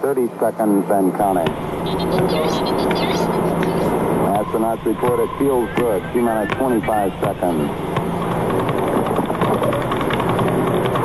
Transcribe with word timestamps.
30 0.00 0.28
seconds 0.38 0.90
and 0.90 1.14
counting. 1.14 1.46
Astronauts 4.32 4.84
report 4.86 5.20
it 5.20 5.38
feels 5.38 5.68
good. 5.76 6.02
T 6.14 6.20
minus 6.20 6.50
25 6.56 7.12
seconds. 7.20 7.70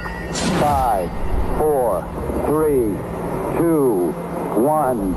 five, 0.59 1.09
four, 1.57 2.03
three, 2.47 2.97
two, 3.57 4.11
one, 4.59 5.15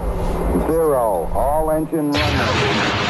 zero. 0.68 1.28
All 1.34 1.70
engine 1.72 2.12
running. 2.12 3.05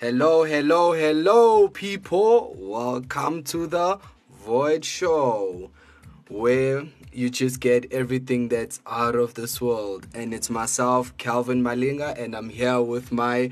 Hello, 0.00 0.44
hello, 0.44 0.92
hello, 0.92 1.68
people. 1.68 2.54
Welcome 2.58 3.42
to 3.44 3.66
the 3.66 3.98
Void 4.30 4.82
Show, 4.82 5.70
where 6.28 6.86
you 7.12 7.28
just 7.28 7.60
get 7.60 7.92
everything 7.92 8.48
that's 8.48 8.80
out 8.86 9.14
of 9.14 9.34
this 9.34 9.60
world. 9.60 10.06
And 10.14 10.32
it's 10.32 10.48
myself, 10.48 11.14
Calvin 11.18 11.62
Malinga, 11.62 12.18
and 12.18 12.34
I'm 12.34 12.48
here 12.48 12.80
with 12.80 13.12
my 13.12 13.50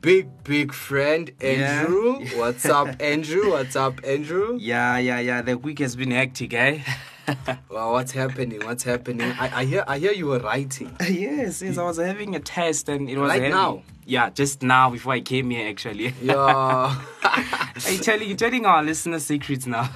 big, 0.00 0.28
big 0.42 0.72
friend, 0.72 1.30
Andrew. 1.40 2.24
What's 2.36 2.64
up, 2.66 3.00
Andrew? 3.00 3.50
What's 3.50 3.76
up, 3.76 4.00
Andrew? 4.04 4.58
Yeah, 4.60 4.98
yeah, 4.98 5.20
yeah. 5.20 5.40
The 5.42 5.56
week 5.56 5.78
has 5.78 5.94
been 5.94 6.10
hectic, 6.10 6.52
eh? 6.54 6.80
Well, 7.68 7.90
what's 7.92 8.12
happening? 8.12 8.64
What's 8.64 8.84
happening? 8.84 9.32
I, 9.32 9.60
I 9.60 9.64
hear, 9.64 9.84
I 9.88 9.98
hear 9.98 10.12
you 10.12 10.26
were 10.26 10.38
writing. 10.38 10.94
yes, 11.00 11.60
yes. 11.60 11.76
I 11.76 11.82
was 11.82 11.96
having 11.98 12.36
a 12.36 12.38
test 12.40 12.88
and 12.88 13.10
it 13.10 13.18
was 13.18 13.28
Right 13.30 13.42
heavy. 13.42 13.52
now? 13.52 13.82
Yeah, 14.08 14.30
just 14.30 14.62
now 14.62 14.90
before 14.90 15.14
I 15.14 15.20
came 15.20 15.50
here, 15.50 15.68
actually. 15.68 16.14
Yeah. 16.22 16.34
Are 17.24 17.90
you 17.90 17.98
telling 17.98 18.28
you 18.28 18.36
telling 18.36 18.64
our 18.64 18.80
listeners 18.82 19.26
secrets 19.26 19.66
now? 19.66 19.90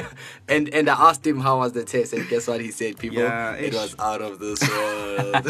and 0.48 0.68
and 0.72 0.88
I 0.88 1.08
asked 1.10 1.26
him 1.26 1.40
how 1.40 1.58
was 1.58 1.72
the 1.72 1.82
test, 1.84 2.12
and 2.12 2.28
guess 2.28 2.46
what 2.46 2.60
he 2.60 2.70
said, 2.70 2.96
people? 2.96 3.18
Yeah, 3.18 3.54
it 3.54 3.74
was 3.74 3.96
out 3.98 4.22
of 4.22 4.38
this 4.38 4.60
world. 4.70 5.46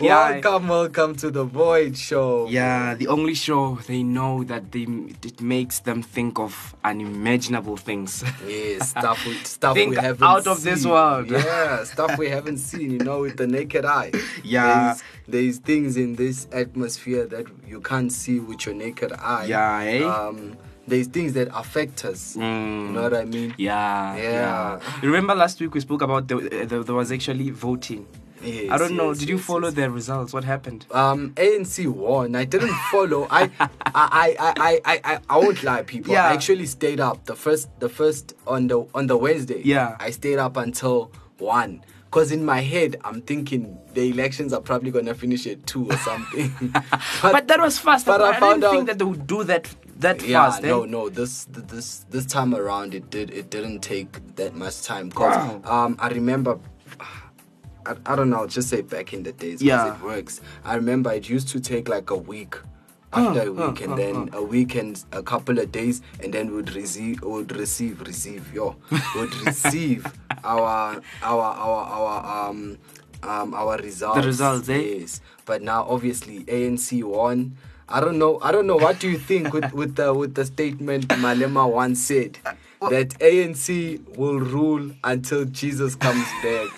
Yeah, 0.00 0.40
welcome, 0.40 0.68
welcome 0.68 1.14
to 1.16 1.30
the 1.30 1.44
Void 1.44 1.96
Show. 1.96 2.48
yeah, 2.48 2.94
the 2.94 3.06
only 3.08 3.34
show 3.34 3.76
they 3.86 4.02
know 4.02 4.42
that 4.44 4.72
they 4.72 4.82
it 5.22 5.40
makes 5.40 5.80
them 5.80 6.02
think 6.02 6.38
of 6.40 6.74
unimaginable 6.82 7.76
things. 7.76 8.24
Yeah, 8.46 8.78
stuff 8.82 9.24
we 9.26 9.34
stuff 9.44 9.74
Think 9.74 9.90
we 9.90 9.96
haven't 9.96 10.26
out 10.26 10.46
of 10.46 10.62
this 10.62 10.82
seen. 10.82 10.90
world. 10.90 11.30
Yeah, 11.30 11.84
stuff 11.84 12.18
we 12.18 12.30
haven't 12.30 12.58
seen, 12.58 12.90
you 12.92 12.98
know, 12.98 13.20
with 13.20 13.36
the 13.36 13.46
naked 13.46 13.84
eye. 13.84 14.12
Yeah. 14.42 14.94
There's, 14.94 15.02
there's 15.32 15.58
things 15.58 15.96
in 15.96 16.14
this 16.16 16.46
atmosphere 16.52 17.26
that 17.26 17.46
you 17.66 17.80
can't 17.80 18.12
see 18.12 18.38
with 18.38 18.66
your 18.66 18.74
naked 18.74 19.12
eye. 19.12 19.46
Yeah, 19.48 19.80
eh? 19.82 20.04
Um 20.04 20.56
there's 20.86 21.06
things 21.06 21.32
that 21.34 21.48
affect 21.54 22.04
us. 22.04 22.34
You 22.36 22.42
Mm. 22.42 22.92
know 22.92 23.02
what 23.02 23.14
I 23.14 23.24
mean? 23.24 23.54
Yeah, 23.56 24.16
Yeah. 24.16 24.80
You 25.02 25.08
remember 25.08 25.34
last 25.34 25.60
week 25.60 25.74
we 25.74 25.80
spoke 25.80 26.02
about 26.02 26.26
the, 26.28 26.36
uh, 26.36 26.66
the, 26.66 26.82
there 26.82 26.94
was 26.94 27.10
actually 27.12 27.50
voting. 27.50 28.06
Yes, 28.42 28.72
I 28.72 28.76
don't 28.78 28.96
know. 28.96 29.10
yes, 29.10 29.18
Did 29.20 29.28
you 29.28 29.36
yes, 29.36 29.44
follow 29.46 29.70
the 29.70 29.88
results? 29.88 30.32
What 30.32 30.42
happened? 30.44 30.84
um 30.90 31.30
ANC 31.36 31.86
won. 31.86 32.34
I 32.34 32.44
didn't 32.44 32.74
follow. 32.90 33.28
I 33.40 33.42
I 33.60 33.70
I 33.94 34.36
I 34.40 34.80
I 34.84 35.00
I, 35.14 35.18
I 35.30 35.36
won't 35.38 35.62
lie, 35.62 35.82
people. 35.82 36.12
Yeah. 36.12 36.26
I 36.28 36.32
actually 36.32 36.66
stayed 36.66 36.98
up 36.98 37.24
the 37.26 37.36
first 37.36 37.68
the 37.78 37.88
first 37.88 38.34
on 38.46 38.66
the 38.66 38.78
on 38.94 39.06
the 39.06 39.16
Wednesday. 39.16 39.62
Yeah. 39.64 39.96
I 40.00 40.10
stayed 40.10 40.38
up 40.40 40.56
until 40.56 41.12
one. 41.38 41.82
Cause 42.12 42.30
in 42.30 42.44
my 42.44 42.60
head 42.60 42.96
I'm 43.04 43.22
thinking 43.22 43.78
the 43.94 44.02
elections 44.10 44.52
are 44.52 44.60
probably 44.60 44.90
gonna 44.90 45.14
finish 45.14 45.46
at 45.46 45.66
two 45.66 45.88
or 45.90 45.96
something. 45.96 46.52
But, 47.22 47.48
that 47.48 47.58
was 47.58 47.78
fast. 47.78 48.04
but 48.06 48.20
I 48.20 48.30
I, 48.36 48.40
found 48.40 48.60
didn't 48.60 48.72
think 48.74 48.80
out- 48.82 48.86
that 48.88 48.98
they 48.98 49.04
would 49.06 49.26
do 49.26 49.42
that 49.44 49.74
that 49.98 50.22
yeah, 50.22 50.44
fast. 50.50 50.62
eh? 50.64 50.68
no, 50.68 50.84
no. 50.84 51.08
This 51.08 51.46
this 51.50 52.04
this 52.10 52.26
time 52.26 52.54
around 52.54 52.94
it 52.94 53.08
did 53.10 53.30
it 53.30 53.48
didn't 53.50 53.80
take 53.80 54.10
that 54.36 54.54
much 54.54 54.82
time. 54.82 55.10
Cause 55.10 55.34
Wow. 55.36 55.62
um 55.84 55.96
I 55.98 56.08
remember 56.10 56.58
I, 57.86 57.96
I 58.06 58.14
don't 58.14 58.30
know, 58.30 58.46
just 58.46 58.68
say 58.68 58.82
back 58.82 59.12
in 59.12 59.22
the 59.24 59.32
days 59.32 59.62
Yeah. 59.62 59.94
it 59.94 60.00
works. 60.02 60.40
I 60.64 60.74
remember 60.76 61.10
it 61.12 61.28
used 61.28 61.48
to 61.48 61.60
take 61.60 61.88
like 61.88 62.10
a 62.10 62.16
week 62.16 62.54
after 63.12 63.42
a 63.48 63.52
week 63.52 63.80
and 63.80 63.96
then 63.98 64.30
a 64.32 64.42
week 64.42 64.74
and 64.74 65.04
a 65.12 65.22
couple 65.22 65.58
of 65.58 65.70
days 65.70 66.00
and 66.22 66.32
then 66.32 66.54
would 66.54 66.74
receive 66.74 67.22
would 67.22 67.54
receive 67.54 68.00
receive 68.00 68.52
yo 68.54 68.76
would 69.16 69.34
receive 69.46 70.06
our 70.44 71.00
our 71.22 71.42
our 71.42 71.84
our 71.84 72.48
um 72.48 72.78
um 73.22 73.54
our 73.54 73.76
results. 73.78 74.20
The 74.20 74.26
results, 74.26 74.68
eh? 74.68 74.76
Yes. 74.78 75.20
But 75.44 75.62
now 75.62 75.86
obviously 75.88 76.44
ANC 76.44 77.02
won. 77.04 77.56
I 77.88 78.00
don't 78.00 78.18
know. 78.18 78.38
I 78.42 78.52
don't 78.52 78.66
know. 78.66 78.76
What 78.76 79.00
do 79.00 79.10
you 79.10 79.18
think 79.18 79.52
with, 79.52 79.72
with 79.80 79.96
the 79.96 80.14
with 80.14 80.34
the 80.34 80.44
statement 80.44 81.08
Malema 81.08 81.70
once 81.70 82.00
said 82.02 82.38
that 82.80 83.10
ANC 83.20 84.16
will 84.16 84.40
rule 84.40 84.90
until 85.04 85.44
Jesus 85.44 85.94
comes 85.94 86.26
back? 86.42 86.68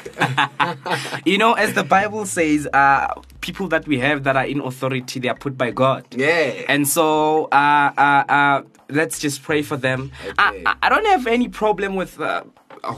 You 1.25 1.39
know, 1.39 1.53
as 1.55 1.72
the 1.75 1.84
Bible 1.84 2.27
says, 2.27 2.66
uh, 2.72 3.15
people 3.49 3.69
that 3.69 3.84
we 3.87 3.99
have 3.99 4.25
that 4.25 4.37
are 4.37 4.47
in 4.55 4.60
authority, 4.71 5.21
they 5.21 5.28
are 5.28 5.37
put 5.47 5.55
by 5.65 5.71
God. 5.71 6.03
yeah. 6.16 6.65
And 6.72 6.88
so, 6.97 7.44
uh, 7.53 7.91
uh, 8.06 8.25
uh, 8.38 8.62
let's 8.88 9.19
just 9.21 9.43
pray 9.49 9.62
for 9.71 9.77
them. 9.87 10.00
I, 10.38 10.49
Okay. 10.49 10.62
I, 10.66 10.72
I 10.84 10.88
don't 10.93 11.06
have 11.15 11.27
any 11.27 11.49
problem 11.62 11.91
with 11.94 12.12
uh, 12.21 12.44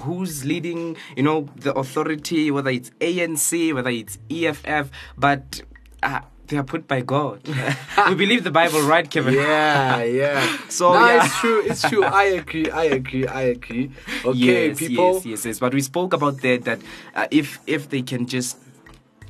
who's 0.05 0.45
leading, 0.45 0.97
you 1.17 1.23
know, 1.29 1.39
the 1.57 1.73
authority, 1.83 2.51
whether 2.55 2.71
it's 2.79 2.91
ANC, 3.01 3.75
whether 3.75 3.91
it's 3.91 4.19
EFF, 4.31 4.91
but 5.19 5.63
uh, 6.03 6.21
they 6.47 6.57
are 6.57 6.63
put 6.75 6.87
by 6.87 7.01
God. 7.01 7.41
we 8.09 8.15
believe 8.15 8.45
the 8.45 8.53
Bible, 8.63 8.83
right, 8.83 9.09
Kevin? 9.11 9.35
yeah, 9.35 10.03
yeah. 10.05 10.39
So, 10.69 10.93
no, 10.93 11.07
yeah. 11.07 11.25
it's 11.25 11.35
true. 11.41 11.61
It's 11.71 11.83
true. 11.91 12.05
I 12.05 12.25
agree. 12.43 12.71
I 12.71 12.85
agree. 13.01 13.27
I 13.27 13.43
agree. 13.57 13.91
Okay, 14.25 14.69
yes, 14.69 14.79
people. 14.79 15.15
yes, 15.15 15.27
yes, 15.27 15.41
yes. 15.47 15.57
But 15.59 15.75
we 15.75 15.83
spoke 15.83 16.13
about 16.19 16.37
that. 16.43 16.63
That 16.69 16.79
uh, 17.19 17.27
if 17.41 17.59
if 17.67 17.89
they 17.91 18.03
can 18.03 18.27
just, 18.27 18.59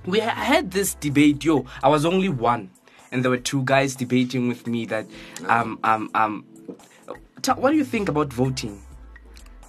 we 0.07 0.21
had 0.21 0.71
this 0.71 0.95
debate. 0.95 1.45
Yo, 1.45 1.67
I 1.83 1.89
was 1.89 2.05
only 2.05 2.29
one, 2.29 2.71
and 3.11 3.23
there 3.25 3.31
were 3.31 3.39
two 3.39 3.63
guys 3.65 3.95
debating 3.97 4.49
with 4.49 4.67
me. 4.67 4.87
That 4.87 5.07
um 5.49 5.79
um 5.85 6.11
um, 6.15 6.45
t- 7.43 7.53
what 7.53 7.71
do 7.71 7.77
you 7.77 7.85
think 7.85 8.09
about 8.09 8.33
voting? 8.33 8.83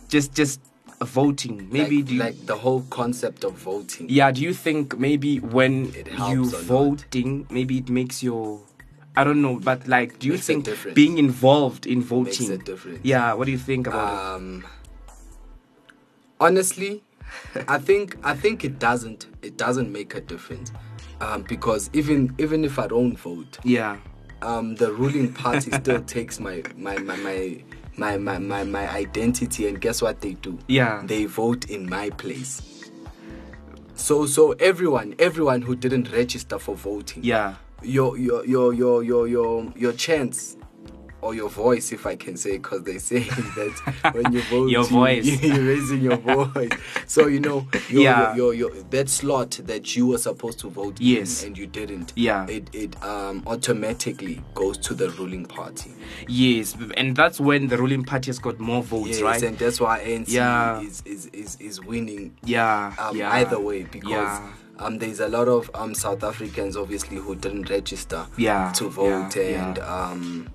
Just 0.10 0.34
just 0.34 0.62
voting. 1.02 1.68
Maybe 1.72 2.02
like, 2.02 2.12
you, 2.12 2.20
like 2.20 2.46
the 2.46 2.56
whole 2.56 2.82
concept 2.90 3.44
of 3.44 3.54
voting. 3.54 4.08
yeah. 4.10 4.32
Do 4.32 4.42
you 4.42 4.54
think 4.54 4.98
maybe 4.98 5.40
when 5.40 5.94
you 6.30 6.44
or 6.48 6.52
not? 6.52 6.62
voting, 6.64 7.46
maybe 7.50 7.78
it 7.80 7.90
makes 7.90 8.24
your 8.24 8.62
I 9.16 9.24
don't 9.24 9.42
know, 9.42 9.56
but 9.58 9.88
like, 9.88 10.20
do 10.20 10.28
you 10.28 10.34
Makes 10.34 10.46
think 10.46 10.94
being 10.94 11.18
involved 11.18 11.88
in 11.88 12.00
Makes 12.00 12.10
voting? 12.10 12.52
a 12.52 12.58
difference. 12.58 13.00
Yeah, 13.02 13.34
what 13.34 13.46
do 13.46 13.52
you 13.52 13.58
think 13.58 13.88
about 13.88 14.14
it? 14.14 14.36
Um, 14.36 14.66
honestly, 16.40 17.04
I 17.68 17.78
think 17.78 18.18
I 18.24 18.34
think 18.36 18.64
it 18.64 18.80
doesn't 18.80 19.28
it 19.42 19.58
doesn't 19.58 19.92
make 19.92 20.16
a 20.16 20.22
difference 20.22 20.72
um, 21.22 21.44
because 21.44 21.90
even 21.94 22.34
even 22.38 22.64
if 22.64 22.78
I 22.80 22.88
don't 22.88 23.16
vote, 23.18 23.58
Yeah, 23.64 23.98
um, 24.42 24.76
the 24.76 24.92
ruling 24.94 25.34
party 25.34 25.72
still 25.72 26.02
takes 26.16 26.40
my 26.40 26.64
my 26.76 26.98
my 27.00 27.16
my. 27.18 27.64
My, 28.00 28.16
my, 28.16 28.38
my, 28.38 28.64
my 28.64 28.88
identity 28.92 29.68
and 29.68 29.82
guess 29.82 30.04
what 30.04 30.22
they 30.22 30.34
do 30.34 30.60
Yeah. 30.68 31.02
they 31.04 31.26
vote 31.26 31.68
in 31.72 31.90
my 31.90 32.12
place 32.12 32.62
so 33.96 34.28
so 34.28 34.52
everyone 34.60 35.16
everyone 35.18 35.64
who 35.64 35.76
didn't 35.76 36.12
register 36.12 36.60
for 36.60 36.76
voting 36.76 37.24
yeah. 37.24 37.56
your 37.82 38.16
your 38.16 38.46
your 38.46 38.72
your 38.72 39.04
your 39.04 39.28
your 39.28 39.74
your 39.76 39.94
chance 39.94 40.57
or 41.22 41.34
your 41.34 41.50
voice 41.50 41.92
if 41.92 42.06
i 42.06 42.16
can 42.16 42.38
say 42.38 42.58
because 42.58 42.84
they 42.84 42.98
say 42.98 43.20
that 43.56 44.12
when 44.14 44.32
you 44.32 44.42
vote 44.44 44.70
Your 44.70 44.84
voice. 44.84 45.26
you're 45.44 45.64
raising 45.64 46.02
your 46.02 46.18
voice 46.18 46.70
so 47.08 47.28
you 47.28 47.40
know 47.40 47.68
your, 47.90 48.04
Yeah. 48.04 48.36
your, 48.36 48.54
your, 48.54 48.74
your 48.74 48.84
that 48.92 49.10
slot 49.10 49.60
that 49.64 49.96
you 49.96 50.06
were 50.08 50.18
supposed 50.20 50.60
to 50.60 50.70
vote 50.70 50.98
Yes. 51.00 51.42
in 51.42 51.48
and 51.48 51.58
you 51.58 51.66
didn't 51.68 52.14
Yeah. 52.16 52.46
it 52.48 52.70
it 52.74 53.02
um 53.04 53.44
automatically 53.48 54.42
goes 54.54 54.78
to 54.80 54.94
the 54.94 55.10
ruling 55.12 55.46
party 55.46 55.92
Yes, 56.28 56.76
and 56.96 57.16
that's 57.16 57.40
when 57.40 57.68
the 57.68 57.78
ruling 57.78 58.04
party 58.04 58.28
has 58.28 58.40
got 58.40 58.60
more 58.60 58.84
votes, 58.84 59.10
yes 59.10 59.22
right? 59.22 59.44
and 59.44 59.58
that's 59.58 59.80
why 59.80 60.00
ANC 60.00 60.30
Yeah. 60.30 60.82
is, 60.82 61.02
is 61.06 61.26
is 61.28 61.58
is 61.60 61.84
winning 61.84 62.36
yeah, 62.44 62.94
um, 63.00 63.16
yeah. 63.18 63.32
either 63.34 63.60
way 63.60 63.84
because 63.84 64.10
Yeah. 64.10 64.50
um, 64.80 65.00
there's 65.00 65.20
a 65.20 65.28
lot 65.28 65.48
of 65.48 65.70
um, 65.74 65.94
South 65.96 66.24
Africans 66.24 66.78
obviously 66.78 67.18
who 67.18 67.36
didn't 67.36 67.70
register 67.70 68.26
Yeah, 68.38 68.72
to 68.74 68.90
vote 68.90 69.36
yeah, 69.36 69.42
and 69.68 69.78
yeah. 69.78 69.84
um, 70.12 70.50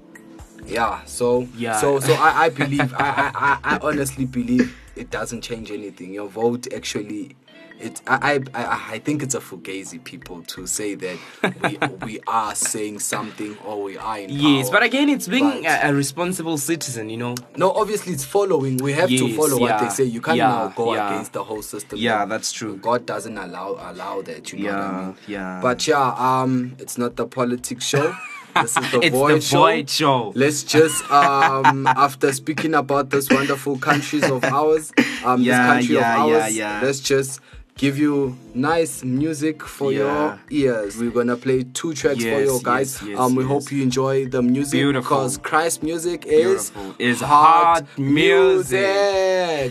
yeah 0.67 1.05
so 1.05 1.49
Yeah. 1.55 1.73
so 1.81 2.01
so 2.01 2.15
I, 2.15 2.45
I 2.45 2.49
believe 2.51 2.95
I, 2.95 3.31
I, 3.35 3.59
I, 3.65 3.79
honestly 3.83 4.25
believe 4.25 4.77
it 4.97 5.11
doesn't 5.11 5.43
change 5.43 5.71
anything 5.71 6.13
your 6.15 6.29
vote 6.29 6.73
actually 6.73 7.35
it 7.81 8.01
I, 8.07 8.41
I 8.55 8.95
I 8.95 8.99
think 9.01 9.23
it's 9.25 9.35
a 9.35 9.41
fugazi 9.41 10.03
people 10.05 10.43
to 10.43 10.67
say 10.69 10.95
that 10.95 11.19
we 11.61 11.79
we 12.05 12.21
are 12.29 12.55
saying 12.55 13.01
something 13.01 13.57
or 13.59 13.83
we 13.83 13.97
are 13.97 14.19
in 14.21 14.31
Yes, 14.31 14.69
power. 14.69 14.73
but 14.79 14.83
again, 14.85 15.09
it's 15.09 15.27
being 15.27 15.67
a, 15.67 15.81
a 15.91 15.93
responsible 15.95 16.59
citizen, 16.59 17.11
you 17.11 17.17
know. 17.17 17.35
no 17.57 17.73
obviously 17.73 18.13
it's 18.13 18.25
following 18.25 18.77
we 18.77 18.93
have 18.93 19.09
to 19.09 19.27
Yes, 19.27 19.37
follow 19.37 19.59
what 19.59 19.79
they 19.81 19.89
say 19.89 20.05
you 20.05 20.21
can't 20.21 20.37
yeah, 20.39 20.49
now 20.49 20.69
go 20.77 20.95
yeah. 20.95 21.09
against 21.09 21.33
the 21.33 21.43
whole 21.43 21.63
system 21.63 21.99
Yeah, 21.99 22.25
that's 22.25 22.53
true. 22.53 22.77
god 22.77 23.05
doesn't 23.05 23.37
allow 23.37 23.71
allow 23.91 24.23
that 24.23 24.53
you 24.53 24.59
know 24.61 24.67
what 24.69 24.79
i 24.79 24.81
Yeah, 24.87 25.01
mean 25.07 25.17
yeah. 25.27 25.61
but 25.61 25.87
yeah 25.89 26.15
um 26.19 26.77
it's 26.79 26.97
not 26.99 27.17
the 27.17 27.27
politics 27.27 27.85
show 27.85 28.15
This 28.55 28.77
is 28.77 28.91
the 28.91 29.01
it's 29.03 29.17
Void 29.17 29.37
the 29.37 29.41
Show. 29.41 29.59
Void 29.59 29.91
Show. 29.91 30.33
Let's 30.35 30.63
just, 30.63 31.11
um, 31.11 31.87
after 32.07 32.33
speaking 32.33 32.75
about 32.75 33.11
this 33.11 33.29
wonderful 33.31 33.79
countries 33.79 34.25
of 34.31 34.45
ours, 34.45 34.93
um, 35.25 35.41
Yeah, 35.43 35.57
this 35.59 35.67
country 35.73 35.95
yeah, 35.97 36.25
of 36.25 36.33
ours, 36.33 36.57
yeah. 36.57 36.81
let's 36.83 37.01
just 37.01 37.41
give 37.79 37.97
you 37.97 38.37
nice 38.55 39.03
music 39.03 39.63
for 39.63 39.91
Yeah. 39.93 39.99
your 39.99 40.41
ears. 40.51 40.99
We're 40.99 41.11
gonna 41.11 41.37
play 41.37 41.65
two 41.65 41.95
tracks 41.95 42.23
for 42.23 42.41
you 42.41 42.61
guys. 42.63 43.01
yes, 43.01 43.09
yes, 43.11 43.19
um, 43.19 43.35
we 43.35 43.45
yes. 43.45 43.51
hope 43.53 43.73
you 43.73 43.83
enjoy 43.83 44.27
the 44.27 44.43
music 44.43 44.73
Beautiful. 44.73 45.03
because 45.17 45.39
Christ 45.39 45.83
music 45.83 46.27
is 46.27 46.71
Beautiful. 46.71 46.95
Is 46.99 47.21
hard 47.21 47.87
hard 47.87 47.99
music. 47.99 48.81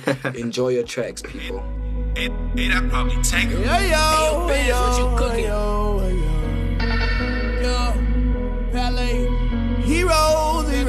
music. 0.07 0.35
enjoy 0.35 0.69
your 0.69 0.83
tracks, 0.83 1.21
people. 1.21 1.63
Hey, 2.15 2.29
hey, 2.55 2.67
that 2.69 2.89
probably 2.89 3.21
take 3.23 3.49
her. 3.49 3.59
Yo, 3.59 3.63
yo, 3.63 4.47
Hey, 4.47 4.67
yo, 4.67 4.73
yo, 4.73 4.81
what 4.81 4.99
you 4.99 5.17
cooking? 5.27 5.45
Yo, 5.45 5.99
yo, 6.09 6.30
Hey, 10.81 10.87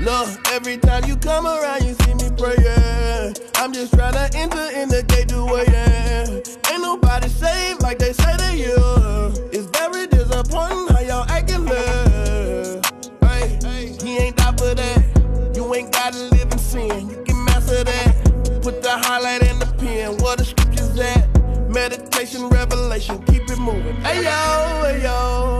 look, 0.00 0.28
every 0.52 0.76
time 0.78 1.04
you 1.06 1.16
come 1.16 1.44
around, 1.44 1.82
you 1.84 1.94
see 1.94 2.14
me 2.14 2.30
praying. 2.38 3.34
I'm 3.56 3.72
just 3.72 3.92
trying 3.94 4.12
to 4.12 4.30
enter 4.38 4.70
in 4.78 4.88
the 4.88 5.02
gate 5.08 5.28
to 5.30 5.44
way 5.44 5.66
in. 5.66 6.40
Ain't 6.72 6.82
nobody 6.82 7.28
saved 7.28 7.82
like 7.82 7.98
they 7.98 8.12
say 8.12 8.36
they 8.36 8.60
is. 8.60 9.38
It's 9.52 9.66
very 9.76 10.06
disappointing 10.06 10.86
how 10.94 11.00
y'all 11.00 11.28
acting 11.28 11.64
love. 11.64 12.84
Hey, 13.22 13.58
he 14.00 14.18
ain't 14.18 14.36
die 14.36 14.52
for 14.52 14.74
that. 14.76 15.56
You 15.56 15.74
ain't 15.74 15.92
gotta 15.92 16.16
live 16.16 16.52
in 16.52 16.58
sin. 16.58 17.10
You 17.10 17.24
can 17.24 17.44
master 17.44 17.82
that. 17.82 18.62
Put 18.62 18.82
the 18.82 18.90
highlight 18.90 19.42
in 19.42 19.58
the 19.58 19.66
pen. 19.78 20.16
What 20.18 20.38
the 20.38 20.44
scriptures 20.44 20.96
at? 21.00 21.26
Meditation, 21.68 22.48
revelation, 22.48 23.22
keep 23.24 23.48
it 23.50 23.58
moving. 23.58 23.94
Hey 24.02 24.24
yo, 24.24 24.82
hey 24.84 25.02
yo, 25.04 25.59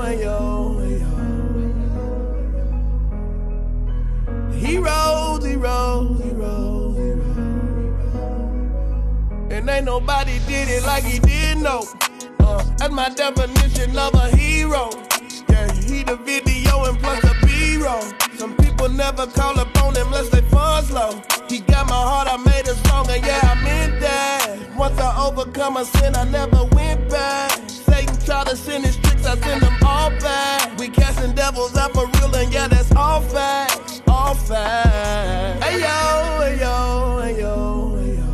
Heroes, 4.80 5.44
heroes, 5.44 6.22
heroes, 6.22 6.96
heroes. 6.96 8.12
And 9.52 9.68
ain't 9.68 9.84
nobody 9.84 10.38
did 10.48 10.70
it 10.70 10.82
like 10.84 11.04
he 11.04 11.18
did, 11.18 11.58
no. 11.58 11.84
Uh, 12.38 12.64
that's 12.78 12.90
my 12.90 13.10
definition 13.10 13.90
of 13.98 14.14
a 14.14 14.34
hero. 14.34 14.88
Yeah, 15.50 15.70
he 15.74 16.02
the 16.02 16.16
video 16.16 16.84
and 16.84 16.98
plus 16.98 17.20
the 17.20 17.36
B-roll. 17.46 18.00
Some 18.38 18.56
people 18.56 18.88
never 18.88 19.26
call 19.26 19.58
upon 19.58 19.96
him 19.96 20.06
unless 20.06 20.30
they 20.30 20.40
funds 20.48 20.90
low. 20.90 21.20
He 21.46 21.58
got 21.60 21.86
my 21.86 21.92
heart, 21.94 22.28
I 22.30 22.38
made 22.38 22.66
it 22.66 22.76
stronger, 22.86 23.18
yeah, 23.18 23.40
I 23.42 23.62
meant 23.62 24.00
that. 24.00 24.56
Once 24.78 24.98
I 24.98 25.26
overcome 25.26 25.76
a 25.76 25.84
sin, 25.84 26.16
I 26.16 26.24
never 26.24 26.64
went 26.72 27.10
back. 27.10 27.50
Satan 27.68 28.16
try 28.24 28.44
to 28.44 28.56
send 28.56 28.86
his 28.86 28.96
tricks, 28.96 29.26
I 29.26 29.36
send 29.40 29.60
them 29.60 29.76
all 29.84 30.08
back. 30.20 30.78
We 30.78 30.88
casting 30.88 31.34
devils 31.34 31.76
out 31.76 31.92
for 31.92 32.06
real, 32.06 32.34
and 32.34 32.50
yeah, 32.50 32.66
that's 32.66 32.90
all 32.92 33.20
facts, 33.20 33.99
all 34.20 34.34
facts. 34.34 35.64
Hey 35.64 35.80
yo, 35.80 35.96
hey 36.42 36.58
yo, 36.60 37.20
hey 37.22 37.40
yo, 37.40 37.54
hey 37.96 38.14
yo. 38.18 38.28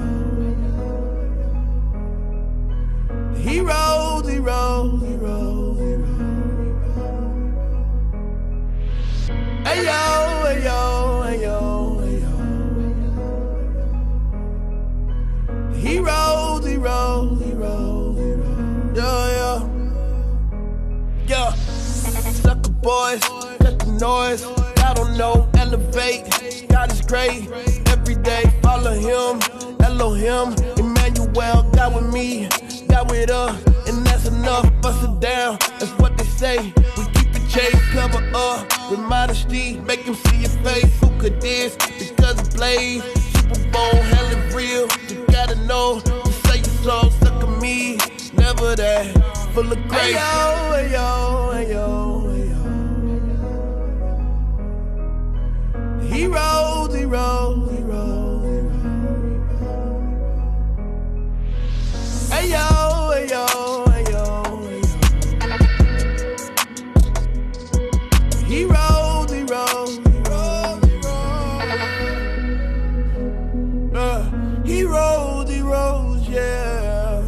Heroes, 3.37 4.27
heroes, 4.29 5.03
heroes, 5.03 5.79
heroes. 5.79 6.89
Hey 9.67 9.79
yo, 9.89 10.01
hey 10.47 10.59
yo, 10.65 10.79
hey 11.27 11.39
yo, 11.43 11.57
hey 12.03 12.19
yo. 12.25 12.35
Heroes, 15.85 16.65
heroes, 16.67 17.39
heroes, 17.45 18.17
heroes. 18.19 18.97
Yeah, 18.97 19.29
yeah. 19.39 19.59
Yeah. 21.29 21.51
Sucker 21.55 22.75
boys, 22.83 23.21
cut 23.61 23.75
the 23.79 23.87
noise. 24.01 24.43
I 24.79 24.95
don't 24.95 25.17
know, 25.17 25.49
elevate. 25.67 26.69
God 26.69 26.93
is 26.93 27.01
great. 27.01 27.51
Every 27.89 28.15
day, 28.17 28.45
follow 28.63 28.93
him. 28.93 29.41
Elohim, 29.83 30.55
Emmanuel, 30.79 31.63
God 31.75 31.95
with 31.95 32.13
me, 32.13 32.49
God 32.89 33.11
with 33.11 33.31
us. 33.31 33.57
And 33.89 34.07
that's 34.07 34.27
enough, 34.27 34.71
bust 34.81 35.03
it 35.03 35.21
down. 35.21 35.59
That's 35.79 35.93
what 36.01 36.17
they 36.17 36.25
say. 36.25 36.59
We 36.97 37.05
keep 37.15 37.33
the 37.33 37.43
chase, 37.49 37.81
cover 37.93 38.23
up 38.35 38.91
with 38.91 39.01
modesty. 39.01 39.79
Make 39.81 40.01
him 40.01 40.15
see 40.15 40.39
your 40.39 40.51
face. 40.67 40.93
Who 41.01 41.09
could 41.19 41.41
this? 41.41 41.77
Because 41.77 42.41
it 42.41 42.55
plays. 42.55 43.03
Super 43.35 43.71
Bowl, 43.71 43.95
hell 44.13 44.27
is 44.37 44.55
real. 44.55 44.87
You 45.09 45.25
gotta 45.33 45.57
know. 45.67 46.01
You 46.25 46.33
say 46.47 46.59
you 46.59 46.65
so, 46.87 47.11
suck 47.21 47.43
of 47.43 47.61
me. 47.61 47.99
Never 48.35 48.77
that. 48.77 49.07
Full 49.55 49.73
of 49.73 49.89
grace. 49.89 50.03
Hey 50.03 50.13
yo, 50.13 50.73
hey 50.75 50.93
yo, 50.93 51.51
hey 51.55 51.71
yo, 51.73 52.16
Heroes, 56.17 56.95
heroes, 56.95 57.71
heroes, 57.71 58.43
heroes. 58.47 59.43
Hey 62.33 62.49
yo, 62.53 63.11
hey 63.13 63.27
yo. 63.29 63.47
Uh, 73.95 74.23
heroes, 74.65 75.51
heroes, 75.51 76.29
yeah. 76.31 77.23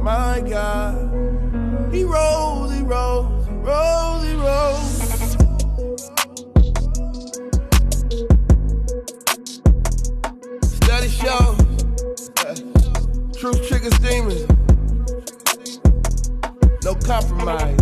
My 0.00 0.40
God. 0.40 1.07
Compromise. 17.48 17.77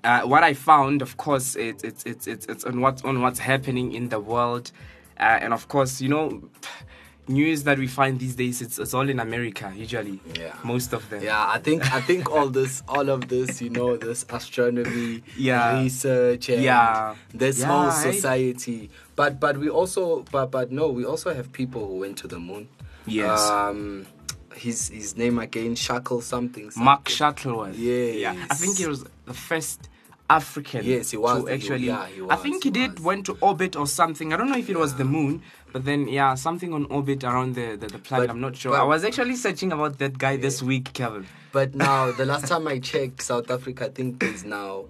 uh, 0.04 0.22
what 0.22 0.42
I 0.44 0.54
found, 0.54 1.02
of 1.02 1.16
course, 1.16 1.56
it's 1.56 1.82
it's 1.82 2.04
it's 2.04 2.26
it's, 2.26 2.46
it's 2.46 2.64
on 2.64 2.80
what's 2.80 3.02
on 3.04 3.20
what's 3.22 3.38
happening 3.40 3.92
in 3.92 4.08
the 4.10 4.20
world, 4.20 4.70
uh, 5.18 5.38
and 5.42 5.52
of 5.52 5.68
course, 5.68 6.00
you 6.00 6.08
know, 6.08 6.42
news 7.28 7.64
that 7.64 7.78
we 7.78 7.86
find 7.86 8.20
these 8.20 8.34
days, 8.36 8.60
it's 8.60 8.78
it's 8.78 8.92
all 8.92 9.08
in 9.08 9.18
America 9.18 9.72
usually. 9.74 10.20
Yeah. 10.38 10.54
Most 10.62 10.92
of 10.92 11.08
them. 11.10 11.22
Yeah, 11.22 11.42
I 11.48 11.58
think 11.58 11.80
I 11.94 12.00
think 12.02 12.30
all 12.30 12.48
this, 12.48 12.82
all 12.86 13.08
of 13.08 13.28
this, 13.28 13.62
you 13.62 13.70
know, 13.70 13.96
this 13.96 14.26
astronomy, 14.28 15.22
Yeah. 15.36 15.80
research, 15.82 16.48
Yeah. 16.50 17.14
this 17.32 17.60
Yeah, 17.60 17.66
whole 17.66 17.90
society. 17.90 18.90
But 19.16 19.40
but 19.40 19.56
we 19.56 19.68
also 19.70 20.24
but 20.30 20.50
but 20.50 20.70
no, 20.70 20.88
we 20.90 21.04
also 21.06 21.32
have 21.34 21.50
people 21.52 21.86
who 21.88 21.96
went 22.00 22.18
to 22.18 22.28
the 22.28 22.38
moon. 22.38 22.68
Yes. 23.06 23.40
Um, 23.48 24.06
his 24.54 24.88
his 24.88 25.16
name 25.16 25.38
again, 25.38 25.74
Shackle 25.76 26.20
something. 26.20 26.70
Mark 26.76 27.08
something. 27.08 27.14
Shuttleworth. 27.16 27.76
Yeah. 27.78 28.32
Yeah. 28.32 28.46
I 28.50 28.54
think 28.54 28.76
he 28.78 28.86
was 28.86 29.04
the 29.24 29.34
first 29.34 29.88
African. 30.30 30.84
Yes, 30.84 31.10
he 31.10 31.16
was. 31.16 31.42
To 31.44 31.48
He- 31.48 31.54
actually, 31.54 31.86
yeah, 31.86 32.06
he 32.06 32.22
I 32.30 32.36
think 32.36 32.62
he, 32.62 32.68
he 32.68 32.70
did 32.72 32.94
was. 32.94 33.02
went 33.02 33.26
to 33.26 33.36
orbit 33.40 33.76
or 33.76 33.86
something. 33.86 34.32
I 34.32 34.36
don't 34.36 34.50
know 34.50 34.56
if 34.56 34.70
it 34.70 34.78
was 34.78 34.94
the 34.96 35.04
moon, 35.04 35.42
but 35.72 35.84
then 35.84 36.08
yeah, 36.08 36.34
something 36.34 36.72
on 36.72 36.86
orbit 36.86 37.24
around 37.24 37.54
the 37.54 37.76
the, 37.76 37.88
the 37.88 37.98
planet. 37.98 38.28
But- 38.28 38.34
I'm 38.34 38.40
not 38.40 38.56
sure. 38.56 38.72
but- 38.72 38.80
I 38.80 38.84
was 38.84 39.04
actually 39.04 39.36
searching 39.36 39.70
about 39.72 39.98
that 39.98 40.16
guy 40.18 40.36
this 40.36 40.62
week, 40.62 40.92
Kevin. 40.94 41.26
But 41.52 41.74
now, 41.86 42.10
the 42.12 42.24
last 42.24 42.48
time 42.48 42.66
I 42.68 42.78
checked, 42.78 43.22
South 43.22 43.50
Africa, 43.50 43.86
I 43.86 43.88
think 43.90 44.22
is 44.22 44.44
now 44.44 44.86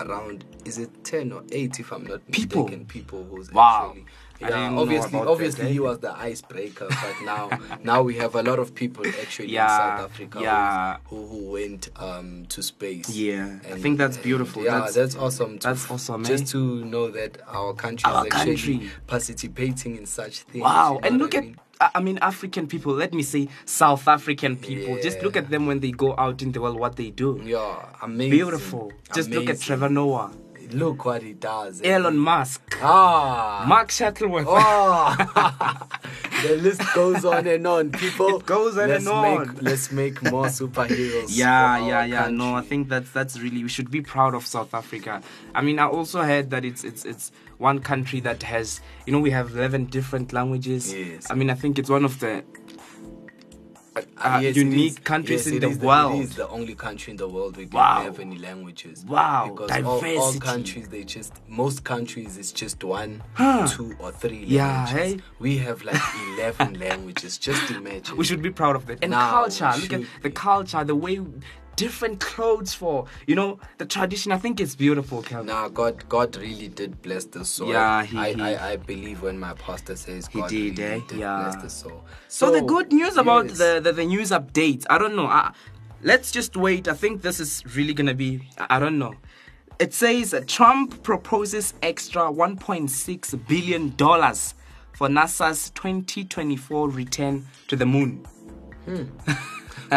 around 0.00 0.44
is 0.64 0.78
it 0.78 1.02
ten 1.04 1.32
or 1.32 1.42
eight, 1.50 1.80
if 1.80 1.90
I'm 1.92 2.04
not 2.04 2.24
People? 2.30 2.62
mistaken, 2.64 2.86
people 2.86 3.24
who's 3.24 3.50
Wow. 3.52 3.88
actually. 3.88 4.06
Yeah, 4.40 4.70
obviously, 4.76 5.10
that, 5.10 5.26
obviously 5.26 5.72
he 5.72 5.80
was 5.80 5.98
the 5.98 6.12
icebreaker, 6.16 6.86
but 6.88 7.14
now, 7.24 7.50
now 7.82 8.02
we 8.02 8.14
have 8.16 8.34
a 8.34 8.42
lot 8.42 8.58
of 8.58 8.74
people 8.74 9.04
actually 9.06 9.48
Yeah, 9.50 9.64
in 9.64 9.68
South 9.98 10.10
Africa 10.10 10.38
yeah. 10.40 10.96
who, 11.06 11.26
who 11.26 11.50
went 11.50 11.88
um, 11.96 12.46
to 12.50 12.62
space. 12.62 13.08
Yeah, 13.10 13.58
I 13.72 13.78
think 13.78 13.98
that's 13.98 14.16
beautiful. 14.16 14.62
Yeah, 14.64 14.72
That's- 14.78 14.94
that's, 14.94 15.16
awesome. 15.16 15.58
That's 15.58 15.90
awesome, 15.90 16.24
Just 16.24 16.44
eh? 16.44 16.52
to 16.52 16.84
know 16.84 17.10
that 17.10 17.38
our 17.48 17.74
country 17.74 18.10
Our 18.10 18.26
is 18.26 18.32
actually 18.32 18.78
country. 18.78 18.90
participating 19.06 19.96
in 19.96 20.06
such 20.06 20.40
things. 20.42 20.62
Wow, 20.62 20.94
you 20.94 21.00
know 21.00 21.06
and 21.08 21.18
look 21.18 21.34
I 21.34 21.38
at. 21.38 21.44
mean? 21.44 21.56
I 21.80 21.90
I 21.94 22.00
mean, 22.00 22.18
African 22.18 22.66
people. 22.66 22.92
Let 22.92 23.14
me 23.14 23.22
say, 23.22 23.48
South 23.64 24.08
African 24.08 24.56
people. 24.56 24.98
Just 25.00 25.22
look 25.22 25.36
at 25.36 25.48
them 25.48 25.66
when 25.66 25.78
they 25.78 25.92
go 25.92 26.12
out 26.18 26.42
in 26.42 26.50
the 26.50 26.60
world. 26.60 26.76
What 26.78 26.96
they 26.96 27.10
do. 27.10 27.40
Yeah, 27.44 27.86
amazing. 28.02 28.30
Beautiful. 28.32 28.92
Just 29.14 29.30
look 29.30 29.48
at 29.48 29.60
Trevor 29.60 29.88
Noah, 29.88 30.32
Look 30.72 31.04
what 31.04 31.22
he 31.22 31.32
does. 31.32 31.80
eh? 31.82 31.88
Elon 31.90 32.16
Musk, 32.18 32.78
Ah. 32.82 33.64
Mark 33.68 33.90
Shuttleworth. 33.90 34.46
Oh, 34.48 35.16
the 36.42 36.56
list 36.56 36.82
goes 36.94 37.24
on 37.24 37.46
and 37.46 37.66
on. 37.66 37.90
People, 37.90 38.38
It 38.38 38.46
goes 38.46 38.76
on 38.78 38.88
let's 38.88 39.06
and 39.06 39.14
on. 39.14 39.48
Make, 39.54 39.62
let's 39.62 39.90
make 39.92 40.22
more 40.30 40.46
superheroes. 40.46 41.26
Yeah, 41.28 41.78
yeah, 41.86 42.04
yeah. 42.04 42.28
No, 42.28 42.54
I 42.54 42.60
think 42.62 42.88
that's 42.88 43.10
that's 43.10 43.38
really 43.38 43.62
we 43.62 43.68
should 43.68 43.90
be 43.90 44.00
proud 44.02 44.34
of 44.34 44.46
South 44.46 44.74
Africa. 44.74 45.22
I 45.54 45.62
mean, 45.62 45.78
I 45.78 45.86
also 45.86 46.22
heard 46.22 46.50
that 46.50 46.64
it's 46.64 46.84
it's 46.84 47.04
it's 47.04 47.32
one 47.58 47.80
country 47.80 48.20
that 48.20 48.42
has 48.44 48.80
you 49.06 49.12
know 49.12 49.20
we 49.20 49.30
have 49.30 49.56
eleven 49.56 49.86
different 49.86 50.32
languages. 50.32 50.92
Yes. 50.92 51.26
I 51.30 51.34
mean, 51.34 51.50
I 51.50 51.54
think 51.54 51.78
it's 51.78 51.90
one 51.90 52.04
of 52.04 52.20
the 52.20 52.44
uh, 54.18 54.38
Yes, 54.42 54.56
unique 54.56 55.04
countries 55.04 55.40
Yes, 55.40 55.46
in 55.48 55.54
it 55.56 55.60
the 55.60 55.86
world. 55.86 56.20
it 56.20 56.24
is 56.24 56.36
the 56.36 56.48
only 56.48 56.74
country 56.74 57.10
in 57.12 57.16
the 57.16 57.28
world 57.28 57.56
we 57.56 57.64
don't 57.64 57.74
Wow. 57.80 58.02
have 58.02 58.18
any 58.20 58.36
languages. 58.38 59.04
Wow, 59.06 59.50
Because 59.50 59.70
all, 59.84 60.04
all 60.18 60.34
countries, 60.40 60.88
they 60.88 61.04
just 61.04 61.32
most 61.48 61.84
countries 61.84 62.36
it's 62.36 62.52
just 62.52 62.82
one, 62.84 63.22
two, 63.68 63.96
or 63.98 64.10
three 64.12 64.44
Yeah, 64.46 64.84
languages. 64.84 65.14
hey? 65.14 65.20
We 65.38 65.58
have 65.58 65.84
like 65.84 66.00
eleven 66.28 66.78
languages. 66.86 67.38
Just 67.38 67.70
imagine. 67.78 68.16
we 68.16 68.24
should 68.24 68.42
be 68.42 68.50
proud 68.50 68.76
of 68.76 68.86
that. 68.86 68.98
And 69.02 69.12
Nah, 69.12 69.30
culture, 69.30 69.64
look 69.66 69.92
at 69.92 70.00
should 70.02 70.06
the 70.22 70.30
culture, 70.30 70.84
the 70.84 70.94
way 70.96 71.20
different 71.78 72.18
clothes 72.20 72.74
for 72.74 73.06
you 73.28 73.34
know 73.40 73.58
the 73.78 73.86
tradition. 73.86 74.32
I 74.32 74.38
think 74.38 74.60
it's 74.60 74.74
beautiful, 74.74 75.22
Calvin. 75.22 75.46
Nah, 75.46 75.68
God, 75.68 76.08
God 76.08 76.36
really 76.36 76.68
did 76.68 77.00
bless 77.02 77.24
the 77.24 77.44
soul. 77.44 77.68
Yeah, 77.68 78.04
he- 78.04 78.18
I, 78.18 78.32
he- 78.34 78.42
I, 78.42 78.72
I 78.72 78.76
believe 78.76 79.22
when 79.22 79.38
my 79.38 79.54
pastor 79.54 79.96
says 79.96 80.26
He 80.26 80.40
God 80.40 80.50
did, 80.50 80.78
really 80.78 80.92
eh? 80.96 81.00
did 81.08 81.18
Yeah. 81.18 81.42
bless 81.42 81.62
the 81.62 81.70
soul. 81.70 82.04
So, 82.28 82.50
the 82.50 82.62
good 82.62 82.92
news 82.92 83.16
about 83.16 83.46
yes. 83.48 83.58
the, 83.58 83.80
the 83.84 83.92
the 83.92 84.04
news 84.04 84.30
updates, 84.30 84.84
I 84.90 84.98
don't 84.98 85.14
know. 85.16 85.26
Uh, 85.28 85.52
let's 86.02 86.30
just 86.38 86.56
wait. 86.56 86.88
I 86.88 86.94
think 86.94 87.22
this 87.22 87.38
is 87.40 87.62
really 87.76 87.94
gonna 87.94 88.14
be. 88.14 88.30
I 88.58 88.76
I 88.76 88.78
don't 88.80 88.98
know. 88.98 89.14
It 89.78 89.94
says 89.94 90.34
Trump 90.48 91.02
proposes 91.04 91.72
extra 91.82 92.22
1.6 92.22 93.46
billion 93.46 93.94
dollars 93.96 94.54
for 94.92 95.06
NASA's 95.08 95.70
2024 95.70 96.88
return 96.90 97.46
to 97.68 97.76
the 97.76 97.86
moon. 97.86 98.26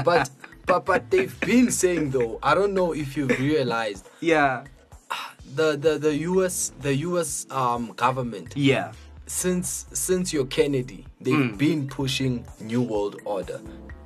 but 0.04 0.30
but 0.72 0.86
but 0.86 1.10
they've 1.12 1.40
been 1.42 1.72
saying 1.72 2.12
though. 2.12 2.40
I 2.42 2.56
don't 2.56 2.74
know 2.74 2.94
if 2.94 3.16
you've 3.18 3.38
realized 3.40 4.08
Yeah, 4.22 4.64
the 5.56 5.76
the 5.78 5.98
the 5.98 6.16
U.S. 6.32 6.72
the 6.80 6.96
U.S. 7.10 7.46
um 7.52 7.94
government 7.96 8.54
yeah, 8.56 8.92
since 9.28 9.86
since 9.94 10.32
your 10.34 10.46
Kennedy 10.46 11.06
they've 11.20 11.58
been 11.58 11.88
pushing 11.88 12.46
New 12.60 12.82
World 12.82 13.22
Order. 13.26 13.60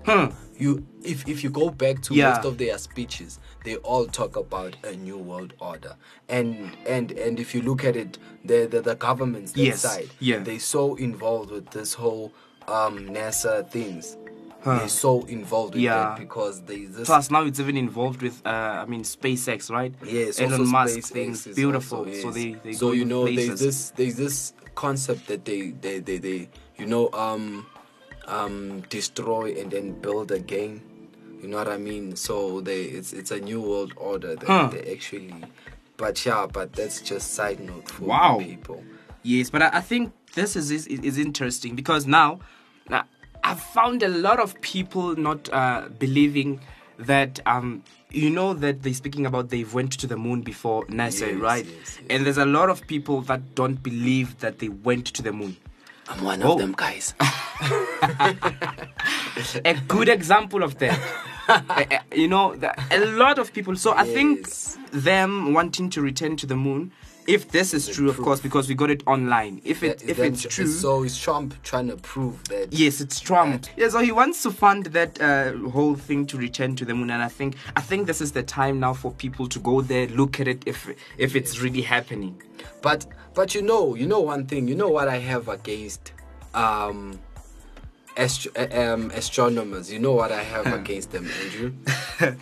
Hmm. 0.05 0.25
You 0.57 0.85
if 1.03 1.27
if 1.27 1.43
you 1.43 1.49
go 1.49 1.69
back 1.69 2.01
to 2.03 2.13
Yeah. 2.15 2.29
most 2.29 2.45
of 2.45 2.57
their 2.57 2.77
speeches, 2.77 3.39
they 3.65 3.75
all 3.77 4.05
talk 4.05 4.35
about 4.37 4.75
a 4.83 4.95
new 4.95 5.17
world 5.17 5.53
order. 5.59 5.95
And 6.29 6.71
and 6.87 7.11
and 7.11 7.39
if 7.39 7.53
you 7.53 7.61
look 7.61 7.83
at 7.83 7.95
it, 7.95 8.17
the 8.45 8.65
the, 8.67 8.81
the 8.81 8.95
governments 8.95 9.53
Yes, 9.55 9.81
side, 9.81 10.09
yeah. 10.19 10.39
they're 10.39 10.59
so 10.59 10.95
involved 10.95 11.51
with 11.51 11.69
this 11.71 11.93
whole 11.93 12.31
um 12.67 13.09
NASA 13.09 13.69
things. 13.69 14.17
They're 14.65 14.89
so 14.89 15.23
involved 15.25 15.75
with 15.75 15.83
Yeah. 15.83 16.15
that 16.15 16.19
because 16.19 16.61
they 16.61 16.87
Plus, 17.03 17.29
now 17.29 17.43
it's 17.43 17.59
even 17.59 17.77
involved 17.77 18.21
with, 18.23 18.41
uh, 18.45 18.49
I 18.49 18.85
mean, 18.85 19.03
SpaceX, 19.03 19.69
right? 19.69 19.93
Yes, 20.03 20.39
Elon 20.39 20.53
also 20.53 20.63
Musk 20.65 20.97
SpaceX 20.97 21.05
things, 21.11 21.47
beautiful. 21.55 21.99
also- 21.99 22.21
So 22.21 22.31
they, 22.31 22.53
they 22.63 22.73
so 22.73 22.91
you 22.91 23.05
know 23.05 23.23
places. 23.25 23.45
there's 23.47 23.59
this 23.59 23.89
there's 23.91 24.15
this 24.15 24.53
concept 24.73 25.27
that 25.27 25.45
they 25.45 25.69
they 25.69 25.99
they, 25.99 26.17
they 26.17 26.49
you 26.77 26.85
know 26.87 27.09
um 27.13 27.65
um 28.27 28.81
destroy 28.89 29.53
and 29.59 29.69
then 29.71 29.93
build 30.01 30.31
again. 30.31 30.81
You 31.41 31.47
know 31.49 31.57
what 31.57 31.67
I 31.67 31.77
mean? 31.77 32.15
So 32.15 32.61
they 32.61 32.81
it's 32.85 33.13
it's 33.13 33.31
a 33.31 33.39
new 33.39 33.61
world 33.61 33.93
order 33.97 34.35
that 34.35 34.47
Huh. 34.49 34.69
they 34.71 34.91
actually. 34.91 35.33
But 35.97 36.25
yeah, 36.25 36.47
but 36.51 36.73
that's 36.73 36.99
just 37.01 37.35
side 37.35 37.59
note 37.59 37.89
for 37.89 38.05
Wow. 38.05 38.37
people. 38.39 38.83
Yes, 39.23 39.49
but 39.49 39.61
I, 39.61 39.69
I 39.77 39.81
think 39.81 40.11
this 40.33 40.55
is, 40.55 40.71
is 40.71 40.87
is 40.87 41.17
interesting 41.17 41.75
because 41.75 42.05
now, 42.05 42.39
now 42.89 43.03
I've 43.55 43.61
found 43.61 44.03
a 44.03 44.09
lot 44.09 44.41
of 44.41 44.59
people 44.59 45.15
not 45.15 45.47
uh, 45.53 45.87
believing 45.97 46.59
that 46.97 47.39
um 47.45 47.83
you 48.11 48.29
know 48.29 48.53
that 48.53 48.83
they're 48.83 48.93
speaking 48.93 49.25
about 49.25 49.49
they've 49.49 49.73
went 49.73 49.93
to 49.99 50.07
the 50.07 50.17
moon 50.17 50.41
before 50.41 50.85
NASA, 50.87 51.27
Yes, 51.31 51.39
right? 51.41 51.65
yes, 51.65 51.75
yes. 51.77 51.99
And 52.09 52.25
there's 52.25 52.37
a 52.37 52.45
lot 52.45 52.69
of 52.69 52.85
people 52.87 53.21
that 53.21 53.55
don't 53.55 53.81
believe 53.81 54.39
that 54.39 54.59
they 54.59 54.67
went 54.69 55.05
to 55.07 55.21
the 55.21 55.31
moon. 55.31 55.55
I'm 56.09 56.21
one 56.23 56.43
Oh. 56.43 56.53
of 56.53 56.59
them 56.59 56.73
guys. 56.77 57.13
a 59.65 59.73
good 59.87 60.09
example 60.09 60.63
of 60.63 60.77
that. 60.79 60.99
You 62.13 62.27
know, 62.27 62.55
a 62.91 62.99
lot 63.05 63.39
of 63.39 63.53
people. 63.53 63.75
So 63.77 63.93
I 63.93 64.03
think 64.05 64.49
them 64.91 65.53
wanting 65.53 65.89
to 65.91 66.01
return 66.01 66.35
to 66.37 66.45
the 66.45 66.55
moon, 66.55 66.91
if 67.27 67.51
this 67.51 67.73
is 67.73 67.87
true, 67.87 68.09
of 68.09 68.17
course, 68.17 68.39
because 68.39 68.69
we 68.69 68.75
got 68.75 68.89
it 68.89 69.03
online. 69.07 69.61
If 69.63 69.83
it 69.83 69.99
That- 69.99 70.09
if 70.09 70.17
that- 70.17 70.25
it's 70.27 70.41
true, 70.43 70.67
so 70.67 71.03
is 71.03 71.17
Trump 71.19 71.53
trying 71.63 71.87
to 71.89 71.97
prove 71.97 72.43
that? 72.49 72.71
Yes, 72.71 73.01
it's 73.01 73.19
Trump. 73.19 73.65
Yeah, 73.77 73.89
so 73.89 73.99
he 73.99 74.11
wants 74.11 74.43
to 74.43 74.51
fund 74.51 74.85
that 74.87 75.19
uh, 75.21 75.53
whole 75.69 75.95
thing 75.95 76.25
to 76.27 76.37
return 76.37 76.75
to 76.75 76.85
the 76.85 76.93
moon, 76.93 77.09
and 77.09 77.21
I 77.23 77.29
think 77.29 77.55
I 77.75 77.81
think 77.81 78.07
this 78.07 78.21
is 78.21 78.31
the 78.31 78.43
time 78.43 78.79
now 78.79 78.93
for 78.93 79.11
people 79.11 79.47
to 79.47 79.59
go 79.59 79.81
there, 79.81 80.07
look 80.07 80.39
at 80.39 80.47
it, 80.47 80.63
if 80.65 80.87
if 81.17 81.35
it's 81.35 81.59
really 81.59 81.81
happening. 81.81 82.41
But 82.81 83.05
but 83.33 83.53
you 83.55 83.61
know, 83.61 83.95
you 83.95 84.07
know 84.07 84.19
one 84.21 84.45
thing. 84.45 84.67
You 84.67 84.75
know 84.75 84.89
what 84.89 85.07
I 85.07 85.17
have 85.19 85.47
against 85.49 86.11
um, 86.53 87.19
astro- 88.17 88.51
um 88.71 89.11
astronomers. 89.11 89.91
You 89.91 89.99
know 89.99 90.13
what 90.13 90.31
I 90.31 90.43
have 90.43 90.67
against 90.81 91.11
them, 91.11 91.27
Andrew. 91.43 91.73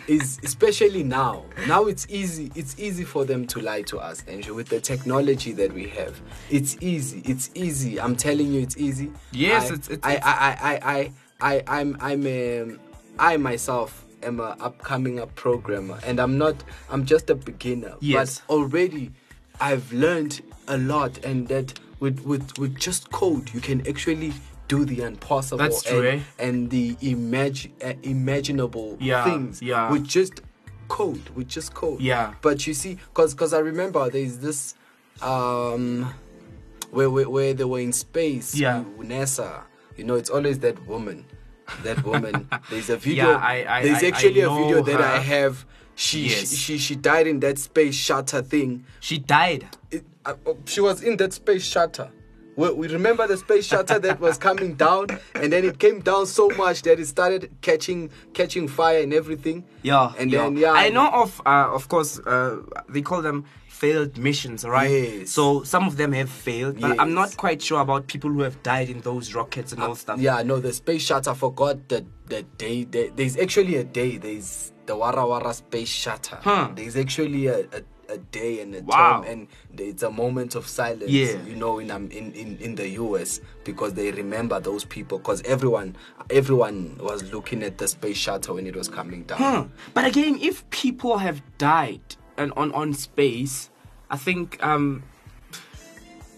is 0.08 0.38
especially 0.44 1.02
now. 1.02 1.44
Now 1.66 1.86
it's 1.86 2.06
easy. 2.08 2.50
It's 2.54 2.78
easy 2.78 3.04
for 3.04 3.24
them 3.24 3.46
to 3.48 3.60
lie 3.60 3.82
to 3.82 3.98
us, 3.98 4.24
Andrew. 4.28 4.54
With 4.54 4.68
the 4.68 4.80
technology 4.80 5.52
that 5.52 5.72
we 5.72 5.88
have, 5.88 6.20
it's 6.50 6.76
easy. 6.80 7.22
It's 7.24 7.50
easy. 7.54 8.00
I'm 8.00 8.16
telling 8.16 8.52
you, 8.52 8.60
it's 8.60 8.76
easy. 8.76 9.10
Yes, 9.32 9.70
I, 9.70 9.74
it's- 9.74 9.90
it's- 9.90 10.00
I, 10.02 10.12
it's- 10.14 10.26
I, 10.26 10.56
I, 10.60 10.92
I, 10.94 11.12
I, 11.40 11.62
I'm, 11.80 11.96
I'm, 12.00 12.26
um, 12.26 12.80
I 13.18 13.36
myself 13.36 14.04
am 14.22 14.40
a 14.40 14.56
upcoming 14.60 15.20
up 15.20 15.34
programmer, 15.34 15.98
and 16.06 16.18
I'm 16.20 16.38
not. 16.38 16.56
I'm 16.90 17.04
just 17.04 17.28
a 17.30 17.34
beginner. 17.34 17.94
Yes. 18.00 18.40
But 18.46 18.54
already 18.54 19.10
I've 19.60 19.92
learned 19.92 20.40
a 20.68 20.78
lot, 20.78 21.22
and 21.24 21.46
that 21.48 21.78
with 22.00 22.20
with 22.20 22.56
with 22.58 22.78
just 22.78 23.10
code, 23.10 23.52
you 23.52 23.60
can 23.60 23.86
actually 23.86 24.32
do 24.74 24.84
the 24.84 25.02
impossible. 25.02 25.58
That's 25.58 25.82
true, 25.82 26.06
and, 26.06 26.20
eh? 26.20 26.44
and 26.46 26.70
the 26.70 26.94
imag- 26.96 27.70
uh, 27.84 27.94
imaginable 28.02 28.96
Yeah, 29.00 29.24
things. 29.24 29.62
yeah. 29.62 29.90
With 29.90 30.06
just 30.06 30.40
code, 30.88 31.28
with 31.30 31.48
just 31.48 31.74
code. 31.74 32.00
Yeah. 32.00 32.34
But 32.42 32.66
you 32.66 32.74
see, 32.74 32.98
cause 33.14 33.34
cause 33.34 33.52
I 33.54 33.58
remember 33.58 34.08
there's 34.10 34.38
this 34.38 34.74
um 35.22 36.12
where 36.90 37.10
where, 37.10 37.28
where 37.28 37.54
they 37.54 37.64
were 37.64 37.80
in 37.80 37.92
space. 37.92 38.54
Yeah. 38.54 38.84
NASA. 38.98 39.62
You 39.96 40.04
know, 40.04 40.14
it's 40.16 40.30
always 40.30 40.58
that 40.60 40.76
woman. 40.86 41.24
That 41.82 42.04
woman. 42.10 42.48
There's 42.70 42.90
a 42.90 42.96
video. 42.96 43.30
Yeah, 43.30 43.36
I- 43.38 43.78
I- 43.78 43.82
there's 43.82 44.02
I 44.02 44.06
actually 44.08 44.40
a 44.40 44.50
video 44.50 44.82
that 44.82 45.00
I 45.00 45.18
have. 45.18 45.64
She, 45.96 46.22
Yes. 46.26 46.50
she 46.50 46.56
she 46.56 46.78
she 46.78 46.94
died 46.96 47.28
in 47.28 47.38
that 47.40 47.56
space 47.58 47.94
shuttle 47.94 48.42
thing. 48.42 48.84
She 48.98 49.18
died. 49.18 49.64
It, 49.92 50.04
uh, 50.26 50.34
uh, 50.44 50.54
she 50.64 50.80
was 50.80 51.02
in 51.04 51.16
that 51.18 51.32
space 51.32 51.62
shuttle. 51.64 52.10
We, 52.56 52.70
we 52.72 52.88
remember 52.88 53.26
the 53.26 53.36
space 53.36 53.66
shuttle 53.66 54.00
that 54.00 54.20
was 54.20 54.38
coming 54.38 54.74
down, 54.74 55.06
and 55.34 55.52
then 55.52 55.64
it 55.64 55.78
came 55.78 56.00
down 56.00 56.26
so 56.26 56.48
much 56.50 56.82
that 56.82 57.00
it 57.00 57.06
started 57.06 57.50
catching 57.62 58.10
catching 58.32 58.68
fire 58.68 59.00
and 59.02 59.12
everything. 59.12 59.64
Yeah, 59.82 60.12
and 60.18 60.30
yeah. 60.30 60.42
then 60.42 60.56
yeah, 60.56 60.72
I 60.72 60.88
know 60.90 61.08
of, 61.08 61.40
uh, 61.44 61.68
of 61.72 61.88
course, 61.88 62.18
uh, 62.20 62.58
they 62.88 63.02
call 63.02 63.22
them 63.22 63.44
failed 63.68 64.16
missions, 64.16 64.64
right? 64.64 64.90
Yes. 64.90 65.30
So 65.30 65.64
some 65.64 65.86
of 65.86 65.96
them 65.96 66.12
have 66.12 66.30
failed, 66.30 66.80
but 66.80 66.98
I'm 67.00 67.12
not 67.12 67.36
quite 67.36 67.60
sure 67.60 67.80
about 67.80 68.06
people 68.06 68.30
who 68.30 68.42
have 68.42 68.62
died 68.62 68.88
in 68.88 69.00
those 69.00 69.34
rockets 69.34 69.72
and 69.72 69.82
all 69.82 69.96
stuff. 69.96 70.18
Uh, 70.18 70.22
Yeah, 70.22 70.42
no, 70.42 70.60
the 70.60 70.72
space 70.72 71.02
shuttle. 71.02 71.32
I 71.32 71.36
forgot 71.36 71.88
the 71.88 72.06
the 72.26 72.42
day. 72.56 72.84
The, 72.84 73.10
there's 73.16 73.36
actually 73.36 73.76
a 73.76 73.84
day. 73.84 74.16
There's 74.16 74.72
the 74.86 74.94
Wara 74.94 75.24
Wara 75.26 75.52
space 75.52 75.88
shuttle. 75.88 76.38
Huh. 76.40 76.70
There's 76.74 76.96
actually 76.96 77.46
a, 77.48 77.60
a, 77.60 77.82
a 78.08 78.18
day 78.18 78.60
and 78.60 78.74
a 78.74 78.82
Wow. 78.82 79.22
time, 79.22 79.48
and 79.72 79.80
it's 79.80 80.02
a 80.02 80.10
moment 80.10 80.54
of 80.54 80.66
silence. 80.66 81.10
Yeah. 81.10 81.42
you 81.44 81.56
know, 81.56 81.78
in 81.78 81.90
um, 81.90 82.10
in, 82.10 82.32
in 82.32 82.58
in 82.58 82.74
the 82.74 82.88
US 82.90 83.40
because 83.64 83.94
they 83.94 84.10
remember 84.12 84.60
those 84.60 84.84
people. 84.84 85.18
Because 85.18 85.42
everyone 85.42 85.96
everyone 86.30 86.96
was 87.00 87.22
looking 87.32 87.62
at 87.62 87.78
the 87.78 87.88
space 87.88 88.16
shuttle 88.16 88.56
when 88.56 88.66
it 88.66 88.74
was 88.76 88.88
coming 88.88 89.24
down. 89.24 89.72
But 89.94 90.04
again, 90.04 90.38
if 90.40 90.68
people 90.70 91.18
have 91.18 91.42
died 91.58 92.16
and 92.36 92.52
on 92.56 92.72
on 92.72 92.94
space, 92.94 93.70
I 94.10 94.16
think 94.16 94.62
um, 94.62 95.02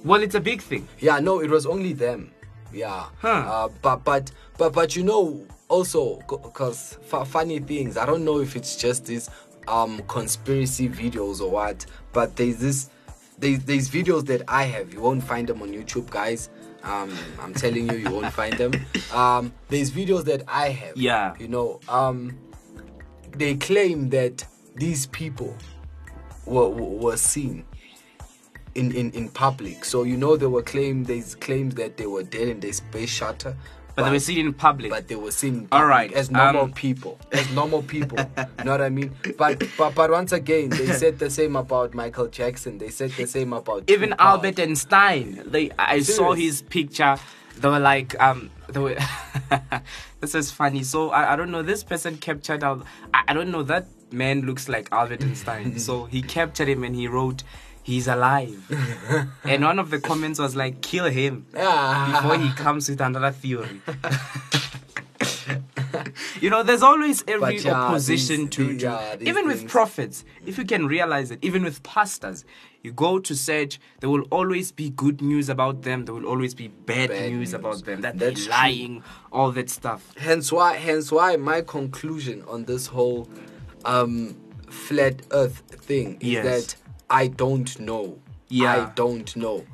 well, 0.04 0.22
it's 0.22 0.34
a 0.34 0.40
big 0.40 0.62
thing. 0.62 0.86
Yeah, 1.00 1.18
no, 1.20 1.40
it 1.40 1.50
was 1.50 1.66
only 1.66 1.92
them. 1.92 2.30
Yeah. 2.72 3.06
Huh. 3.20 3.28
Uh, 3.28 3.68
but 3.82 4.04
but 4.04 4.30
but 4.58 4.72
but 4.72 4.94
you 4.96 5.02
know 5.02 5.46
also 5.68 6.18
because 6.28 6.98
f- 7.12 7.26
funny 7.28 7.58
things. 7.58 7.96
I 7.96 8.06
don't 8.06 8.24
know 8.24 8.40
if 8.40 8.54
it's 8.56 8.76
just 8.76 9.06
these 9.06 9.28
um 9.68 10.02
conspiracy 10.08 10.88
videos 10.88 11.40
or 11.40 11.50
what, 11.50 11.86
but 12.12 12.36
there's 12.36 12.58
this 12.58 12.90
there's 13.38 13.60
there's 13.60 13.90
videos 13.90 14.26
that 14.26 14.42
I 14.48 14.64
have. 14.64 14.92
You 14.92 15.00
won't 15.00 15.22
find 15.22 15.48
them 15.48 15.62
on 15.62 15.70
YouTube, 15.70 16.10
guys. 16.10 16.48
Um, 16.82 17.16
I'm 17.40 17.52
telling 17.52 17.90
you, 17.90 17.96
you 17.96 18.10
won't 18.10 18.32
find 18.32 18.54
them. 18.54 18.72
Um, 19.12 19.52
there's 19.68 19.90
videos 19.90 20.24
that 20.24 20.44
I 20.46 20.68
have. 20.68 20.96
Yeah. 20.96 21.34
You 21.38 21.48
know, 21.48 21.80
um, 21.88 22.38
they 23.32 23.56
claim 23.56 24.10
that 24.10 24.46
these 24.76 25.06
people 25.06 25.56
were 26.44 26.68
were 26.68 27.16
seen 27.16 27.64
in, 28.76 28.92
in, 28.92 29.10
in 29.12 29.28
public. 29.30 29.84
So 29.84 30.04
you 30.04 30.16
know 30.16 30.36
there 30.36 30.50
were 30.50 30.62
claim 30.62 31.04
there's 31.04 31.34
claims 31.34 31.74
that 31.74 31.96
they 31.96 32.06
were 32.06 32.22
dead 32.22 32.48
in 32.48 32.60
the 32.60 32.72
space 32.72 33.10
shuttle. 33.10 33.54
But 33.96 34.04
they 34.04 34.10
were 34.10 34.20
seen 34.20 34.46
in 34.46 34.52
public. 34.52 34.90
But 34.90 35.08
they 35.08 35.16
were 35.16 35.30
seen 35.30 35.68
All 35.72 35.86
right, 35.86 36.12
as 36.12 36.30
normal 36.30 36.64
um, 36.64 36.72
people. 36.72 37.18
As 37.32 37.50
normal 37.52 37.82
people. 37.82 38.18
you 38.18 38.44
know 38.64 38.72
what 38.72 38.82
I 38.82 38.90
mean? 38.90 39.16
But 39.38 39.62
but 39.78 39.94
but 39.94 40.10
once 40.10 40.32
again 40.32 40.68
they 40.68 40.92
said 40.92 41.18
the 41.18 41.30
same 41.30 41.56
about 41.56 41.94
Michael 41.94 42.26
Jackson. 42.28 42.76
They 42.76 42.90
said 42.90 43.12
the 43.12 43.26
same 43.26 43.54
about 43.54 43.84
Even 43.90 44.10
Tupac. 44.10 44.26
Albert 44.26 44.60
Einstein, 44.60 45.42
they 45.46 45.70
I 45.78 46.00
saw 46.00 46.34
his 46.34 46.60
picture. 46.60 47.16
They 47.56 47.68
were 47.70 47.80
like, 47.80 48.20
um, 48.20 48.50
they 48.68 48.80
were. 48.80 48.98
this 50.20 50.34
is 50.34 50.50
funny. 50.50 50.82
So 50.82 51.08
I, 51.08 51.32
I 51.32 51.36
don't 51.36 51.50
know. 51.50 51.62
This 51.62 51.82
person 51.82 52.18
captured 52.18 52.62
Al. 52.62 52.84
I, 53.14 53.24
I 53.28 53.32
don't 53.32 53.50
know. 53.50 53.62
That 53.62 53.86
man 54.12 54.42
looks 54.42 54.68
like 54.68 54.90
Albert 54.92 55.22
Einstein. 55.22 55.78
so 55.78 56.04
he 56.04 56.20
captured 56.20 56.68
him 56.68 56.84
and 56.84 56.94
he 56.94 57.08
wrote, 57.08 57.42
"He's 57.88 58.06
alive." 58.08 58.58
and 59.44 59.64
one 59.64 59.78
of 59.78 59.88
the 59.90 60.00
comments 60.00 60.38
was 60.38 60.54
like, 60.62 60.80
"Kill 60.82 61.06
him." 61.06 61.46
Before 61.52 62.36
he 62.38 62.50
comes 62.64 62.88
with 62.90 63.00
another 63.00 63.32
theory. 63.42 63.80
you 66.40 66.50
know, 66.50 66.62
there's 66.62 66.82
always 66.82 67.24
every 67.26 67.58
yeah, 67.58 67.72
opposition 67.72 68.42
these- 68.42 68.50
to, 68.50 68.66
these- 68.72 68.82
yeah, 68.82 69.16
even 69.20 69.46
with 69.46 69.68
prophets. 69.68 70.24
If 70.44 70.58
you 70.58 70.64
can 70.64 70.86
realize 70.86 71.30
it, 71.30 71.38
even 71.42 71.62
with 71.64 71.82
pastors, 71.82 72.44
you 72.82 72.92
go 72.92 73.18
to 73.18 73.34
search, 73.34 73.80
there 74.00 74.10
will 74.10 74.22
always 74.30 74.72
be 74.72 74.90
good 74.90 75.20
news 75.22 75.48
about 75.48 75.82
them. 75.82 76.04
There 76.04 76.14
will 76.14 76.26
always 76.26 76.54
be 76.54 76.68
bad, 76.68 77.08
Bad 77.10 77.30
news, 77.30 77.38
news. 77.38 77.54
about 77.54 77.84
them. 77.84 78.00
That 78.02 78.18
That's 78.18 78.40
they're 78.40 78.44
true. 78.44 78.52
lying, 78.52 79.02
all 79.32 79.50
that 79.52 79.70
stuff. 79.70 80.12
hence 80.16 80.52
why 80.52 80.76
hence 80.76 81.10
why 81.10 81.36
my 81.36 81.62
conclusion 81.62 82.42
on 82.48 82.64
this 82.64 82.86
whole 82.88 83.28
um 83.84 84.36
flat 84.68 85.22
earth 85.32 85.62
thing 85.88 86.16
is 86.20 86.28
Yes. 86.28 86.44
that 86.44 86.76
i 87.10 87.26
don't 87.26 87.78
know 87.80 88.18
Yeah. 88.48 88.72
i 88.76 88.92
don't 88.94 89.34
know 89.36 89.64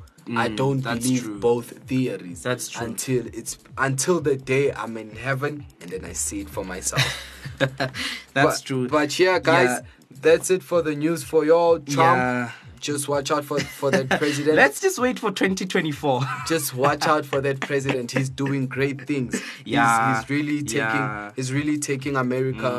i 0.43 0.47
Mm, 0.47 0.55
don't 0.55 0.79
believe 0.81 1.23
true. 1.23 1.37
both 1.39 1.67
theories 1.85 2.43
That's 2.43 2.69
true. 2.69 2.85
until 2.87 3.27
it's 3.27 3.57
until 3.77 4.21
the 4.21 4.37
day 4.37 4.71
i'm 4.71 4.95
in 4.97 5.11
heaven 5.15 5.65
and 5.81 5.89
then 5.91 6.05
i 6.05 6.13
see 6.13 6.39
it 6.41 6.49
for 6.49 6.63
myself 6.63 7.03
That's 7.59 7.91
but, 8.33 8.61
true. 8.63 8.87
but 8.87 9.19
yeah 9.19 9.39
guys 9.39 9.69
Yeah. 9.69 9.79
that's 10.21 10.49
it 10.49 10.63
for 10.63 10.81
the 10.81 10.95
news 10.95 11.23
for 11.23 11.43
y'all 11.45 11.79
trump 11.79 12.17
Yeah. 12.19 12.51
Just 12.83 13.07
watch 13.07 13.31
out 13.31 13.43
for 13.49 13.59
for 13.79 13.89
that 13.91 14.07
president 14.21 14.55
Let's 14.57 14.79
just 14.81 14.99
wait 14.99 15.17
for 15.17 15.31
2024. 15.31 16.21
just 16.47 16.75
watch 16.75 17.07
out 17.07 17.25
for 17.25 17.39
that 17.41 17.59
president. 17.69 18.11
He's 18.11 18.29
doing 18.29 18.67
great 18.67 18.99
things. 19.07 19.33
He's- 19.33 19.65
Yeah, 19.65 20.19
he's, 20.19 20.29
really 20.29 20.59
taking 20.61 20.77
yeah. 20.77 21.29
Mm. 21.31 21.35
he's 21.37 21.51
really 21.59 21.77
taking 21.79 22.15
America 22.15 22.71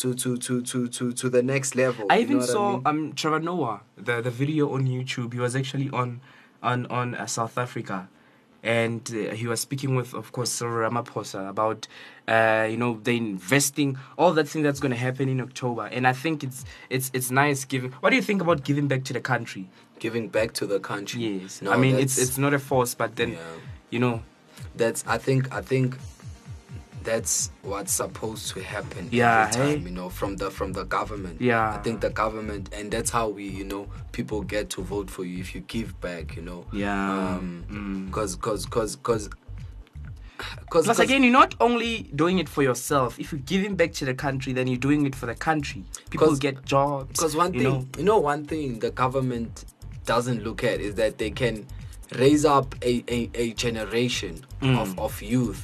to, 0.00 0.14
to, 0.14 0.36
to, 0.38 0.62
to, 0.62 0.88
to, 0.88 1.12
to 1.20 1.28
the 1.36 1.42
next 1.42 1.74
level. 1.74 2.06
I 2.08 2.16
you 2.18 2.22
even 2.26 2.42
saw 2.42 2.64
mean? 2.72 2.82
um 2.86 3.12
Trevor 3.14 3.40
Noah, 3.40 3.80
the 3.96 4.20
the 4.22 4.30
video 4.30 4.72
on 4.74 4.86
YouTube. 4.86 5.32
He 5.34 5.40
was 5.40 5.54
actually 5.56 5.90
on 5.92 6.20
on 6.62 6.86
on 6.86 7.14
uh, 7.14 7.26
South 7.26 7.56
Africa, 7.58 8.08
and 8.62 9.08
uh, 9.14 9.34
he 9.34 9.46
was 9.46 9.60
speaking 9.60 9.94
with, 9.94 10.14
of 10.14 10.32
course, 10.32 10.50
Cyril 10.50 10.90
Ramaphosa 10.90 11.48
about, 11.48 11.86
uh, 12.26 12.66
you 12.70 12.76
know, 12.76 12.98
the 13.02 13.16
investing, 13.16 13.98
all 14.16 14.32
that 14.34 14.48
thing 14.48 14.62
that's 14.62 14.80
going 14.80 14.90
to 14.90 14.96
happen 14.98 15.28
in 15.28 15.40
October. 15.40 15.86
And 15.86 16.06
I 16.06 16.12
think 16.12 16.42
it's 16.42 16.64
it's 16.90 17.10
it's 17.14 17.30
nice 17.30 17.64
giving. 17.64 17.92
What 18.00 18.10
do 18.10 18.16
you 18.16 18.22
think 18.22 18.42
about 18.42 18.64
giving 18.64 18.88
back 18.88 19.04
to 19.04 19.12
the 19.12 19.20
country? 19.20 19.68
giving 20.00 20.28
back 20.28 20.52
to 20.52 20.64
the 20.64 20.78
country. 20.78 21.20
Yes, 21.40 21.60
No, 21.60 21.72
I 21.72 21.76
mean 21.76 21.96
it's 21.98 22.18
it's 22.18 22.38
not 22.38 22.54
a 22.54 22.58
force, 22.60 22.94
but 22.94 23.16
then, 23.16 23.32
Yeah. 23.32 23.38
you 23.90 23.98
know, 23.98 24.22
that's 24.76 25.04
I 25.08 25.18
think 25.18 25.52
I 25.52 25.60
think 25.60 25.96
that's 27.08 27.50
what's 27.62 27.92
supposed 28.02 28.44
to 28.54 28.58
happen 28.74 29.08
Yeah, 29.10 29.48
every 29.48 29.52
time, 29.60 29.78
hey? 29.80 29.84
you 29.88 29.94
know, 29.98 30.08
from 30.18 30.36
the 30.36 30.50
from 30.58 30.70
the 30.78 30.84
government. 30.84 31.40
Yeah. 31.40 31.74
I 31.76 31.78
think 31.84 32.00
the 32.06 32.10
government 32.10 32.64
and 32.76 32.90
that's 32.94 33.10
how 33.18 33.26
we, 33.38 33.44
you 33.60 33.64
know, 33.72 33.84
people 34.12 34.42
get 34.42 34.64
to 34.74 34.80
vote 34.82 35.08
for 35.10 35.24
you 35.24 35.38
if 35.44 35.54
you 35.54 35.60
give 35.76 35.90
back, 36.00 36.36
you 36.36 36.42
know. 36.42 36.60
Yeah. 36.72 37.36
Um 37.36 37.64
Mm. 37.70 38.12
cause 38.12 38.32
cause 38.36 38.66
cause 38.66 38.96
cause 39.08 39.28
Plus, 40.70 40.86
'cause- 40.86 41.00
again, 41.00 41.22
you're 41.24 41.32
not 41.42 41.54
only 41.68 41.92
doing 42.14 42.38
it 42.38 42.48
for 42.48 42.62
yourself. 42.62 43.18
If 43.18 43.32
you're 43.32 43.40
giving 43.54 43.74
back 43.74 43.92
to 43.94 44.04
the 44.04 44.14
country, 44.14 44.52
then 44.52 44.66
you're 44.68 44.84
doing 44.88 45.04
it 45.06 45.14
for 45.20 45.26
the 45.26 45.34
country. 45.34 45.82
People 46.10 46.36
get 46.36 46.64
jobs. 46.64 47.08
Because 47.16 47.34
one 47.34 47.52
you 47.54 47.60
thing, 47.62 47.72
know. 47.72 47.86
you 47.98 48.04
know, 48.04 48.18
one 48.32 48.44
thing 48.44 48.78
the 48.78 48.90
government 48.90 49.64
doesn't 50.12 50.44
look 50.44 50.62
at 50.62 50.80
is 50.80 50.94
that 50.94 51.12
they 51.18 51.30
can, 51.42 51.66
raise 52.24 52.44
up 52.56 52.74
a, 52.82 53.04
a, 53.16 53.18
a 53.34 53.46
generation 53.64 54.34
Mm. 54.62 54.78
of, 54.82 54.98
of 54.98 55.20
youth 55.20 55.62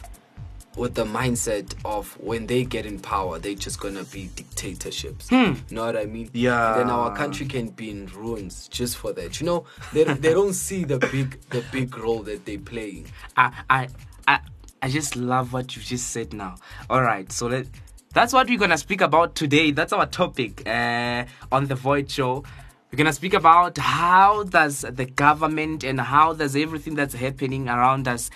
with 0.76 0.94
the 0.94 1.04
mindset 1.04 1.74
of 1.84 2.18
when 2.20 2.46
they 2.46 2.64
get 2.64 2.86
in 2.86 2.98
power, 2.98 3.38
they're 3.38 3.54
just 3.54 3.80
gonna 3.80 4.04
be 4.04 4.30
dictatorships. 4.34 5.30
You 5.30 5.56
know 5.70 5.86
what 5.86 5.96
I 5.96 6.04
mean? 6.06 6.26
Hmm. 6.28 6.36
Yeah. 6.36 6.74
Then 6.78 6.90
our 6.90 7.14
country 7.16 7.46
can 7.46 7.68
be 7.68 7.90
in 7.90 8.06
ruins 8.06 8.68
just 8.68 8.96
for 8.96 9.12
that. 9.12 9.40
You 9.40 9.46
know, 9.46 9.64
they, 9.92 10.04
they 10.04 10.32
don't 10.32 10.54
see 10.54 10.84
the 10.84 10.98
big 10.98 11.40
the 11.50 11.64
big 11.70 11.96
role 11.96 12.22
that 12.24 12.44
they're 12.44 12.58
playing. 12.58 13.06
I, 13.36 13.52
I, 13.70 13.88
I, 14.26 14.40
I 14.82 14.88
just 14.88 15.16
love 15.16 15.52
what 15.52 15.76
you 15.76 15.82
just 15.82 16.10
said 16.10 16.32
now. 16.32 16.56
All 16.90 17.02
right, 17.02 17.30
so 17.30 17.46
let, 17.46 17.66
that's 18.12 18.32
what 18.32 18.48
we're 18.48 18.58
gonna 18.58 18.78
speak 18.78 19.00
about 19.00 19.34
today. 19.34 19.70
That's 19.70 19.92
our 19.92 20.06
topic 20.06 20.66
uh, 20.66 21.24
on 21.52 21.66
the 21.66 21.74
Void 21.74 22.10
Show. 22.10 22.44
We're 22.90 22.98
gonna 22.98 23.12
speak 23.12 23.34
about 23.34 23.76
how 23.78 24.44
does 24.44 24.82
the 24.82 25.04
government 25.04 25.82
and 25.82 26.00
how 26.00 26.32
does 26.32 26.54
everything 26.54 26.94
that's 26.94 27.14
happening 27.14 27.68
around 27.68 28.06
us 28.06 28.30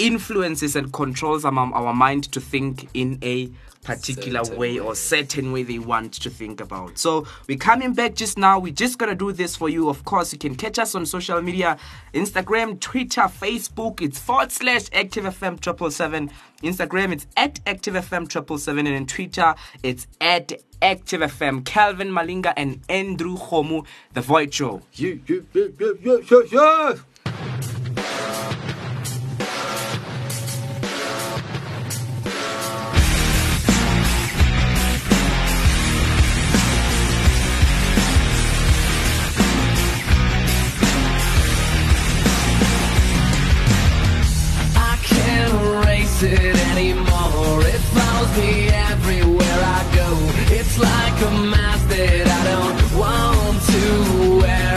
influences 0.00 0.74
and 0.76 0.92
controls 0.92 1.44
our, 1.44 1.52
our 1.54 1.94
mind 1.94 2.24
to 2.32 2.40
think 2.40 2.88
in 2.94 3.18
a 3.22 3.50
particular 3.82 4.44
Certain 4.44 4.58
way 4.60 4.72
way. 4.74 4.78
or 4.78 4.94
certain 4.94 5.52
way 5.52 5.62
they 5.62 5.78
want 5.78 6.12
to 6.12 6.28
think 6.28 6.60
about. 6.60 6.98
So 6.98 7.26
we're 7.48 7.56
coming 7.56 7.94
back 7.94 8.14
just 8.14 8.36
now. 8.36 8.58
We're 8.58 8.74
just 8.74 8.98
gonna 8.98 9.14
do 9.14 9.32
this 9.32 9.56
for 9.56 9.70
you. 9.70 9.88
Of 9.88 10.04
course, 10.04 10.34
you 10.34 10.38
can 10.38 10.54
catch 10.54 10.78
us 10.78 10.94
on 10.94 11.06
social 11.06 11.40
media: 11.40 11.78
Instagram, 12.12 12.78
Twitter, 12.78 13.22
Facebook. 13.22 14.02
It's 14.02 14.18
forward 14.18 14.52
slash 14.52 14.82
Active 14.92 15.24
FM 15.24 15.60
triple 15.60 15.90
seven. 15.90 16.30
Instagram, 16.62 17.12
it's 17.12 17.26
at 17.38 17.58
Active 17.66 17.94
FM 17.94 18.28
triple 18.28 18.58
seven, 18.58 18.86
and 18.86 18.96
on 18.96 19.06
Twitter, 19.06 19.54
it's 19.82 20.06
at 20.20 20.52
Active 20.82 21.22
FM. 21.22 21.64
Calvin 21.64 22.08
Malinga 22.10 22.52
and 22.58 22.80
Andrew 22.90 23.36
Homu, 23.38 23.86
the 24.12 24.20
Void 24.20 24.52
Show. 24.52 24.82
Yeah, 24.92 25.14
yeah, 25.26 25.40
yeah, 25.54 26.94
can't 46.00 46.32
it 46.32 46.56
anymore. 46.72 47.60
It 47.62 47.82
follows 47.94 48.32
me 48.38 48.68
everywhere 48.68 49.60
I 49.78 49.82
go. 49.94 50.08
It's 50.54 50.78
like 50.78 51.16
a 51.22 51.30
mask 51.52 51.88
that 51.88 52.26
I 52.26 52.40
don't 52.52 52.80
want 52.98 53.56
to 53.72 53.84
wear 54.40 54.72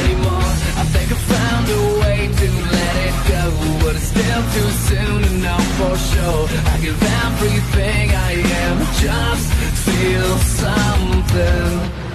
anymore. 0.00 0.50
I 0.80 0.84
think 0.92 1.12
I 1.12 1.18
found 1.32 1.66
a 1.68 1.82
way 2.00 2.18
to 2.40 2.48
let 2.76 2.94
it 3.08 3.16
go, 3.32 3.44
but 3.84 3.96
it's 3.96 4.08
still 4.14 4.42
too 4.54 4.70
soon 4.88 5.22
to 5.22 5.32
know 5.44 5.60
for 5.78 5.96
sure. 5.96 6.46
I 6.72 6.78
give 6.80 7.00
everything 7.24 8.10
I 8.10 8.32
am, 8.64 8.76
just 9.00 9.52
feel 9.84 10.36
something. 10.38 12.05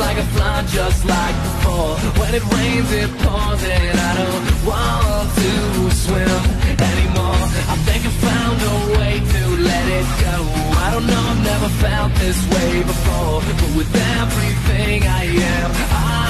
Like 0.00 0.16
a 0.16 0.26
flood, 0.34 0.66
just 0.66 1.04
like 1.04 1.36
before. 1.46 1.94
When 2.20 2.34
it 2.34 2.44
rains, 2.56 2.90
it 2.92 3.10
pours, 3.22 3.62
and 3.62 3.96
I 4.08 4.12
don't 4.20 4.46
want 4.68 5.28
to 5.42 5.52
swim 6.04 6.42
anymore. 6.90 7.42
I 7.72 7.76
think 7.86 8.00
I 8.10 8.12
found 8.28 8.58
a 8.74 8.76
way 8.98 9.14
to 9.34 9.42
let 9.70 9.86
it 9.98 10.08
go. 10.26 10.36
I 10.84 10.88
don't 10.92 11.06
know, 11.06 11.24
I've 11.32 11.44
never 11.52 11.70
felt 11.84 12.12
this 12.24 12.40
way 12.54 12.72
before. 12.82 13.40
But 13.60 13.70
with 13.78 13.92
everything 14.18 15.02
I 15.20 15.24
am, 15.56 15.70
I 15.92 16.29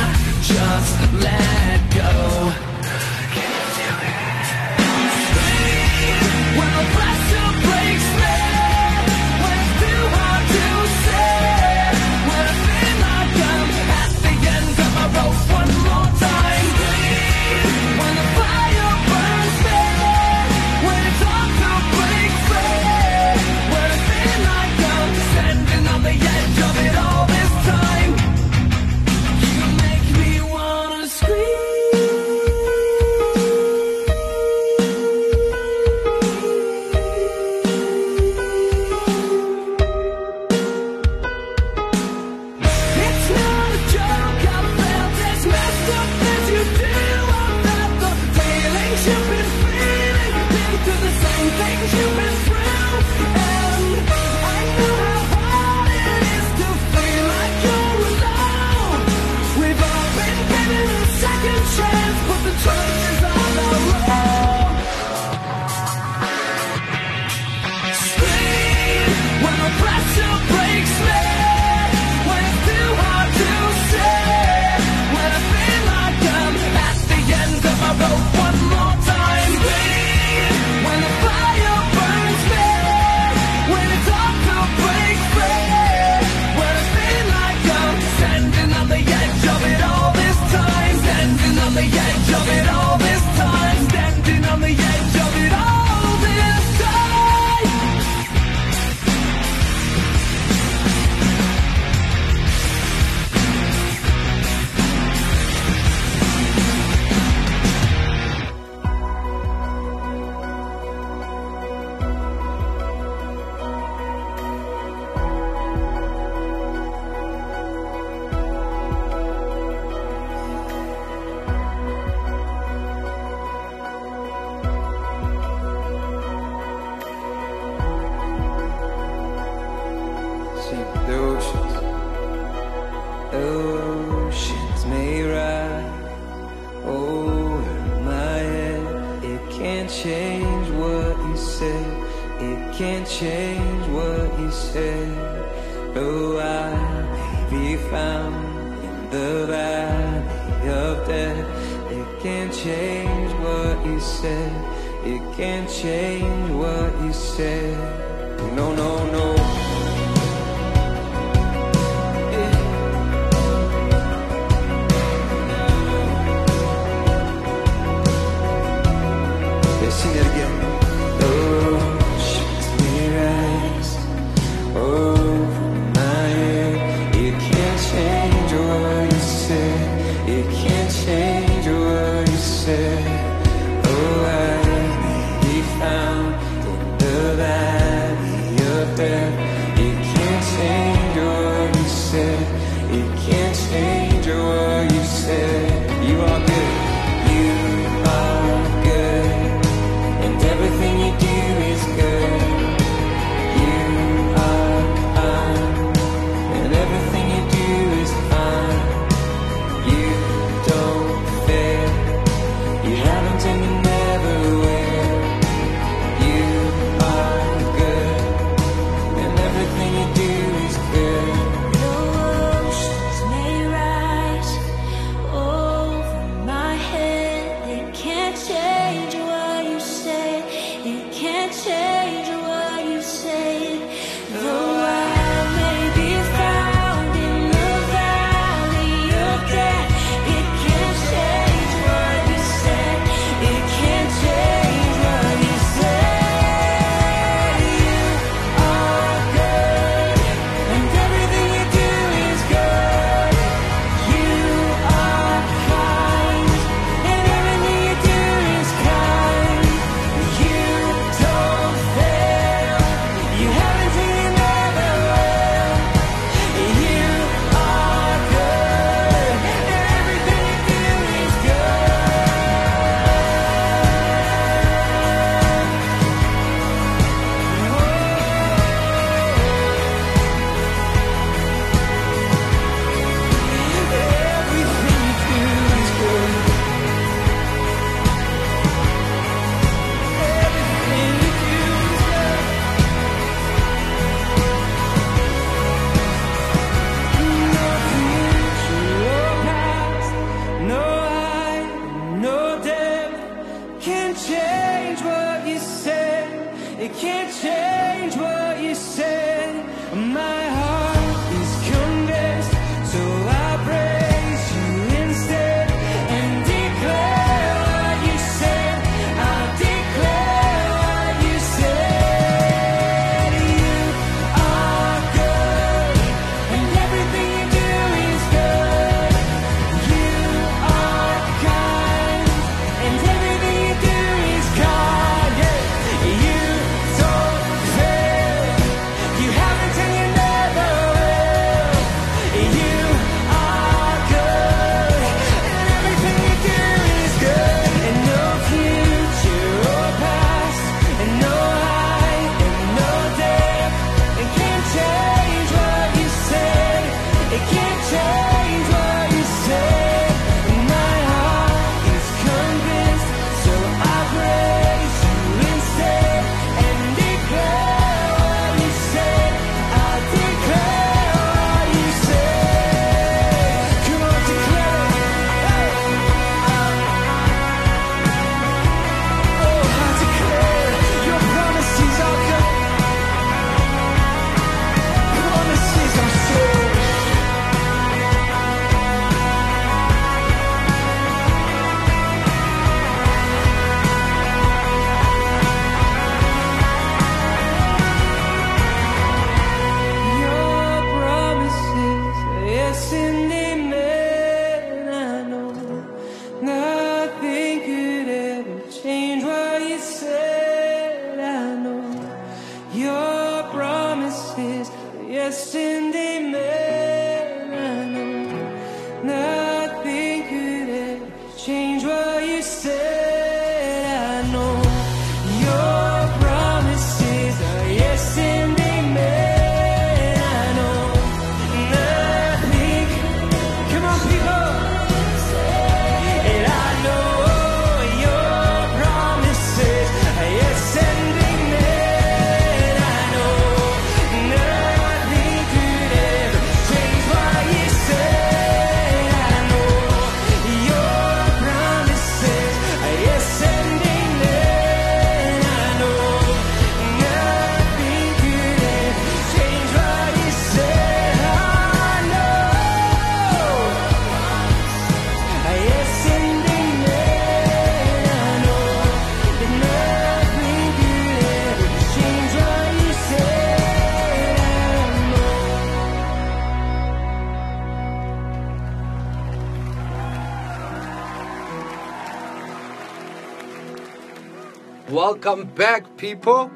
welcome 484.90 485.44
back, 485.54 485.96
people. 485.96 486.50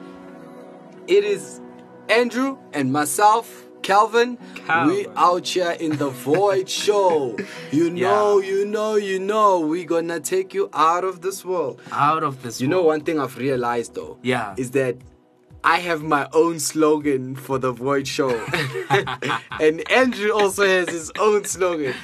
It 1.06 1.24
is 1.24 1.60
Andrew 2.08 2.58
and 2.72 2.92
myself, 2.92 3.64
Calvin. 3.82 4.38
Calvin. 4.66 4.94
We 4.96 5.06
out 5.16 5.46
here 5.46 5.72
in 5.72 5.96
the 5.98 6.08
Void 6.08 6.68
Show. 6.82 7.36
You 7.70 7.90
know, 7.90 8.38
Yeah. 8.38 8.48
you 8.50 8.64
know, 8.66 8.96
you 8.96 9.18
know, 9.18 9.60
we 9.60 9.84
gonna 9.84 10.20
take 10.20 10.54
you 10.54 10.70
out 10.72 11.04
of 11.04 11.20
this 11.20 11.44
world. 11.44 11.80
Out 11.92 12.22
of 12.22 12.42
this. 12.42 12.60
You 12.60 12.68
know, 12.68 12.82
one 12.82 13.02
thing 13.02 13.20
I've 13.20 13.36
realized 13.36 13.94
though, 13.94 14.18
Yeah. 14.22 14.54
is 14.56 14.70
that 14.72 14.96
I 15.66 15.78
have 15.78 16.02
my 16.02 16.28
own 16.34 16.58
slogan 16.60 17.34
for 17.36 17.58
the 17.58 17.72
Void 17.72 18.06
Show, 18.06 18.28
and 19.60 19.90
Andrew 19.90 20.30
also 20.30 20.66
has 20.66 20.88
his 20.90 21.10
own 21.18 21.44
slogan. 21.46 21.94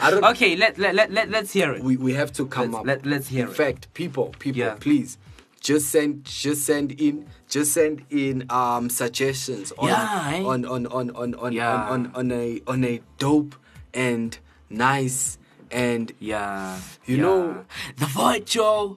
Okay, 0.00 0.56
let 0.56 0.78
let 0.78 0.94
let, 0.94 1.10
let 1.12 1.28
let's 1.30 1.52
hear 1.52 1.72
it. 1.74 1.82
We 1.82 1.96
we 1.98 2.14
have 2.14 2.32
to 2.34 2.46
come 2.46 2.72
Let's- 2.72 2.80
up. 2.80 2.86
let- 2.86 3.06
let's 3.06 3.28
hear 3.28 3.44
In 3.44 3.50
it. 3.50 3.56
fact, 3.56 3.92
people, 3.94 4.34
people, 4.38 4.58
Yeah. 4.60 4.74
please. 4.80 5.18
Just 5.60 5.90
send, 5.90 6.24
just 6.24 6.64
send 6.64 6.92
in, 6.92 7.26
just 7.46 7.74
send 7.74 8.02
in 8.08 8.46
um 8.50 8.88
suggestions 8.88 9.72
on 9.76 9.88
Yeah, 9.88 10.30
eh? 10.36 10.42
on, 10.42 10.64
on, 10.64 10.86
on, 10.86 11.10
on, 11.10 11.34
on, 11.34 11.52
Yeah. 11.52 11.74
on, 11.84 12.06
on, 12.06 12.12
on 12.14 12.32
a 12.32 12.62
on 12.66 12.82
a 12.84 13.02
dope 13.18 13.54
and 13.92 14.38
nice 14.70 15.36
and 15.70 16.12
yeah. 16.18 16.78
You 17.04 17.18
know- 17.18 17.64
the 17.98 18.06
void 18.06 18.48
show. 18.48 18.96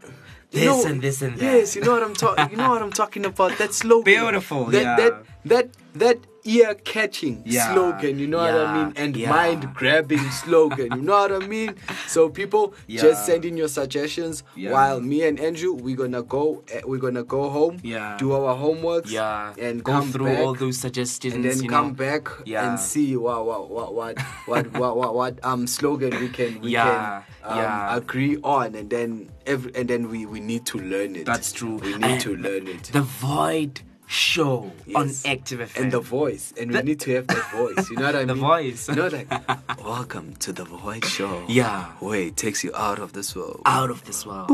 This 0.54 0.66
know- 0.66 0.86
and 0.89 1.01
this 1.01 1.22
and 1.22 1.34
that. 1.39 1.43
Yes, 1.54 1.76
you 1.76 1.82
know 1.86 1.93
what 1.97 2.04
I'm 2.04 2.14
talking. 2.14 2.49
You 2.51 2.58
know 2.58 2.70
what 2.70 2.82
I'm 2.86 2.91
talking 3.01 3.26
about. 3.26 3.58
That 3.58 3.74
slogan. 3.74 4.04
Beautiful, 4.14 4.66
That 4.76 4.82
yeah. 4.88 4.95
that 5.01 5.14
that 5.51 5.66
that 6.04 6.18
ear 6.46 6.76
catching 6.76 7.41
Yeah, 7.46 7.74
slogan. 7.74 8.20
You 8.20 8.28
know 8.28 8.38
what 8.39 8.54
I 8.56 8.84
mean? 8.84 8.94
And 8.98 9.16
yeah. 9.16 9.30
mind 9.30 9.74
grabbing 9.74 10.20
slogan. 10.32 10.89
You 10.96 11.02
know 11.02 11.14
what 11.14 11.32
I 11.32 11.48
mean? 11.48 11.76
So 12.08 12.30
people, 12.30 12.74
Yeah. 12.88 13.02
just 13.02 13.26
send 13.26 13.46
in 13.46 13.56
your 13.58 13.68
suggestions. 13.70 14.44
Yeah. 14.56 14.72
While 14.72 15.02
me 15.02 15.24
and 15.24 15.39
Andrew, 15.39 15.74
we're 15.74 15.96
gonna 15.96 16.22
go. 16.24 16.64
eh, 16.72 16.82
We're 16.86 17.00
gonna 17.00 17.24
go 17.24 17.50
home. 17.50 17.80
Yeah. 17.84 18.18
Do 18.20 18.34
our 18.34 18.56
homeworks. 18.56 19.10
Yeah. 19.12 19.54
And 19.60 19.84
go 19.84 19.94
come 19.94 20.12
through 20.12 20.26
back, 20.26 20.39
all 20.39 20.54
those 20.54 20.78
suggestions. 20.78 21.34
and 21.34 21.44
then 21.46 21.68
come 21.68 21.88
know. 21.89 21.94
back 21.94 22.28
Yeah. 22.46 22.70
and 22.70 22.80
see 22.80 23.16
what 23.16 23.46
what 23.46 23.70
what 23.70 23.94
what 23.94 24.20
what 24.48 24.66
what, 24.80 24.98
what, 24.98 25.16
what 25.16 25.39
um 25.46 25.66
slogan 25.68 26.12
we 26.20 26.30
can 26.30 26.60
we 26.62 26.72
Yeah, 26.72 27.24
can 27.44 27.52
um, 27.52 27.58
yeah. 27.58 27.96
agree 27.98 28.38
on 28.44 28.76
and 28.76 28.89
then 28.89 29.30
every 29.46 29.72
and 29.76 29.88
then 29.89 30.10
we 30.10 30.26
we 30.26 30.39
need 30.39 30.66
to 30.68 30.78
learn 30.78 31.16
it. 31.16 31.26
That's 31.26 31.52
true. 31.52 31.76
We 31.78 31.94
need 31.96 32.04
And 32.04 32.22
to 32.22 32.36
learn 32.36 32.68
it. 32.68 32.84
The 32.91 33.02
void 33.02 33.82
show 34.14 34.72
on 34.95 35.09
Active 35.26 35.59
FM. 35.59 35.82
and 35.82 35.91
the 35.91 35.99
voice, 35.99 36.53
and 36.59 36.72
we 36.72 36.82
need 36.84 36.99
to 37.01 37.16
have 37.16 37.26
the 37.28 37.41
voice. 37.51 37.89
You 37.89 37.97
know 37.97 38.05
what 38.05 38.16
I 38.16 38.26
The 38.26 38.36
mean? 38.36 38.43
The 38.43 38.47
voice. 38.47 38.88
You 38.89 38.95
know, 38.95 39.07
like, 39.07 39.84
welcome 39.84 40.36
to 40.36 40.53
the 40.53 40.64
Void 40.66 41.03
Show. 41.05 41.43
Yeah. 41.49 41.86
where 41.99 42.20
it 42.22 42.38
takes 42.38 42.64
you 42.64 42.72
out 42.76 42.99
of 42.99 43.14
this 43.14 43.36
world. 43.36 43.61
out 43.66 43.89
of 43.89 44.05
this 44.05 44.24
world. 44.26 44.49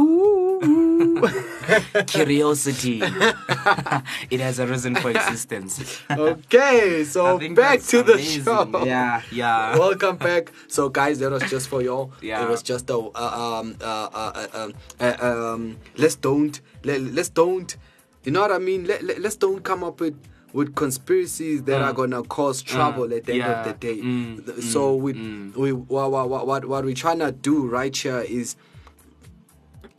Curiosity. 2.07 3.01
it 4.29 4.39
has 4.39 4.59
arisen 4.59 4.95
for 4.95 5.09
existence. 5.11 6.01
Okay, 6.09 7.03
so 7.03 7.37
back 7.53 7.81
to 7.81 8.03
the 8.03 8.17
show. 8.17 8.83
Yeah, 8.85 9.21
yeah. 9.31 9.77
Welcome 9.77 10.17
back. 10.17 10.51
So, 10.67 10.89
guys, 10.89 11.19
that 11.19 11.31
was 11.31 11.43
just 11.49 11.67
for 11.67 11.81
y'all. 11.81 12.11
Yeah. 12.21 12.43
It 12.43 12.49
was 12.49 12.61
just 12.63 12.89
a 12.89 12.97
uh, 12.97 13.59
um 13.59 13.75
uh, 13.81 13.85
uh, 14.13 14.31
uh, 14.35 14.47
um, 14.63 14.73
uh, 14.99 15.15
um 15.21 15.77
let's 15.97 16.15
don't 16.15 16.59
let, 16.83 17.01
let's 17.01 17.29
don't 17.29 17.75
you 18.23 18.31
know 18.31 18.41
what 18.41 18.51
I 18.51 18.59
mean? 18.59 18.85
Let, 18.85 19.03
let 19.03 19.19
let's 19.21 19.35
don't 19.35 19.63
come 19.63 19.83
up 19.83 19.99
with 20.01 20.15
with 20.51 20.73
conspiracies 20.75 21.63
that 21.63 21.81
are 21.81 21.93
gonna 21.93 22.23
cause 22.23 22.61
trouble 22.63 23.13
at 23.13 23.25
the 23.25 23.33
end 23.33 23.43
Mm. 23.43 23.59
of 23.59 23.65
the 23.65 23.73
day. 23.73 24.01
Mm, 24.01 24.63
so 24.63 24.95
we 24.95 25.13
we 25.55 25.71
what 25.73 26.11
what 26.11 26.47
what 26.47 26.65
what 26.65 26.83
we're 26.85 26.95
trying 26.95 27.19
to 27.19 27.31
do 27.31 27.67
right 27.67 27.95
here 27.95 28.21
is 28.21 28.55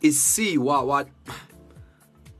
is 0.01 0.21
see 0.21 0.57
what 0.57 0.87
what. 0.87 1.07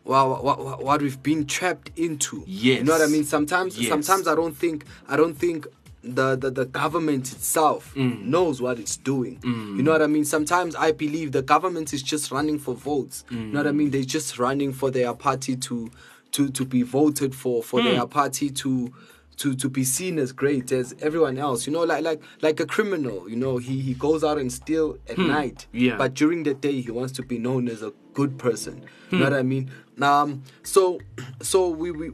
What, 0.03 0.43
what, 0.43 0.83
what, 0.83 1.01
we've 1.01 1.21
been 1.21 1.45
trapped 1.45 1.91
into. 1.95 2.43
You 2.47 2.83
know 2.83 2.93
what 2.93 3.01
I 3.03 3.05
mean? 3.07 3.23
Sometimes 3.23 3.77
Yes. 3.77 3.87
sometimes 3.87 4.27
I 4.27 4.33
don't 4.33 4.57
think 4.57 4.83
I 5.07 5.15
don't 5.15 5.35
think 5.35 5.67
the, 6.03 6.35
the, 6.35 6.49
the 6.49 6.65
government 6.65 7.31
itself 7.31 7.93
Mm. 7.95 8.23
knows 8.25 8.61
what 8.61 8.79
it's 8.79 8.97
doing. 8.97 9.39
You 9.43 9.83
know 9.83 9.91
what 9.91 10.01
I 10.01 10.07
mean? 10.07 10.25
Sometimes 10.25 10.75
I 10.75 10.91
believe 10.91 11.31
the 11.31 11.41
government 11.43 11.93
is 11.93 12.01
just 12.01 12.31
running 12.31 12.57
for 12.59 12.73
votes. 12.73 13.23
You 13.29 13.37
know 13.37 13.59
what 13.59 13.67
I 13.67 13.71
mean? 13.71 13.91
They're 13.91 14.03
just 14.03 14.39
running 14.39 14.73
for 14.73 14.89
their 14.91 15.13
party 15.13 15.55
to 15.57 15.91
to, 16.31 16.49
to 16.49 16.63
be 16.65 16.81
voted 16.81 17.35
for, 17.35 17.61
for 17.61 17.81
Hmm. 17.81 17.87
their 17.87 18.05
party 18.07 18.49
to 18.49 18.91
to, 19.37 19.55
to 19.55 19.69
be 19.69 19.83
seen 19.83 20.19
as 20.19 20.31
great 20.31 20.71
as 20.71 20.93
everyone 21.01 21.37
else. 21.37 21.65
You 21.67 21.73
know, 21.73 21.83
like 21.83 22.03
like 22.03 22.21
like 22.41 22.59
a 22.59 22.65
criminal, 22.65 23.29
you 23.29 23.35
know, 23.35 23.57
he, 23.57 23.79
he 23.81 23.93
goes 23.93 24.23
out 24.23 24.37
and 24.37 24.51
steal 24.51 24.97
at 25.09 25.17
night. 25.17 25.67
Hmm. 25.71 25.77
Yeah. 25.77 25.97
But 25.97 26.13
during 26.13 26.43
the 26.43 26.53
day 26.53 26.79
he 26.81 26.91
wants 26.91 27.11
to 27.13 27.23
be 27.23 27.37
known 27.37 27.67
as 27.67 27.81
a 27.83 27.91
good 28.13 28.37
person. 28.37 28.75
You 28.81 28.87
Hmm. 29.09 29.17
know 29.19 29.23
what 29.29 29.33
I 29.33 29.43
mean? 29.43 29.69
Um 30.01 30.43
so 30.63 30.99
so 31.41 31.69
we, 31.69 31.91
we 31.91 32.11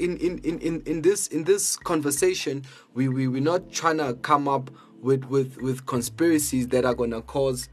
in, 0.00 0.16
in, 0.18 0.38
in, 0.38 0.58
in, 0.60 0.82
in 0.86 1.02
this 1.02 1.26
in 1.28 1.44
this 1.44 1.76
conversation 1.76 2.64
we, 2.94 3.08
we 3.08 3.28
we're 3.28 3.42
not 3.42 3.70
trying 3.72 3.98
to 3.98 4.14
come 4.22 4.48
up 4.48 4.70
with, 5.00 5.24
with, 5.26 5.56
with 5.58 5.86
conspiracies 5.86 6.68
that 6.68 6.84
are 6.84 6.94
gonna 6.94 7.22
cause 7.22 7.68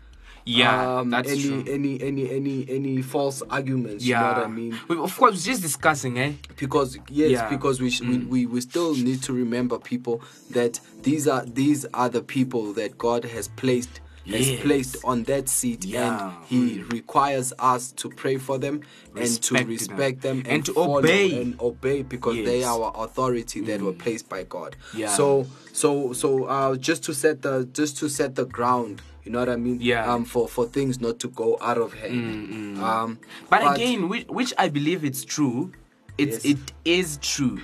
Yeah, 0.45 0.99
um, 0.99 1.09
that's 1.09 1.29
any, 1.29 1.43
true. 1.43 1.63
any 1.67 2.01
any 2.01 2.23
any 2.31 2.65
any 2.69 3.01
false 3.01 3.41
arguments. 3.49 4.05
You 4.05 4.13
know 4.13 4.21
yeah. 4.21 4.37
what 4.37 4.47
I 4.47 4.49
mean? 4.49 4.79
We, 4.87 4.97
of 4.97 5.13
course, 5.17 5.43
just 5.43 5.61
discussing, 5.61 6.17
eh? 6.17 6.31
because 6.55 6.97
yes 7.09 7.31
Yeah. 7.31 7.45
Mm. 7.47 7.49
because 7.49 7.81
we, 7.81 7.89
sh- 7.89 8.01
we, 8.01 8.17
we 8.19 8.45
we 8.45 8.61
still 8.61 8.95
need 8.95 9.21
to 9.23 9.33
remember 9.33 9.77
people 9.77 10.21
that 10.51 10.79
these 11.03 11.27
are 11.27 11.43
these 11.45 11.85
are 11.93 12.07
the 12.17 12.21
people 12.21 12.71
that 12.79 12.97
god 12.97 13.25
has 13.25 13.49
placed 13.61 13.99
has 14.27 14.49
Yes. 14.49 14.61
placed 14.61 14.97
on 15.03 15.23
that 15.23 15.49
seat 15.49 15.85
Yeah. 15.85 16.01
Mm. 16.09 16.57
and 16.59 16.69
he 16.71 16.83
requires 16.83 17.53
us 17.59 17.91
to 17.93 18.09
pray 18.09 18.37
for 18.37 18.57
them 18.57 18.81
and 19.15 19.41
to 19.43 19.55
Respect 19.55 20.21
them. 20.21 20.37
them 20.37 20.45
and, 20.45 20.47
And 20.47 20.65
to 20.65 20.73
obey. 20.79 21.41
and 21.41 21.59
obey 21.61 22.03
because 22.03 22.35
they 22.35 22.59
Yes. 22.59 22.67
Mm. 22.67 22.71
are 22.79 22.83
our 22.95 23.05
authority 23.05 23.61
that 23.61 23.81
were 23.81 23.93
placed 23.93 24.27
by 24.29 24.43
god 24.43 24.75
Yeah. 24.93 25.07
so 25.15 25.47
so 25.73 26.13
so 26.13 26.45
uh 26.45 26.75
just 26.75 27.03
to 27.03 27.13
set 27.13 27.41
the 27.41 27.67
just 27.73 27.97
to 27.99 28.09
set 28.09 28.35
the 28.35 28.45
ground 28.45 29.01
you 29.23 29.31
know 29.31 29.39
what 29.39 29.49
i 29.49 29.55
mean 29.55 29.77
Yeah. 29.81 30.05
Mm, 30.05 30.09
um 30.09 30.25
for 30.25 30.47
for 30.47 30.65
things 30.67 30.99
not 31.01 31.19
to 31.19 31.27
go 31.29 31.57
out 31.61 31.77
of 31.77 31.93
hand 31.93 32.77
um 32.79 33.19
But, 33.49 33.61
again, 33.75 34.07
which, 34.09 34.25
which 34.27 34.53
I 34.57 34.67
believe 34.69 35.03
it's 35.03 35.23
true. 35.25 35.71
It's 36.17 36.43
Yes. 36.45 36.53
it 36.53 36.71
is 36.83 37.17
true. 37.21 37.59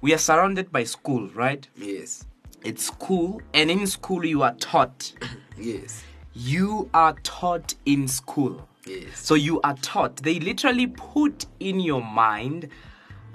We 0.00 0.12
are 0.12 0.18
surrounded 0.18 0.70
by 0.70 0.84
school, 0.84 1.28
right? 1.34 1.66
yes 1.76 2.24
It's 2.64 2.84
school, 2.86 3.40
and 3.52 3.70
in 3.70 3.86
school 3.86 4.24
you 4.24 4.42
are 4.42 4.54
taught. 4.54 5.12
Yes 5.58 6.02
You 6.34 6.90
are 6.92 7.14
taught 7.22 7.74
in 7.86 8.08
school. 8.08 8.68
yes 8.86 9.20
So 9.20 9.34
you 9.34 9.60
are 9.62 9.76
taught. 9.76 10.16
They 10.16 10.40
literally 10.40 10.88
put 10.88 11.46
in 11.60 11.78
your 11.80 12.02
mind 12.02 12.68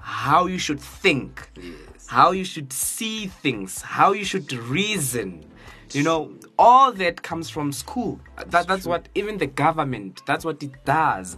how 0.02 0.48
you 0.48 0.58
should 0.58 0.80
think, 0.80 1.50
yes 1.56 2.08
how 2.08 2.32
you 2.32 2.44
should 2.44 2.74
see 2.74 3.28
things, 3.28 3.82
how 3.82 4.14
you 4.14 4.26
should 4.26 4.52
reason. 4.52 5.46
You 5.94 6.04
know, 6.04 6.34
all 6.58 6.92
that 6.94 7.22
comes 7.24 7.50
from 7.50 7.72
school. 7.72 8.20
That, 8.48 8.68
that's 8.68 8.86
what 8.86 9.10
even 9.16 9.38
the 9.38 9.48
government. 9.48 10.22
That's 10.28 10.46
what 10.46 10.62
it 10.62 10.86
does. 10.86 11.38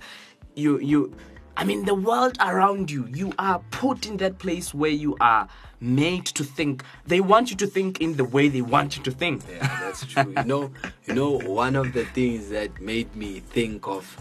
You 0.55 0.79
you. 0.79 1.13
I 1.57 1.63
mean, 1.63 1.85
the 1.85 1.95
world 1.95 2.37
around 2.39 2.89
you. 2.91 3.05
You 3.13 3.31
are 3.37 3.59
put 3.71 4.05
in 4.07 4.17
that 4.17 4.39
place 4.39 4.73
where 4.73 4.91
you 4.91 5.15
are 5.21 5.47
made 5.81 6.25
to 6.27 6.43
think. 6.43 6.83
They 7.07 7.19
want 7.19 7.49
you 7.51 7.57
to 7.57 7.67
think 7.67 7.99
in 7.99 8.15
the 8.15 8.23
way 8.23 8.47
they 8.47 8.61
want 8.61 8.95
you 8.97 9.03
to 9.03 9.11
think. 9.11 9.41
Yeah, 9.49 9.67
that's 9.81 10.05
true. 10.05 10.33
you 10.37 10.43
know, 10.45 10.71
you 11.05 11.13
know, 11.15 11.31
one 11.39 11.75
of 11.75 11.91
the 11.93 12.05
things 12.05 12.49
that 12.49 12.79
made 12.79 13.13
me 13.15 13.39
think 13.39 13.87
of 13.87 14.15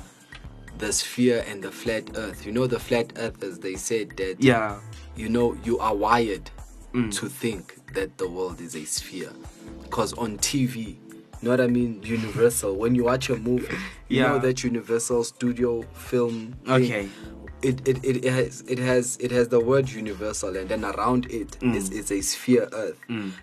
the 0.79 0.93
sphere 0.93 1.45
and 1.47 1.63
the 1.63 1.71
flat 1.71 2.05
Earth. 2.17 2.47
You 2.47 2.53
know, 2.53 2.67
the 2.67 2.81
flat 2.81 3.13
earth, 3.17 3.37
earthers. 3.37 3.59
They 3.59 3.75
said 3.77 4.17
that. 4.17 4.37
Yeah. 4.41 4.81
You 5.17 5.29
know, 5.29 5.57
you 5.65 5.79
are 5.79 5.95
wired 5.95 6.51
Mm. 6.95 7.15
to 7.21 7.29
think 7.29 7.77
that 7.95 8.19
the 8.19 8.29
world 8.29 8.61
is 8.61 8.75
a 8.75 8.85
sphere, 8.85 9.31
because 9.83 10.13
on 10.15 10.39
TV. 10.39 10.77
You 10.77 10.97
know 11.43 11.51
what 11.51 11.61
I 11.61 11.69
mean? 11.69 12.03
Universal. 12.03 12.75
When 12.75 12.97
you 12.97 13.05
watch 13.05 13.31
a 13.31 13.37
movie, 13.37 13.69
you 14.09 14.23
know 14.23 14.35
Yeah. 14.35 14.39
that 14.41 14.65
Universal 14.65 15.23
Studio 15.25 15.83
film. 15.95 16.55
thing, 16.65 16.75
Okay. 16.85 17.09
It, 17.63 17.87
it, 17.87 18.05
it 18.05 18.25
has 18.25 18.63
it 18.69 18.79
has 18.79 19.17
it 19.21 19.31
has 19.31 19.49
the 19.49 19.61
word 19.61 19.91
universal 19.91 20.57
and 20.57 20.69
then 20.69 20.85
around 20.85 21.27
it 21.31 21.51
Mm. 21.61 21.77
is 21.77 21.91
is 21.91 22.11
a 22.11 22.21
sphere 22.23 22.69
earth 22.73 22.99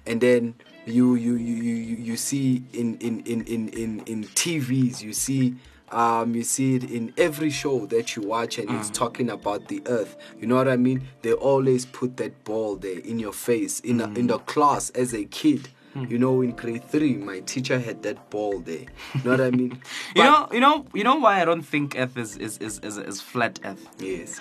and 0.05 0.21
then 0.21 0.55
you 0.85 1.15
you 1.15 1.35
you 1.35 1.55
you 1.55 1.95
you 2.09 2.17
see 2.17 2.63
in 2.73 2.97
in 2.97 3.19
in 3.25 3.41
in 3.43 3.69
in, 3.69 3.99
in 4.07 4.23
TVs 4.23 5.01
you 5.03 5.13
see 5.13 5.55
um 5.91 6.33
you 6.35 6.43
see 6.43 6.75
it 6.75 6.83
in 6.89 7.13
every 7.17 7.49
show 7.49 7.85
that 7.87 8.15
you 8.15 8.21
watch 8.23 8.57
and 8.57 8.69
Mm. 8.69 8.79
it's 8.79 8.89
talking 8.89 9.29
about 9.29 9.67
the 9.67 9.81
earth 9.85 10.15
you 10.39 10.45
know 10.47 10.55
what 10.55 10.67
i 10.67 10.75
mean 10.75 10.99
they 11.21 11.31
always 11.33 11.85
put 11.85 12.17
that 12.17 12.33
ball 12.43 12.75
there 12.75 12.99
in 12.99 13.19
your 13.19 13.33
face 13.33 13.79
in 13.81 14.01
a, 14.01 14.07
Mm. 14.07 14.17
in 14.17 14.27
the 14.27 14.39
class 14.39 14.89
as 14.91 15.13
a 15.13 15.25
kid 15.25 15.69
you 16.09 16.17
know 16.17 16.41
in 16.41 16.51
grade 16.51 16.83
3 16.83 17.15
my 17.17 17.39
teacher 17.41 17.79
had 17.79 18.01
that 18.03 18.29
ball 18.29 18.59
there 18.59 18.85
you 19.15 19.21
know 19.23 19.31
what 19.31 19.41
i 19.41 19.51
mean 19.51 19.79
You 20.15 20.23
know, 20.23 20.49
you 20.51 20.59
know, 20.59 20.85
you 20.93 21.03
know 21.03 21.15
why 21.15 21.41
I 21.41 21.45
don't 21.45 21.61
think 21.63 21.95
Earth 21.97 22.17
is 22.17 22.37
is 22.37 22.57
is 22.57 22.79
is, 22.79 22.97
is 22.97 23.21
flat 23.21 23.59
Earth. 23.63 23.87
yes 23.99 24.39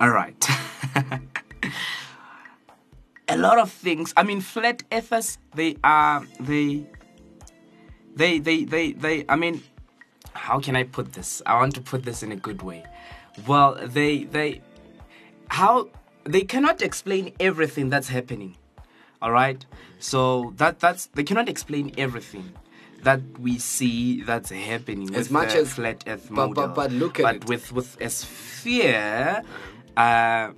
All 0.00 0.10
right. 0.10 0.36
a 3.28 3.36
lot 3.36 3.58
of 3.58 3.70
things. 3.70 4.12
I 4.16 4.22
mean, 4.22 4.40
flat 4.40 4.82
earthers. 4.92 5.38
They 5.54 5.76
are 5.84 6.26
they. 6.40 6.86
They 8.14 8.38
they 8.38 8.64
they 8.64 8.92
they. 8.92 9.24
I 9.28 9.36
mean, 9.36 9.62
how 10.34 10.58
can 10.60 10.76
I 10.76 10.84
put 10.84 11.12
this? 11.12 11.42
I 11.46 11.54
want 11.54 11.74
to 11.76 11.80
put 11.80 12.04
this 12.04 12.22
in 12.22 12.32
a 12.32 12.36
good 12.36 12.62
way. 12.62 12.84
Well, 13.46 13.78
they 13.86 14.24
they 14.24 14.60
how 15.48 15.88
they 16.24 16.42
cannot 16.42 16.82
explain 16.82 17.32
everything 17.40 17.90
that's 17.90 18.08
happening. 18.08 18.56
All 19.22 19.32
right? 19.32 19.64
So 19.98 20.52
that 20.56 20.80
that's 20.80 21.06
they 21.06 21.22
cannot 21.24 21.48
explain 21.48 21.94
everything 21.96 22.52
that 23.04 23.20
we 23.38 23.58
see 23.58 24.22
that's 24.22 24.50
happening 24.50 25.06
with 25.06 25.16
As 25.16 25.30
much 25.30 25.52
the 25.54 25.60
as- 25.60 25.72
flat 25.74 26.04
earth 26.06 26.28
but- 26.28 26.48
model. 26.48 26.66
but- 26.68 26.74
but 26.74 26.92
look 26.92 27.18
at 27.20 27.22
But 27.22 27.36
it. 27.36 27.48
with 27.48 27.72
with 27.72 27.96
a 28.00 28.10
sphere 28.10 29.42
uh 29.96 30.50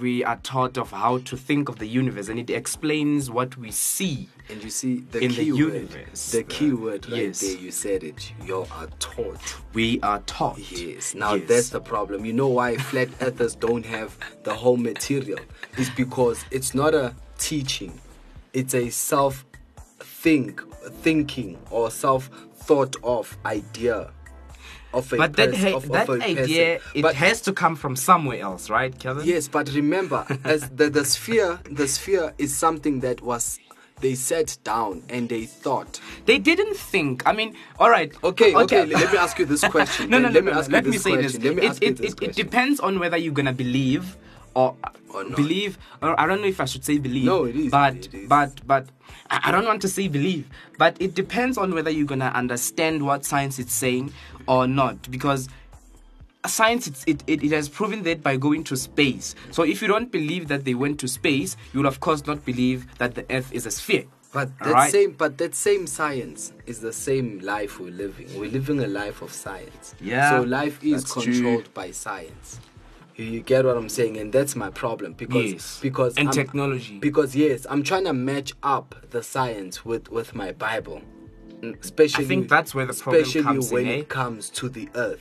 we 0.00 0.24
are 0.24 0.38
taught 0.42 0.76
of 0.76 0.90
how 0.90 1.18
to 1.18 1.36
think 1.36 1.68
of 1.68 1.78
the 1.78 1.86
universe 1.86 2.28
and 2.28 2.38
it 2.40 2.50
explains 2.50 3.30
what 3.30 3.56
we 3.56 3.70
see 3.70 4.28
And 4.50 4.62
you 4.62 4.68
see 4.68 5.04
the 5.12 5.20
In 5.20 5.30
the 5.30 5.36
key 5.44 5.52
word, 5.52 5.58
universe, 5.74 6.32
the 6.32 6.38
the- 6.38 6.44
key 6.44 6.72
word 6.72 7.06
right 7.08 7.22
yes. 7.28 7.40
there. 7.40 7.56
You 7.56 7.70
said 7.70 8.02
it. 8.02 8.32
You 8.44 8.66
are 8.78 8.88
taught. 8.98 9.44
we 9.72 10.00
are 10.02 10.18
taught 10.26 10.58
Yes. 10.58 11.14
Now 11.14 11.34
Yes. 11.34 11.48
that's 11.48 11.68
the 11.70 11.80
problem. 11.80 12.24
You 12.26 12.32
know 12.40 12.48
why 12.48 12.76
flat 12.76 13.08
earthers 13.22 13.54
don't 13.54 13.86
have 13.86 14.10
the 14.42 14.52
whole 14.54 14.76
material? 14.76 15.38
It's 15.78 15.90
because 15.90 16.44
it's 16.50 16.74
not 16.74 16.92
a 16.92 17.14
teaching. 17.48 17.92
It's 18.52 18.74
a 18.74 18.88
self 18.90 19.44
think 20.00 20.62
thinking 21.02 21.58
or 21.70 21.90
self 21.90 22.30
thought 22.66 22.96
of 23.02 23.36
idea 23.44 24.10
of 24.92 25.12
a 25.12 25.16
but 25.16 25.32
that 25.36 25.54
ha- 25.54 25.76
of, 25.76 25.84
of 25.84 25.92
that 25.92 26.08
a 26.08 26.12
idea 26.22 26.78
person. 26.78 26.90
it 26.98 27.02
But- 27.02 27.14
has 27.16 27.40
to 27.42 27.52
come 27.52 27.74
from 27.82 27.94
somewhere 27.96 28.40
else 28.48 28.70
right 28.70 28.92
kevin 28.98 29.26
Yes, 29.26 29.48
but 29.48 29.68
remember, 29.74 30.24
as 30.44 30.60
the, 30.70 30.88
the 30.88 31.04
sphere, 31.04 31.58
the 31.80 31.86
sphere 31.88 32.32
is 32.38 32.56
something 32.56 33.00
that 33.00 33.20
was 33.22 33.58
they 34.00 34.14
sat 34.14 34.58
down 34.64 35.02
and 35.08 35.28
they 35.28 35.44
thought. 35.46 36.00
They 36.26 36.38
didn't 36.38 36.76
think. 36.76 37.22
I 37.26 37.32
mean, 37.32 37.54
all 37.78 37.88
right. 37.88 38.10
Okay, 38.30 38.50
okay. 38.54 38.84
Let 38.86 39.12
me 39.12 39.18
ask 39.18 39.38
you 39.38 39.46
this 39.46 39.62
question. 39.76 40.10
no, 40.10 40.18
no, 40.18 40.28
no, 40.28 40.34
Let 40.34 40.44
me 40.44 40.50
no, 40.50 40.54
no. 40.54 40.58
ask 40.60 40.68
you 40.68 40.74
Let 40.76 40.84
me 40.84 40.90
this 40.92 41.02
say 41.02 41.16
this. 41.16 41.32
question. 41.32 41.42
Let 41.44 41.56
me 41.56 41.62
It, 41.62 41.70
ask 41.70 41.82
you 41.82 41.88
it, 41.88 41.96
this 41.98 42.12
it, 42.14 42.22
it 42.28 42.34
depends 42.34 42.80
on 42.80 42.98
whether 42.98 43.16
you're 43.16 43.32
gonna 43.40 43.52
believe 43.66 44.16
or, 44.54 44.76
Or 45.14 45.24
not. 45.24 45.36
believe. 45.36 45.78
Or 46.02 46.18
I 46.20 46.26
don't 46.26 46.40
know 46.40 46.48
if 46.48 46.60
I 46.60 46.64
should 46.64 46.84
say 46.84 46.98
believe. 46.98 47.24
No, 47.24 47.44
it 47.44 47.56
is, 47.56 47.70
But 47.70 47.94
it 47.96 48.14
is. 48.14 48.28
but 48.28 48.66
but 48.66 48.86
I 49.30 49.50
don't 49.52 49.64
want 49.64 49.80
to 49.82 49.88
say 49.88 50.08
believe. 50.08 50.48
But 50.78 50.96
it 51.00 51.14
depends 51.14 51.56
on 51.56 51.72
whether 51.74 51.90
you're 51.90 52.06
gonna 52.06 52.32
understand 52.34 53.04
what 53.06 53.24
science 53.24 53.58
is 53.58 53.70
saying 53.70 54.12
or 54.46 54.66
not, 54.66 55.10
because 55.10 55.48
science 56.46 56.86
it's, 56.86 57.04
it, 57.06 57.24
it, 57.26 57.42
it 57.42 57.52
has 57.52 57.68
proven 57.70 58.02
that 58.02 58.22
by 58.22 58.36
going 58.36 58.62
to 58.62 58.76
space 58.76 59.34
so 59.50 59.62
if 59.62 59.80
you 59.80 59.88
don't 59.88 60.12
believe 60.12 60.46
that 60.48 60.66
they 60.66 60.74
went 60.74 61.00
to 61.00 61.08
space 61.08 61.56
you'll 61.72 61.86
of 61.86 62.00
course 62.00 62.26
not 62.26 62.44
believe 62.44 62.86
that 62.98 63.14
the 63.14 63.24
earth 63.30 63.50
is 63.50 63.64
a 63.64 63.70
sphere 63.70 64.04
But 64.30 64.50
that 64.58 64.66
Alright? 64.66 64.92
same, 64.92 65.12
but 65.12 65.38
that 65.38 65.54
same 65.54 65.86
science 65.86 66.52
is 66.66 66.80
the 66.80 66.92
same 66.92 67.38
life 67.38 67.78
we're 67.80 67.92
living. 68.04 68.28
We're 68.38 68.50
living 68.50 68.80
a 68.80 68.88
life 68.88 69.22
of 69.22 69.32
science. 69.32 69.94
Yeah, 70.02 70.28
So 70.30 70.42
life 70.42 70.82
is 70.84 71.04
that's 71.04 71.14
true. 71.14 71.32
controlled 71.32 71.72
by 71.72 71.92
science. 71.92 72.58
You, 73.16 73.40
get 73.40 73.64
what 73.64 73.76
I'm 73.76 73.88
saying, 73.88 74.16
and 74.16 74.32
that's 74.32 74.56
my 74.56 74.70
problem 74.70 75.12
because 75.12 75.52
Yes. 75.52 75.78
because 75.80 76.16
And 76.16 76.28
I'm- 76.28 76.34
technology. 76.34 76.98
Because 76.98 77.36
yes, 77.36 77.66
I'm 77.70 77.82
trying 77.84 78.04
to 78.04 78.12
match 78.12 78.52
up 78.62 78.94
the 79.10 79.22
science 79.22 79.84
with 79.84 80.10
with 80.10 80.34
my 80.34 80.50
Bible, 80.52 81.00
Mm, 81.62 81.80
especially. 81.80 82.24
I 82.24 82.28
think 82.28 82.48
that's 82.48 82.74
where 82.74 82.86
the 82.86 82.92
problem 82.94 83.22
especially 83.22 83.42
comes 83.44 83.68
in, 83.70 83.74
when 83.74 83.86
eh? 83.86 83.98
it 84.00 84.08
comes 84.08 84.50
to 84.50 84.68
the 84.68 84.88
earth. 84.96 85.20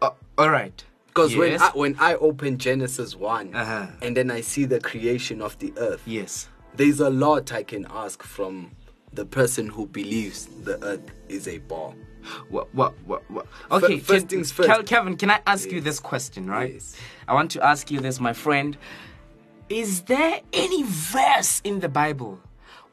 Uh, 0.00 0.10
all 0.38 0.50
right 0.50 0.84
Because 1.08 1.36
when 1.36 1.60
I, 1.60 1.70
when 1.74 1.96
I 1.98 2.14
open 2.16 2.58
Genesis 2.58 3.14
one 3.16 3.54
Uh-huh. 3.54 3.86
and 4.02 4.16
then 4.16 4.30
I 4.30 4.40
see 4.40 4.64
the 4.64 4.80
creation 4.80 5.40
of 5.42 5.58
the 5.58 5.72
earth, 5.76 6.02
yes 6.06 6.48
there's 6.76 7.00
a 7.00 7.10
lot 7.10 7.52
I 7.52 7.62
can 7.62 7.86
ask 7.90 8.22
from 8.22 8.70
the 9.12 9.24
person 9.24 9.68
who 9.68 9.86
believes 9.86 10.46
the 10.64 10.76
earth 10.84 11.06
is 11.28 11.46
a 11.46 11.58
ball. 11.58 11.94
What, 12.48 12.74
what, 12.74 12.94
what, 13.06 13.28
what? 13.30 13.46
Okay, 13.70 13.98
first 13.98 14.28
can- 14.28 14.28
things 14.28 14.52
first. 14.52 14.86
Kevin, 14.86 15.16
can 15.16 15.30
I 15.30 15.40
ask 15.46 15.70
you 15.70 15.80
this 15.80 16.00
question, 16.00 16.48
right? 16.48 16.74
Yes. 16.74 16.96
I 17.28 17.34
want 17.34 17.50
to 17.52 17.64
ask 17.64 17.90
you 17.90 18.00
this, 18.00 18.20
my 18.20 18.32
friend. 18.32 18.76
Is 19.68 20.02
there 20.02 20.40
any 20.52 20.82
verse 20.84 21.60
in 21.64 21.80
the 21.80 21.88
Bible 21.88 22.38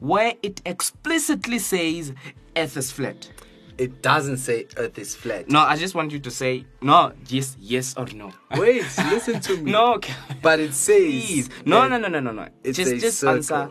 where 0.00 0.34
it 0.42 0.62
explicitly 0.64 1.58
says 1.58 2.12
earth 2.56 2.76
is 2.76 2.90
flat? 2.90 3.30
It 3.78 4.02
doesn't 4.02 4.36
say 4.38 4.66
earth 4.76 4.98
is 4.98 5.14
flat. 5.14 5.48
No, 5.48 5.60
I 5.60 5.76
just 5.76 5.94
want 5.94 6.12
you 6.12 6.18
to 6.20 6.30
say 6.30 6.66
no, 6.82 7.12
yes, 7.28 7.56
yes 7.58 7.94
or 7.96 8.06
no. 8.14 8.32
Wait, 8.56 8.82
listen 9.10 9.40
to 9.40 9.56
me. 9.62 9.72
No, 9.72 9.98
Kevin. 9.98 10.36
But 10.42 10.60
it 10.60 10.74
says. 10.74 10.96
Please. 10.98 11.50
No, 11.64 11.88
no, 11.88 11.98
no, 11.98 12.08
no, 12.08 12.20
no, 12.20 12.32
no. 12.32 12.48
it's 12.62 12.76
just 12.78 12.92
a 12.92 12.98
just 12.98 13.18
circle. 13.18 13.36
answer. 13.36 13.70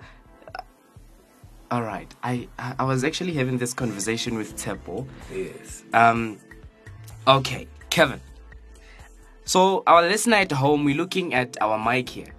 All 1.72 1.82
right. 1.84 2.14
I 2.22 2.48
I 2.58 2.84
was 2.84 3.04
actually 3.06 3.34
having 3.34 3.58
this 3.58 3.74
conversation 3.74 4.36
with 4.38 4.58
Tepo. 4.58 5.08
Yes. 5.34 5.84
Um, 5.94 6.38
okay, 7.26 7.68
Kevin. 7.90 8.20
So 9.46 9.84
our 9.88 10.02
listener 10.02 10.38
at 10.38 10.52
home, 10.52 10.84
we're 10.84 10.98
looking 10.98 11.34
at 11.34 11.58
our 11.62 11.78
mic 11.80 12.10
here. 12.10 12.34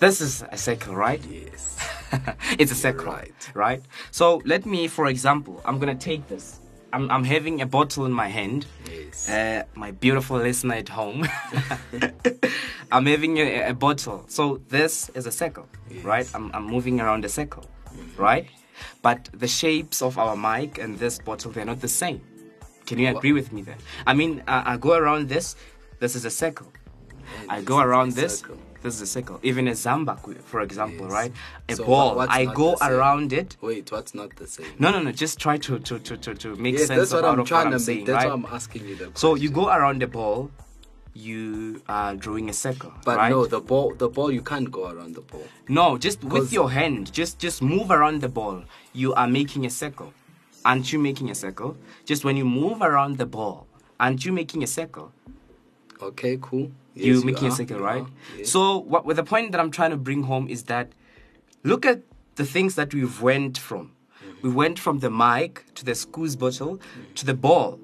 This 0.00 0.20
is 0.20 0.44
a 0.52 0.58
circle, 0.58 0.94
right? 0.94 1.20
Yes. 1.30 1.76
it's 2.58 2.70
a 2.72 2.74
circle, 2.74 3.06
Right. 3.06 3.50
right? 3.54 3.82
So 4.10 4.40
let 4.44 4.64
me, 4.66 4.86
for 4.86 5.06
example, 5.06 5.60
I'm 5.64 5.78
gonna 5.78 5.94
take 5.94 6.28
this. 6.28 6.60
I'm, 6.92 7.10
I'm 7.10 7.24
having 7.24 7.60
a 7.60 7.66
bottle 7.66 8.06
in 8.06 8.12
my 8.12 8.28
hand. 8.28 8.64
Yes. 8.90 9.28
Uh, 9.28 9.64
my 9.74 9.90
beautiful 9.90 10.38
listener 10.38 10.74
at 10.76 10.88
home. 10.88 11.26
I'm 12.92 13.04
having 13.06 13.38
a, 13.38 13.70
a 13.70 13.74
bottle. 13.74 14.24
So 14.28 14.60
this 14.68 15.10
is 15.14 15.26
a 15.26 15.32
circle, 15.32 15.66
right? 16.02 16.26
I'm, 16.34 16.50
I'm 16.54 16.64
moving 16.66 17.00
around 17.00 17.24
a 17.24 17.28
circle, 17.28 17.64
right? 18.16 18.46
But 19.02 19.28
the 19.32 19.48
shapes 19.48 20.02
of 20.02 20.18
our 20.18 20.36
mic 20.36 20.78
and 20.78 20.98
this 20.98 21.18
bottle, 21.18 21.50
they're 21.52 21.64
not 21.64 21.80
the 21.80 21.88
same. 21.88 22.20
Can 22.86 22.98
you 22.98 23.08
agree 23.08 23.32
with 23.32 23.52
me 23.52 23.62
there? 23.62 23.76
I 24.06 24.14
mean, 24.14 24.42
I, 24.48 24.74
I 24.74 24.76
go 24.76 24.94
around 24.94 25.28
this, 25.28 25.56
this 26.00 26.14
is 26.16 26.24
a 26.24 26.30
circle. 26.30 26.72
I 27.48 27.60
go 27.60 27.80
around 27.80 28.12
this, 28.12 28.38
circle. 28.40 28.56
this 28.82 28.94
is 28.94 29.02
a 29.02 29.06
circle. 29.06 29.38
Even 29.42 29.68
a 29.68 29.74
Zam-Buk, 29.74 30.42
for 30.44 30.62
example, 30.62 31.04
Yes. 31.06 31.12
right? 31.12 31.32
A 31.68 31.74
So 31.76 31.84
ball, 31.84 32.16
what's 32.16 32.32
I 32.34 32.44
not 32.44 32.54
go 32.54 32.70
the 32.70 32.76
same? 32.78 32.92
around 32.92 33.32
it. 33.34 33.56
Wait, 33.60 33.92
what's 33.92 34.14
not 34.14 34.34
the 34.36 34.46
same? 34.46 34.66
No, 34.78 34.90
no, 34.90 35.02
no. 35.02 35.12
Just 35.12 35.38
try 35.38 35.58
to 35.58 35.78
to 35.78 35.98
to 35.98 36.16
to, 36.16 36.34
to 36.34 36.56
make 36.56 36.74
yes, 36.78 36.86
sense 36.86 36.98
that's 37.00 37.12
of 37.12 37.16
what 37.22 37.24
out 37.28 37.34
I'm 37.34 37.40
of 37.40 37.46
trying 37.48 37.64
what 37.66 37.70
to 37.70 37.76
I'm 37.76 37.80
make. 37.80 37.84
saying, 37.86 38.04
That's 38.06 38.24
right? 38.24 38.28
why 38.28 38.32
I'm 38.34 38.46
asking 38.46 38.88
you 38.88 38.96
the 38.96 39.10
So 39.14 39.34
you 39.34 39.50
go 39.50 39.68
around 39.68 40.00
the 40.00 40.06
ball, 40.06 40.50
you 41.18 41.82
are 41.88 42.14
drawing 42.14 42.48
a 42.48 42.52
circle, 42.52 42.92
But 43.04 43.16
right? 43.16 43.30
no, 43.30 43.46
the 43.46 43.60
ball, 43.60 43.94
the 43.94 44.08
ball, 44.08 44.30
you 44.30 44.42
can't 44.42 44.70
go 44.70 44.88
around 44.90 45.14
the 45.16 45.20
ball. 45.20 45.44
No, 45.68 45.98
just 45.98 46.22
with 46.22 46.52
your 46.52 46.70
hand, 46.70 47.12
just 47.12 47.38
just 47.38 47.60
move 47.60 47.90
around 47.90 48.20
the 48.20 48.28
ball. 48.28 48.62
You 48.92 49.14
are 49.14 49.26
making 49.26 49.66
a 49.66 49.70
circle. 49.70 50.12
Aren't 50.64 50.92
you 50.92 50.98
making 50.98 51.30
a 51.30 51.34
circle? 51.34 51.76
Just 52.04 52.24
when 52.24 52.36
you 52.36 52.44
move 52.44 52.82
around 52.82 53.18
the 53.18 53.26
ball, 53.26 53.66
aren't 53.98 54.24
you 54.24 54.32
making 54.32 54.62
a 54.62 54.66
circle? 54.66 55.12
Okay, 56.00 56.38
cool. 56.40 56.70
Yes, 56.94 57.06
you 57.06 57.14
you 57.14 57.24
making 57.24 57.48
a 57.48 57.52
are, 57.52 57.56
circle, 57.56 57.80
right? 57.80 58.02
are, 58.02 58.38
yes. 58.38 58.50
So 58.50 58.78
what 58.78 59.04
with 59.04 59.16
the 59.16 59.24
point 59.24 59.52
that 59.52 59.60
I'm 59.60 59.70
trying 59.70 59.90
to 59.90 59.96
bring 59.96 60.22
home 60.24 60.48
is 60.48 60.64
that 60.64 60.92
look 61.64 61.84
at 61.84 62.02
the 62.36 62.44
things 62.44 62.76
that 62.76 62.94
we've 62.94 63.20
went 63.20 63.58
from. 63.58 63.90
Mm-hmm. 63.90 64.46
We 64.46 64.50
went 64.54 64.78
from 64.78 65.00
the 65.00 65.10
mic 65.10 65.64
to 65.74 65.84
the 65.84 65.94
squeeze 65.94 66.36
bottle 66.36 66.80
to 67.16 67.26
the 67.26 67.34
ball. 67.34 67.80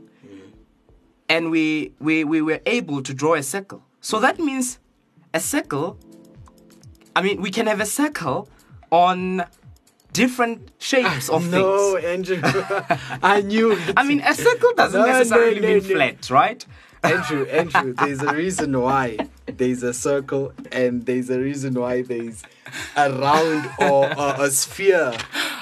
And 1.34 1.50
we, 1.54 1.64
we 2.06 2.14
we 2.32 2.38
were 2.48 2.60
able 2.78 2.98
to 3.08 3.12
draw 3.20 3.34
a 3.34 3.42
circle. 3.42 3.80
So 4.00 4.14
that 4.26 4.36
means 4.48 4.66
a 5.32 5.40
circle 5.54 5.88
I 7.16 7.22
mean 7.26 7.36
we 7.46 7.50
can 7.50 7.66
have 7.72 7.80
a 7.80 7.86
circle 8.00 8.38
on 8.90 9.18
different 10.12 10.70
shapes 10.78 11.28
of 11.28 11.40
no, 11.50 11.96
things. 11.98 12.30
No, 12.30 12.38
Andrew. 12.38 12.40
I 13.34 13.40
knew. 13.50 13.72
It. 13.72 13.94
I 14.00 14.02
mean 14.08 14.20
a 14.20 14.34
circle 14.34 14.72
doesn't 14.80 15.00
No, 15.00 15.06
necessarily 15.06 15.60
no, 15.60 15.68
mean 15.68 15.82
no. 15.82 15.94
flat, 15.94 16.30
right? 16.30 16.60
Andrew, 17.04 17.46
Andrew, 17.46 17.92
there's 17.92 18.22
a 18.22 18.34
reason 18.34 18.80
why 18.80 19.18
there's 19.46 19.82
a 19.82 19.92
circle 19.92 20.52
and 20.72 21.04
there's 21.04 21.30
a 21.30 21.38
reason 21.38 21.74
why 21.74 22.02
there's 22.02 22.42
a 22.96 23.12
round 23.12 23.70
or 23.78 24.06
a, 24.06 24.42
a 24.44 24.50
sphere. 24.50 25.12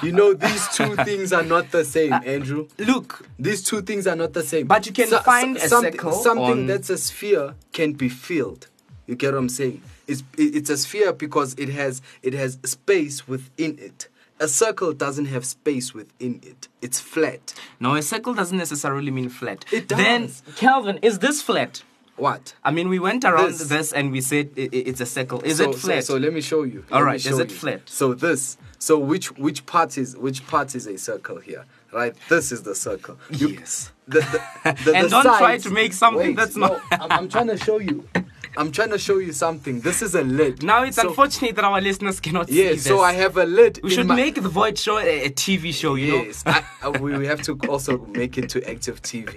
You 0.01 0.13
know, 0.13 0.33
these 0.33 0.67
two 0.69 0.95
things 1.03 1.33
are 1.33 1.43
not 1.43 1.71
the 1.71 1.83
same, 1.83 2.13
uh, 2.13 2.21
Andrew. 2.25 2.67
Look, 2.77 3.27
These 3.37 3.63
two 3.63 3.81
things 3.81 4.07
are 4.07 4.15
not 4.15 4.33
the 4.33 4.43
same. 4.43 4.67
But 4.67 4.85
you 4.85 4.93
can 4.93 5.09
find 5.23 5.57
a 5.57 5.67
something, 5.67 5.93
circle 5.93 6.11
Something 6.13 6.67
that's 6.67 6.89
a 6.89 6.97
sphere 6.97 7.55
can 7.71 7.93
be 7.93 8.09
filled. 8.09 8.67
You 9.05 9.15
get 9.15 9.33
what 9.33 9.39
I'm 9.39 9.49
saying? 9.49 9.81
It's 10.07 10.23
it's 10.37 10.69
a 10.69 10.77
sphere 10.77 11.13
because 11.13 11.53
it 11.55 11.69
has 11.69 12.01
it 12.21 12.33
has 12.33 12.57
space 12.63 13.27
within 13.27 13.77
it. 13.79 14.07
A 14.39 14.47
circle 14.47 14.93
doesn't 14.93 15.25
have 15.25 15.45
space 15.45 15.93
within 15.93 16.39
it. 16.43 16.67
It's 16.81 16.99
flat. 16.99 17.53
No, 17.79 17.95
a 17.95 18.01
circle 18.01 18.33
doesn't 18.33 18.57
necessarily 18.57 19.11
mean 19.11 19.29
flat. 19.29 19.63
It 19.71 19.87
does. 19.87 19.97
Then. 19.97 20.31
Calvin, 20.55 20.99
is 21.01 21.19
this 21.19 21.41
flat? 21.41 21.83
What? 22.15 22.53
I 22.63 22.71
mean, 22.71 22.89
we 22.89 22.99
went 22.99 23.25
around 23.25 23.51
This. 23.53 23.69
this, 23.69 23.91
and 23.93 24.11
we 24.11 24.21
said 24.21 24.51
it's 24.55 25.01
a 25.01 25.05
circle. 25.05 25.41
Is 25.41 25.57
so, 25.57 25.69
it 25.71 25.75
flat? 25.75 26.03
So, 26.03 26.13
so 26.15 26.19
let 26.19 26.31
me 26.33 26.41
show 26.41 26.63
you. 26.63 26.85
All 26.91 26.99
Let 26.99 27.05
me 27.05 27.11
right, 27.11 27.25
is 27.25 27.39
it 27.39 27.49
you. 27.49 27.55
flat? 27.55 27.81
So 27.89 28.13
this. 28.13 28.57
So 28.77 28.99
which 28.99 29.31
which 29.37 29.65
part 29.65 29.97
is 29.97 30.15
which 30.17 30.45
part 30.45 30.75
is 30.75 30.85
a 30.87 30.97
circle 30.97 31.37
here? 31.39 31.65
Right. 31.91 32.13
This 32.29 32.51
is 32.51 32.63
the 32.63 32.75
circle. 32.75 33.17
You- 33.31 33.49
Yes. 33.49 33.91
The, 34.07 34.19
the, 34.19 34.77
the, 34.83 34.93
And 34.97 35.09
don't 35.09 35.23
try 35.23 35.57
to 35.59 35.69
make 35.69 35.93
something 35.93 36.27
Wait, 36.27 36.35
that's 36.35 36.55
no, 36.57 36.67
not- 36.67 36.81
I'm, 36.91 37.11
I'm 37.11 37.29
trying 37.29 37.47
to 37.47 37.57
show 37.57 37.79
you. 37.79 38.07
I'm 38.55 38.71
trying 38.71 38.91
to 38.91 38.97
show 38.99 39.17
you 39.17 39.31
something. 39.33 39.79
This 39.81 40.01
is 40.01 40.13
a 40.15 40.21
lid. 40.23 40.61
Now 40.63 40.83
it's 40.83 40.97
So- 40.97 41.09
unfortunate 41.09 41.55
that 41.55 41.65
our 41.65 41.81
listeners 41.81 42.19
cannot 42.19 42.49
see 42.49 42.63
Yeah, 42.63 42.69
this. 42.71 42.83
so 42.83 43.01
I 43.01 43.13
have 43.13 43.35
a 43.37 43.45
lid. 43.45 43.79
We 43.83 43.89
should 43.89 44.05
my- 44.07 44.15
make 44.15 44.35
the 44.35 44.41
Void 44.49 44.77
Show 44.77 44.99
a, 44.99 45.25
a 45.25 45.29
TV 45.29 45.73
show, 45.73 45.95
you 45.95 46.11
know? 46.11 46.23
Yes, 46.23 46.43
I, 46.45 46.63
uh, 46.83 46.91
we, 46.91 47.17
we 47.17 47.25
have 47.25 47.41
to 47.43 47.57
also 47.67 47.97
make 48.13 48.37
it 48.37 48.49
to 48.49 48.69
active 48.69 49.01
TV, 49.01 49.27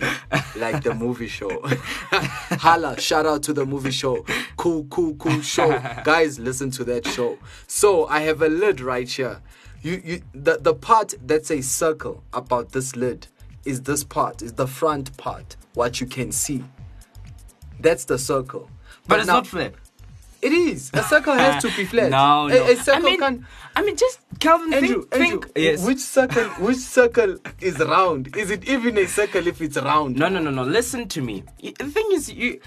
like 0.57 0.83
the 0.83 0.95
movie 0.95 1.29
show. 1.29 1.63
Hala, 2.13 3.01
shout 3.01 3.27
out 3.27 3.43
to 3.45 3.53
the 3.53 3.65
movie 3.65 3.91
show. 3.91 4.25
Cool, 4.57 4.85
cool, 4.91 5.15
cool 5.17 5.41
show. 5.41 5.71
Guys, 6.05 6.39
listen 6.39 6.71
to 6.73 6.85
that 6.85 7.07
show. 7.07 7.39
So 7.67 8.07
I 8.09 8.21
have 8.21 8.43
a 8.43 8.49
lid 8.49 8.81
right 8.81 9.09
here. 9.09 9.41
You, 9.83 10.03
you, 10.05 10.23
the, 10.35 10.59
the 10.61 10.75
part 10.75 11.15
that's 11.25 11.51
a 11.51 11.63
circle 11.63 12.23
about 12.33 12.73
this 12.73 12.97
lid 12.97 13.29
is 13.65 13.83
this 13.83 14.05
part, 14.05 14.43
is 14.43 14.53
the 14.55 14.67
front 14.67 15.17
part, 15.17 15.57
what 15.75 16.01
you 16.01 16.07
can 16.07 16.33
see. 16.33 16.65
That's 17.81 18.05
the 18.05 18.19
circle. 18.19 18.71
But, 19.09 19.19
it's 19.21 19.27
now- 19.27 19.35
not 19.35 19.47
flat. 19.47 19.75
It 20.43 20.53
is. 20.53 20.91
A 20.93 21.03
circle 21.03 21.33
has 21.35 21.63
to 21.63 21.75
be 21.77 21.85
flat. 21.93 22.11
No, 22.11 22.47
A- 22.47 22.51
no. 22.51 22.67
A, 22.67 22.77
circle 22.77 23.07
I 23.07 23.11
mean, 23.11 23.19
can. 23.21 23.47
I 23.75 23.83
mean, 23.83 23.97
just 23.97 24.21
Calvin, 24.39 24.73
Andrew, 24.75 25.03
think, 25.03 25.15
Andrew, 25.15 25.41
think. 25.41 25.53
Yes. 25.57 25.85
which 25.87 25.99
circle 25.99 26.45
which 26.65 26.77
circle 26.77 27.39
is 27.61 27.79
round? 27.79 28.37
Is 28.37 28.51
it 28.51 28.69
even 28.69 28.97
a 28.99 29.07
circle 29.07 29.47
if 29.47 29.61
it's 29.61 29.77
round? 29.79 30.17
No, 30.17 30.29
no, 30.29 30.39
no, 30.39 30.51
no. 30.51 30.63
Listen 30.63 31.09
to 31.09 31.23
me. 31.23 31.43
The 31.63 31.73
thing 31.87 32.07
is, 32.13 32.31
you 32.31 32.61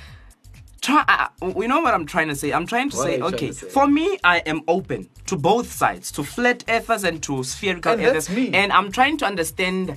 try. 0.82 1.06
Uh, 1.08 1.52
we 1.52 1.68
know 1.68 1.80
what 1.80 1.94
I'm 1.94 2.08
trying 2.08 2.28
to 2.30 2.36
say. 2.36 2.52
I'm 2.52 2.66
trying 2.66 2.90
to 2.90 2.98
What 2.98 3.06
say, 3.06 3.22
okay, 3.22 3.48
to 3.48 3.54
say? 3.54 3.70
for 3.70 3.88
me, 3.88 4.18
I 4.24 4.40
am 4.40 4.62
open 4.68 5.08
to 5.28 5.38
both 5.38 5.72
sides, 5.72 6.12
to 6.14 6.24
flat 6.24 6.64
earthers 6.68 7.04
and 7.04 7.22
to 7.24 7.44
spherical 7.44 7.94
And 7.94 8.02
earthers, 8.02 8.28
that's 8.28 8.36
me. 8.36 8.52
and 8.54 8.74
I'm 8.74 8.92
trying 8.92 9.18
to 9.20 9.26
understand 9.26 9.96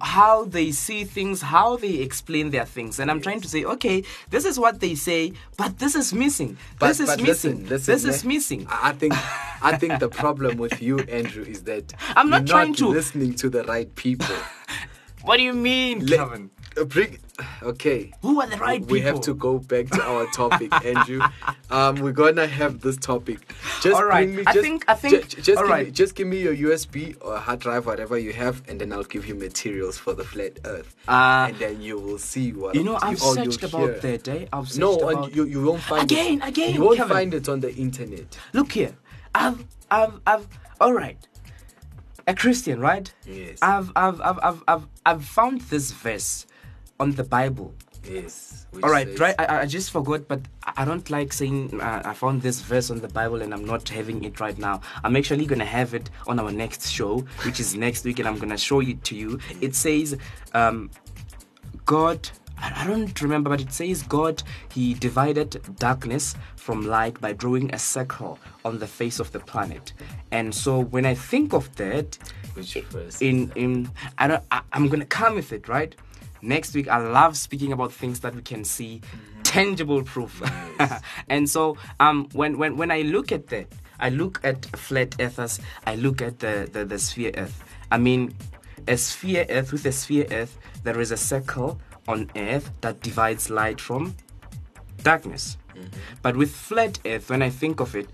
how 0.00 0.44
they 0.44 0.72
see 0.72 1.04
things, 1.04 1.42
how 1.42 1.76
they 1.76 1.94
explain 1.96 2.50
their 2.50 2.64
things, 2.64 2.98
and 2.98 3.10
I'm 3.10 3.20
trying 3.20 3.40
to 3.42 3.48
say, 3.48 3.64
okay, 3.64 4.02
this 4.30 4.44
is 4.44 4.58
what 4.58 4.80
they 4.80 4.94
say, 4.94 5.32
but 5.56 5.78
this 5.78 5.94
is 5.94 6.12
missing. 6.12 6.56
But, 6.78 6.88
this 6.88 7.00
is 7.00 7.06
but 7.10 7.22
missing. 7.22 7.52
Listen, 7.66 7.68
listen, 7.68 7.92
this 7.94 8.04
is 8.04 8.24
missing. 8.24 8.66
I 8.68 8.92
think 8.92 9.14
I 9.62 9.76
think 9.76 10.00
the 10.00 10.08
problem 10.08 10.58
with 10.58 10.82
you, 10.82 10.98
Andrew, 10.98 11.44
is 11.44 11.62
that 11.64 11.92
I'm 12.16 12.28
not 12.30 12.42
you're 12.42 12.56
trying 12.56 12.70
not 12.70 12.78
to- 12.78 12.88
listening 12.88 13.34
to 13.34 13.48
the 13.48 13.64
right 13.64 13.94
people. 13.94 14.34
What 15.22 15.38
do 15.38 15.42
you 15.42 15.54
mean, 15.54 16.06
Le- 16.06 16.16
Calvin? 16.16 16.50
uh, 16.76 16.84
bring, 16.84 17.18
okay. 17.62 18.12
Who 18.22 18.40
are 18.40 18.46
the 18.46 18.56
right 18.56 18.80
we 18.80 18.86
people? 18.86 18.92
We 18.94 19.00
have 19.02 19.20
to 19.22 19.34
go 19.34 19.58
back 19.58 19.86
to 19.90 20.02
our 20.02 20.26
topic, 20.32 20.72
Andrew. 20.84 21.20
Um, 21.70 21.96
we're 21.96 22.12
gonna 22.12 22.46
have 22.46 22.80
this 22.80 22.96
topic. 22.96 23.52
Just 23.82 23.96
All 23.96 24.04
right, 24.04 24.26
bring 24.26 24.36
me. 24.36 24.42
I 24.46 24.52
think- 24.52 24.84
I 24.88 24.94
think- 24.94 25.28
ju- 25.28 25.42
just 25.42 25.58
all 25.58 25.64
give 25.64 25.70
right. 25.70 25.86
me, 25.86 25.92
just 25.92 26.14
give 26.14 26.26
me 26.28 26.38
your 26.42 26.54
USB 26.54 27.16
or 27.20 27.36
hard 27.38 27.60
drive, 27.60 27.86
whatever 27.86 28.16
you 28.18 28.32
have, 28.32 28.62
and 28.68 28.80
then 28.80 28.92
I'll 28.92 29.04
give 29.04 29.26
you 29.26 29.34
materials 29.34 29.98
for 29.98 30.14
the 30.14 30.24
flat 30.24 30.58
Earth, 30.64 30.94
Uh, 31.08 31.46
and 31.48 31.56
then 31.58 31.80
you 31.82 31.98
will 31.98 32.18
see 32.18 32.52
what. 32.52 32.74
You 32.74 32.84
know, 32.84 32.98
I've 33.02 33.22
all 33.22 33.34
searched 33.34 33.62
about 33.62 33.80
hear. 34.02 34.18
that, 34.18 34.28
eh? 34.28 34.46
I've 34.52 34.68
searched 34.68 34.78
No, 34.80 34.94
about... 34.98 35.24
and 35.26 35.36
you, 35.36 35.44
you 35.44 35.62
won't 35.64 35.82
find 35.82 36.04
Again, 36.10 36.26
it. 36.26 36.34
again, 36.36 36.48
again 36.48 36.74
You 36.74 36.80
won't 36.82 36.96
Kevin. 36.98 37.12
find 37.16 37.34
it 37.34 37.48
on 37.48 37.60
the 37.60 37.74
internet. 37.74 38.38
Look 38.52 38.72
here. 38.72 38.94
I've, 39.34 39.64
I've, 39.90 40.20
I've. 40.26 40.46
All 40.80 40.92
right. 40.92 41.18
A 42.28 42.34
Christian, 42.34 42.80
right? 42.80 43.12
Yes. 43.24 43.58
I've, 43.62 43.92
I've, 43.94 44.20
I've, 44.20 44.38
I've, 44.42 44.62
I've, 44.66 44.86
I've 45.06 45.24
found 45.24 45.60
this 45.62 45.92
verse 45.92 46.46
on 47.00 47.12
the 47.12 47.24
Bible. 47.24 47.74
Yes. 48.08 48.66
All 48.84 48.90
right, 48.90 49.08
says- 49.08 49.18
right. 49.20 49.34
I, 49.38 49.62
I 49.62 49.66
just 49.66 49.90
forgot, 49.90 50.28
but 50.28 50.40
I 50.62 50.84
don't 50.84 51.08
like 51.10 51.32
saying 51.32 51.80
uh, 51.80 52.02
I 52.04 52.14
found 52.14 52.42
this 52.42 52.60
verse 52.60 52.90
on 52.90 53.00
the 53.00 53.08
Bible 53.08 53.42
and 53.42 53.52
I'm 53.52 53.64
not 53.64 53.88
having 53.88 54.22
it 54.24 54.38
right 54.38 54.56
now. 54.56 54.80
I'm 55.02 55.16
actually 55.16 55.46
gonna 55.46 55.64
have 55.64 55.92
it 55.94 56.08
on 56.26 56.38
our 56.38 56.52
next 56.52 56.88
show, 56.90 57.20
which 57.44 57.58
is 57.58 57.74
next 57.74 58.04
week, 58.04 58.18
and 58.20 58.28
I'm 58.28 58.38
gonna 58.38 58.58
show 58.58 58.80
it 58.80 59.02
to 59.04 59.16
you. 59.16 59.40
It 59.60 59.74
says, 59.74 60.16
um, 60.54 60.90
God. 61.84 62.28
I 62.58 62.72
I 62.74 62.86
don't 62.86 63.20
remember, 63.20 63.50
but 63.50 63.60
it 63.60 63.70
says 63.70 64.02
God 64.02 64.42
He 64.72 64.94
divided 64.94 65.60
darkness 65.78 66.34
from 66.56 66.86
light 66.86 67.20
by 67.20 67.34
drawing 67.34 67.72
a 67.74 67.78
circle 67.78 68.38
on 68.64 68.78
the 68.78 68.86
face 68.86 69.20
of 69.20 69.30
the 69.32 69.40
planet. 69.40 69.92
And 70.30 70.54
so 70.54 70.80
when 70.80 71.04
I 71.04 71.14
think 71.14 71.52
of 71.52 71.74
that, 71.76 72.16
Which 72.54 72.72
verse? 72.90 73.20
in 73.20 73.52
in 73.56 73.90
I 74.16 74.26
don't 74.28 74.42
I, 74.50 74.62
I'm 74.72 74.88
gonna 74.88 75.04
come 75.04 75.34
with 75.34 75.52
it 75.52 75.68
right 75.68 75.94
next 76.46 76.74
week 76.74 76.88
I 76.88 76.98
love 76.98 77.36
speaking 77.36 77.72
about 77.72 77.92
things 77.92 78.20
that 78.20 78.34
we 78.34 78.42
can 78.42 78.64
see 78.64 79.00
tangible 79.42 80.02
proof. 80.02 80.42
And 81.28 81.48
so 81.48 81.76
um 82.00 82.28
when 82.32 82.58
when 82.58 82.76
when 82.76 82.90
I 82.90 83.02
look 83.02 83.32
at 83.32 83.48
that 83.48 83.66
I 83.98 84.10
look 84.10 84.40
at 84.44 84.64
flat 84.76 85.16
earthers 85.20 85.60
I 85.86 85.96
look 85.96 86.22
at 86.22 86.38
the 86.38 86.68
the, 86.72 86.84
the 86.84 86.98
sphere 86.98 87.32
earth. 87.36 87.62
I 87.90 87.98
mean 87.98 88.34
a 88.88 88.96
sphere 88.96 89.46
earth 89.48 89.72
with 89.72 89.86
a 89.86 89.92
sphere 89.92 90.26
earth 90.30 90.58
there 90.84 91.00
is 91.00 91.10
a 91.10 91.16
circle 91.16 91.80
on 92.08 92.30
earth 92.36 92.70
that 92.82 93.00
divides 93.02 93.50
light 93.50 93.80
from 93.80 94.14
darkness. 95.02 95.56
But 96.22 96.36
with 96.36 96.50
flat 96.50 96.98
earth 97.04 97.30
when 97.30 97.42
I 97.42 97.50
think 97.50 97.80
of 97.80 97.94
it 97.96 98.08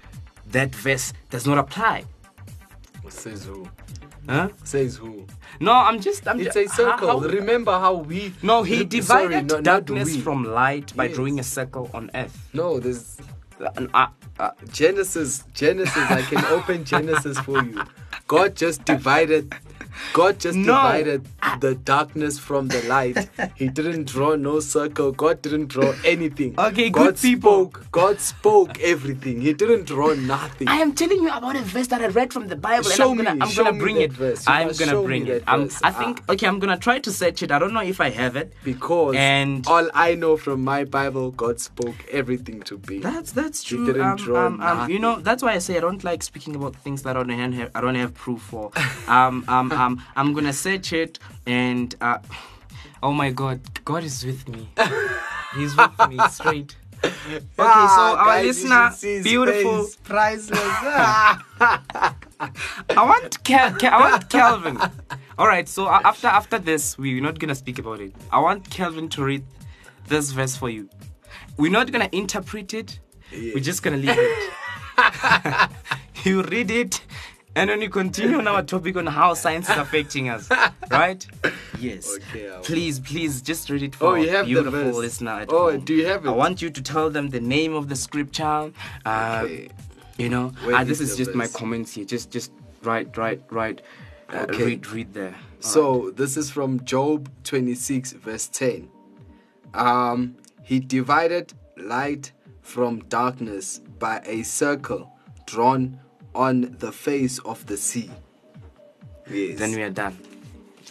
that 0.51 0.75
verse 0.75 1.13
does 1.31 1.47
not 1.47 1.59
apply. 1.59 2.05
Says 3.09 3.45
who? 3.45 3.69
Huh 4.29 4.49
Says 4.65 4.97
who? 4.97 5.27
no 5.61 5.73
I'm 5.73 6.01
just 6.01 6.27
I'm 6.29 6.41
It's 6.41 6.55
ju- 6.55 6.61
a 6.65 6.69
circle. 6.69 7.21
how- 7.21 7.27
Remember 7.29 7.73
how 7.73 7.95
we? 7.95 8.33
No, 8.43 8.63
he 8.63 8.79
Re- 8.79 8.85
divided 8.85 9.51
sorry, 9.51 9.61
no- 9.63 9.71
darkness 9.73 10.17
from 10.17 10.45
light 10.45 10.95
by 10.97 11.07
Yes. 11.07 11.17
drawing 11.17 11.41
a 11.41 11.43
circle 11.43 11.91
on 11.95 12.11
earth. 12.15 12.37
No, 12.53 12.79
there's 12.81 13.17
Uh, 13.61 13.87
uh, 13.95 14.07
uh, 14.41 14.51
Genesis. 14.73 15.45
Genesis. 15.55 15.97
I 16.11 16.23
can 16.23 16.45
open 16.47 16.85
Genesis 16.85 17.39
for 17.41 17.63
you. 17.63 17.81
God 18.27 18.57
just 18.57 18.85
divided. 18.85 19.55
God 20.13 20.39
just 20.41 20.57
No. 20.57 20.75
divided 20.75 21.27
the 21.61 21.75
darkness 21.75 22.39
from 22.39 22.69
the 22.69 22.83
light. 22.85 23.29
He 23.55 23.69
didn't 23.69 24.07
draw 24.09 24.35
no 24.37 24.61
circle. 24.61 25.13
God 25.13 25.43
didn't 25.43 25.69
draw 25.69 25.93
anything. 26.05 26.55
Okay, 26.59 26.91
God 26.91 27.05
good 27.05 27.17
people. 27.19 27.53
spoke. 27.71 27.87
God 27.93 28.21
spoke 28.21 28.81
everything. 28.81 29.41
He 29.41 29.53
didn't 29.53 29.87
draw 29.87 30.15
nothing. 30.15 30.69
I 30.69 30.77
am 30.77 30.93
telling 30.93 31.19
you 31.23 31.31
about 31.31 31.57
a 31.57 31.61
verse 31.63 31.89
that 31.89 32.01
I 32.03 32.07
read 32.09 32.33
from 32.33 32.49
the 32.49 32.57
Bible, 32.57 32.89
Show 32.91 33.11
and 33.13 33.21
I'm 33.29 33.39
gonna, 33.39 33.45
I'm 33.47 33.55
gonna 33.57 33.73
me 33.73 33.79
bring 33.79 33.97
it. 34.01 34.13
verse. 34.13 34.47
You 34.47 34.53
I'm 34.53 34.73
gonna 34.73 35.03
bring 35.03 35.27
it. 35.27 35.43
Um. 35.47 35.69
I 35.83 35.91
think. 35.91 36.23
Okay, 36.29 36.47
I'm 36.47 36.59
gonna 36.59 36.79
try 36.79 36.99
to 36.99 37.11
search 37.13 37.43
it. 37.43 37.51
I 37.51 37.59
don't 37.59 37.73
know 37.75 37.83
if 37.83 38.01
I 38.01 38.11
have 38.11 38.37
it. 38.37 38.53
because 38.65 39.15
And- 39.17 39.67
all 39.67 39.89
I 39.95 40.15
know 40.15 40.37
from 40.37 40.63
my 40.65 40.85
Bible, 40.85 41.31
God 41.33 41.61
spoke 41.61 41.97
everything 42.11 42.61
to 42.63 42.79
be. 42.79 42.99
That's 43.01 43.33
that's 43.33 43.63
true. 43.63 43.81
He 43.87 43.93
didn't 43.93 44.03
um, 44.03 44.17
draw 44.17 44.47
um, 44.47 44.61
um, 44.61 44.91
you 44.91 44.99
know, 44.99 45.21
that's 45.21 45.43
why 45.43 45.53
I 45.53 45.59
say 45.59 45.77
I 45.77 45.81
don't 45.81 46.03
like 46.05 46.23
speaking 46.23 46.55
about 46.57 46.75
things 46.77 47.03
that 47.03 47.17
I 47.17 47.23
don't 47.23 47.53
have. 47.53 47.71
I 47.75 47.81
don't 47.81 47.95
have 47.95 48.15
proof 48.15 48.41
for. 48.43 48.71
um, 49.09 49.45
um, 49.49 49.73
um, 49.73 49.92
I'm 50.17 50.33
gonna 50.33 50.53
search 50.53 50.93
it, 50.93 51.19
and 51.47 51.95
uh, 52.01 52.19
oh 53.03 53.13
my 53.13 53.31
God, 53.31 53.61
God 53.85 54.05
is 54.05 54.25
with 54.25 54.49
me. 54.49 54.69
He's 55.57 55.77
with 55.77 56.09
me 56.09 56.19
straight. 56.31 56.77
Okay, 57.05 57.41
so 57.57 57.59
Ah, 57.59 58.17
our 58.17 58.27
guys, 58.27 58.47
listener, 58.47 58.91
should 58.91 58.99
see 59.01 59.15
his 59.15 59.25
beautiful. 59.25 59.85
face. 59.85 59.97
priceless. 60.05 60.61
Ah. 60.63 62.15
I 62.91 63.05
want 63.05 63.43
Cal- 63.43 63.75
Cal- 63.75 63.95
I 63.95 64.11
want 64.11 64.31
Calvin. 64.31 64.79
All 65.37 65.49
right, 65.49 65.69
so 65.69 65.87
uh, 65.87 66.01
after 66.05 66.29
after 66.29 66.59
this, 66.61 66.97
we're 66.99 67.21
not 67.21 67.41
gonna 67.41 67.57
speak 67.57 67.81
about 67.81 68.01
it. 68.01 68.15
I 68.31 68.39
want 68.39 68.71
Calvin 68.71 69.09
to 69.11 69.25
read 69.25 69.45
this 70.07 70.31
verse 70.31 70.55
for 70.57 70.71
you. 70.71 70.89
We're 71.57 71.73
not 71.73 71.91
gonna 71.91 72.09
interpret 72.13 72.73
it. 72.73 73.01
We're 73.33 73.59
just 73.59 73.83
gonna 73.83 73.97
leave 73.97 74.17
it. 74.17 74.51
you 76.25 76.43
read 76.43 76.71
it, 76.71 77.03
and 77.55 77.69
then 77.71 77.81
you 77.83 77.89
continue 77.91 78.39
on 78.39 78.49
our 78.49 78.63
topic 78.63 78.97
on 78.97 79.07
how 79.07 79.35
science 79.35 79.69
is 79.69 79.77
affecting 79.77 80.29
us. 80.29 80.49
Right? 80.91 81.27
Yes. 81.79 82.19
Okay, 82.31 82.51
Please, 82.63 83.01
please, 83.01 83.41
just 83.41 83.71
read 83.71 83.83
it 83.83 83.95
for 83.95 84.09
Oh, 84.09 84.15
you 84.15 84.29
have 84.29 84.45
beautiful 84.45 84.71
verse. 84.73 84.95
listener 84.97 85.47
Oh, 85.49 85.71
home. 85.71 85.81
do 85.81 85.95
you 85.95 86.05
have 86.07 86.27
it? 86.27 86.29
I 86.29 86.33
want 86.33 86.61
you 86.61 86.69
to 86.69 86.83
tell 86.83 87.09
them 87.09 87.31
the 87.31 87.41
name 87.41 87.73
of 87.75 87.89
the 87.89 87.97
scripture. 87.97 88.71
Uh, 89.07 89.41
Okay. 89.45 89.69
you 90.19 90.29
know, 90.29 90.53
ah, 90.75 90.85
this 90.85 91.01
is 91.01 91.13
is 91.13 91.17
just 91.17 91.35
my 91.35 91.47
comments 91.47 91.95
here. 91.95 92.05
Just, 92.05 92.31
just 92.31 92.53
write, 92.83 93.17
write, 93.17 93.41
write. 93.51 93.81
Uh, 94.29 94.47
Okay. 94.51 94.65
Read, 94.67 94.87
read 94.89 95.15
there. 95.15 95.35
So 95.61 96.11
this 96.15 96.37
is 96.37 96.51
from 96.51 96.85
Job 96.85 97.31
26, 97.45 98.13
verse 98.13 98.49
10. 98.49 98.89
Um, 99.75 100.37
he 100.63 100.79
divided 100.79 101.55
light 101.79 102.33
from 102.61 103.01
darkness 103.09 103.81
by 103.99 104.21
a 104.27 104.43
circle 104.43 105.11
drawn 105.47 105.99
on 106.35 106.77
the 106.79 106.93
face 106.93 107.39
of 107.41 107.65
the 107.67 107.77
sea. 107.77 108.11
Yes. 109.31 109.59
Then 109.59 109.73
we 109.73 109.83
are 109.83 109.91
done. 109.91 110.19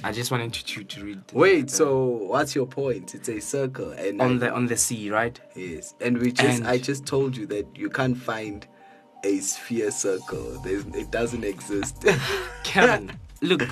I 0.03 0.11
just 0.11 0.31
wanted 0.31 0.53
to 0.53 0.63
to, 0.65 0.83
to 0.83 1.03
read. 1.05 1.21
Wait, 1.33 1.67
the- 1.67 1.73
so 1.75 2.05
what's 2.05 2.55
your 2.55 2.65
point? 2.65 3.13
It's 3.13 3.29
a 3.29 3.39
circle, 3.39 3.91
and 3.91 4.21
on 4.21 4.35
I- 4.35 4.39
the 4.39 4.53
on 4.53 4.67
the 4.67 4.77
sea, 4.77 5.09
right? 5.11 5.39
yes, 5.55 5.93
and 6.01 6.17
we 6.17 6.31
just 6.31 6.59
And- 6.59 6.67
I 6.67 6.77
just 6.77 7.05
told 7.05 7.35
you 7.37 7.45
that 7.47 7.67
you 7.75 7.89
can't 7.89 8.17
find 8.17 8.65
a 9.23 9.39
sphere 9.39 9.91
circle. 9.91 10.59
There's, 10.63 10.85
it 10.95 11.11
doesn't 11.11 11.43
exist. 11.43 12.03
Kevin, 12.63 13.11
look. 13.41 13.67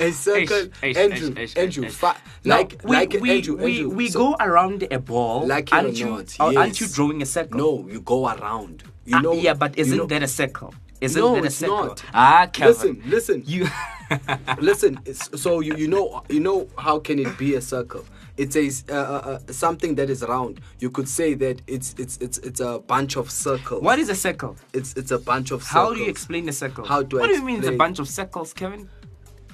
a 0.00 0.10
circle, 0.12 0.68
Andrew, 0.82 1.34
Andrew, 1.56 1.84
eish. 1.84 1.90
fa- 1.92 2.16
No, 2.44 2.56
like 2.56 2.80
we, 2.84 2.96
like 2.96 3.16
we, 3.20 3.30
Andrew, 3.36 3.56
we, 3.56 3.76
Andrew. 3.78 3.88
we 3.96 4.08
so- 4.10 4.18
go 4.18 4.36
around 4.40 4.86
a 4.90 4.98
ball. 4.98 5.46
Like 5.46 5.72
aren't 5.72 5.98
you? 5.98 6.06
not, 6.10 6.36
or 6.40 6.58
Aren't 6.58 6.80
you 6.80 6.88
drawing 6.88 7.22
a 7.22 7.26
circle? 7.26 7.58
No, 7.58 7.88
you 7.88 8.00
go 8.00 8.28
around. 8.28 8.84
You 9.04 9.16
Ah, 9.16 9.20
know. 9.20 9.32
yeah, 9.34 9.54
but 9.54 9.78
isn't 9.78 9.96
know- 9.96 10.06
that 10.06 10.22
a 10.22 10.28
circle? 10.28 10.74
Isn't 11.00 11.20
No, 11.20 11.34
that 11.34 11.42
a 11.42 11.46
it's 11.46 11.56
circle? 11.56 11.86
not. 11.86 12.04
Ah, 12.14 12.46
Kevin. 12.52 13.02
Listen, 13.06 13.10
listen, 13.10 13.42
You. 13.46 13.66
listen. 14.60 15.00
It's, 15.04 15.40
so 15.40 15.60
you 15.60 15.74
you 15.76 15.88
know 15.88 16.22
you 16.28 16.38
know 16.40 16.68
how 16.78 16.98
can 17.00 17.18
it 17.18 17.36
be 17.38 17.54
a 17.56 17.60
circle? 17.60 18.04
It's 18.36 18.56
a, 18.56 18.68
uh, 18.92 18.96
uh, 18.96 19.38
uh, 19.48 19.52
something 19.52 19.94
that 19.96 20.08
is 20.10 20.22
round. 20.22 20.60
You 20.80 20.90
could 20.90 21.08
say 21.08 21.34
that 21.34 21.60
it's 21.66 21.94
it's 21.98 22.16
it's 22.18 22.38
it's 22.38 22.60
a 22.60 22.78
bunch 22.78 23.16
of 23.16 23.30
circles. 23.30 23.82
What 23.82 23.98
is 23.98 24.08
a 24.08 24.14
circle? 24.14 24.56
It's 24.72 24.94
it's 24.94 25.10
a 25.10 25.18
bunch 25.18 25.50
of 25.50 25.62
circles. 25.62 25.88
How 25.88 25.94
do 25.94 26.00
you 26.00 26.08
explain 26.08 26.48
a 26.48 26.52
circle? 26.52 26.84
How 26.84 27.02
do 27.02 27.18
I 27.18 27.20
What 27.22 27.26
do 27.28 27.34
you 27.34 27.42
mean 27.42 27.56
it's 27.58 27.66
a 27.66 27.70
explain? 27.70 27.78
bunch 27.78 27.98
of 27.98 28.08
circles, 28.08 28.52
Kevin? 28.52 28.88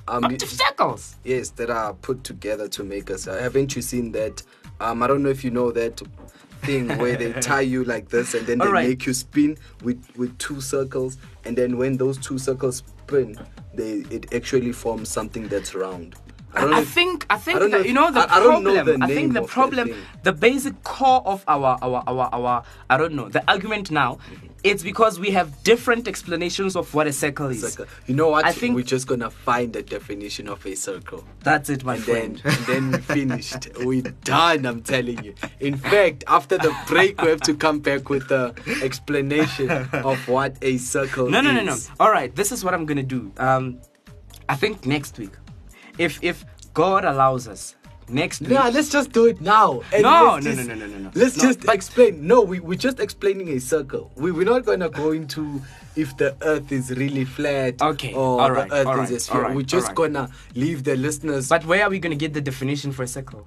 Um, 0.06 0.22
Bunch 0.22 0.42
of 0.42 0.48
circles. 0.48 1.16
Yes, 1.22 1.50
that 1.50 1.68
are 1.68 1.92
put 1.92 2.24
together 2.24 2.66
to 2.68 2.82
make 2.82 3.10
us. 3.10 3.26
Uh, 3.28 3.36
haven't 3.38 3.76
you 3.76 3.82
seen 3.82 4.10
that? 4.12 4.42
Um, 4.80 5.02
I 5.02 5.06
don't 5.06 5.22
know 5.22 5.28
if 5.28 5.44
you 5.44 5.50
know 5.50 5.70
that 5.72 6.00
thing 6.62 6.88
where 6.98 7.14
they 7.16 7.32
tie 7.42 7.60
you 7.60 7.84
like 7.84 8.08
this 8.08 8.32
and 8.34 8.46
then 8.46 8.58
they 8.58 8.64
Alright. 8.64 8.88
make 8.88 9.04
you 9.06 9.12
spin 9.12 9.58
with 9.82 10.02
with 10.16 10.36
two 10.38 10.60
circles, 10.62 11.18
and 11.44 11.56
then 11.58 11.76
when 11.76 11.96
those 11.98 12.16
two 12.16 12.38
circles 12.38 12.78
spin, 12.78 13.36
they 13.74 14.04
it 14.10 14.32
actually 14.32 14.72
forms 14.72 15.10
something 15.10 15.46
that's 15.48 15.74
round. 15.74 16.14
I 16.54 16.64
I 16.64 16.80
if- 16.80 16.88
think 16.88 17.26
I 17.30 17.36
think 17.36 17.58
know 17.60 17.68
that, 17.68 17.86
you 17.86 17.92
know 17.92 18.10
the 18.10 18.20
I- 18.20 18.36
I 18.38 18.40
problem. 18.40 18.84
the 18.86 18.98
I 19.04 19.06
think 19.08 19.32
the 19.34 19.42
problem, 19.42 19.94
the 20.22 20.32
basic 20.32 20.82
core 20.82 21.22
of 21.26 21.44
our 21.46 21.78
our 21.82 22.02
our 22.06 22.28
our 22.32 22.62
I 22.90 22.96
don't 22.96 23.14
know 23.14 23.28
the 23.28 23.42
argument 23.50 23.90
now. 23.90 24.14
Mm-hmm. 24.14 24.46
It's 24.64 24.82
because 24.82 25.20
we 25.20 25.30
have 25.30 25.62
different 25.62 26.08
explanations 26.08 26.74
of 26.74 26.92
what 26.92 27.06
a 27.06 27.12
circle 27.12 27.46
is. 27.48 27.60
Circle. 27.60 27.86
You 28.06 28.16
know 28.16 28.28
what? 28.30 28.44
I 28.44 28.50
think- 28.52 28.74
we're 28.74 28.82
just 28.96 29.06
gonna 29.06 29.30
find 29.30 29.72
the 29.72 29.82
definition 29.82 30.48
of 30.48 30.64
a 30.66 30.74
circle. 30.74 31.22
That's 31.44 31.70
it, 31.70 31.84
my 31.84 31.94
and 31.94 32.04
friend. 32.04 32.42
then, 32.44 32.54
and 32.56 32.66
then 32.66 32.90
we 32.92 32.98
finished. 32.98 33.68
We're 33.84 34.02
done, 34.24 34.66
I'm 34.66 34.82
telling 34.82 35.22
you. 35.22 35.34
In 35.60 35.76
fact, 35.76 36.24
after 36.26 36.58
the 36.58 36.74
break, 36.88 37.20
we 37.22 37.28
have 37.28 37.40
to 37.42 37.54
come 37.54 37.78
back 37.78 38.08
with 38.10 38.26
the 38.28 38.52
explanation 38.82 39.70
of 39.92 40.18
what 40.26 40.56
a 40.62 40.76
circle 40.78 41.28
No, 41.30 41.38
is. 41.38 41.44
no, 41.44 41.52
no, 41.52 41.62
no. 41.62 41.76
All 42.00 42.10
right, 42.10 42.34
this 42.34 42.50
is 42.50 42.64
what 42.64 42.74
I'm 42.74 42.84
gonna 42.86 43.02
do. 43.04 43.30
Um, 43.36 43.78
I 44.48 44.56
think 44.56 44.86
next 44.86 45.18
week, 45.18 45.32
if 45.98 46.18
if 46.22 46.44
God 46.74 47.04
allows 47.04 47.48
us, 47.48 47.74
next 48.08 48.40
week. 48.40 48.50
Nah, 48.50 48.68
let's 48.68 48.88
just 48.88 49.12
do 49.12 49.26
it 49.26 49.40
now. 49.40 49.82
No, 49.92 50.36
no, 50.36 50.40
just- 50.40 50.56
no, 50.58 50.64
no, 50.64 50.74
no, 50.74 50.86
no, 50.86 50.98
no. 50.98 51.10
Let's 51.14 51.36
No, 51.36 51.44
just 51.44 51.64
explain. 51.68 52.26
No, 52.26 52.40
we, 52.42 52.60
we're 52.60 52.78
just 52.78 53.00
explaining 53.00 53.48
a 53.50 53.58
circle. 53.60 54.10
We, 54.16 54.32
we're 54.32 54.44
not 54.46 54.64
going 54.64 54.80
to 54.80 54.88
go 54.88 55.10
into 55.12 55.60
if 55.96 56.16
the 56.16 56.36
earth 56.42 56.70
is 56.72 56.90
really 56.92 57.24
flat 57.24 57.82
Okay, 57.82 58.14
or 58.14 58.40
all 58.40 58.50
right, 58.52 58.68
the 58.68 58.74
earth 58.76 58.86
all 58.86 59.00
is 59.00 59.10
right, 59.10 59.10
a 59.10 59.20
sphere. 59.20 59.42
right, 59.42 59.54
we're 59.56 59.62
just 59.62 59.88
all 59.88 59.94
going 59.94 60.14
to 60.14 60.28
leave 60.54 60.84
the 60.84 60.96
listeners. 60.96 61.48
But 61.48 61.64
where 61.66 61.82
are 61.84 61.90
we 61.90 61.98
gonna 61.98 62.14
get 62.14 62.32
the 62.34 62.40
definition 62.40 62.92
for 62.92 63.02
a 63.02 63.08
circle? 63.08 63.46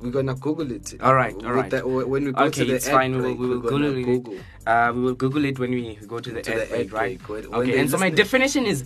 we're 0.00 0.10
going 0.10 0.26
to 0.26 0.34
Google 0.34 0.72
it. 0.72 0.94
All 1.00 1.14
right, 1.14 1.34
all 1.44 1.52
right. 1.52 1.70
the- 1.70 1.86
when 1.86 2.24
we 2.24 2.32
go 2.32 2.44
okay, 2.46 2.60
to 2.62 2.64
the 2.64 2.74
it's 2.74 2.88
fine. 2.88 3.12
We 3.12 3.18
will, 3.18 3.22
break, 3.28 3.38
we 3.38 3.46
will 3.48 3.60
we're 3.60 3.70
gonna 3.70 3.92
Google, 3.92 4.14
Google. 4.18 4.32
it. 4.34 4.42
Uh, 4.66 4.92
we 4.94 5.00
will 5.02 5.14
Google 5.14 5.44
it 5.44 5.58
when 5.60 5.70
we 5.70 5.94
go 6.08 6.18
to 6.18 6.30
the 6.32 6.42
To 6.42 6.52
ad 6.54 6.60
the 6.62 6.66
break, 6.66 6.86
ad 6.88 6.92
right? 6.92 7.28
when- 7.28 7.46
okay, 7.54 7.78
and 7.78 7.88
so 7.88 7.96
my 7.98 8.10
definition 8.10 8.66
is 8.66 8.84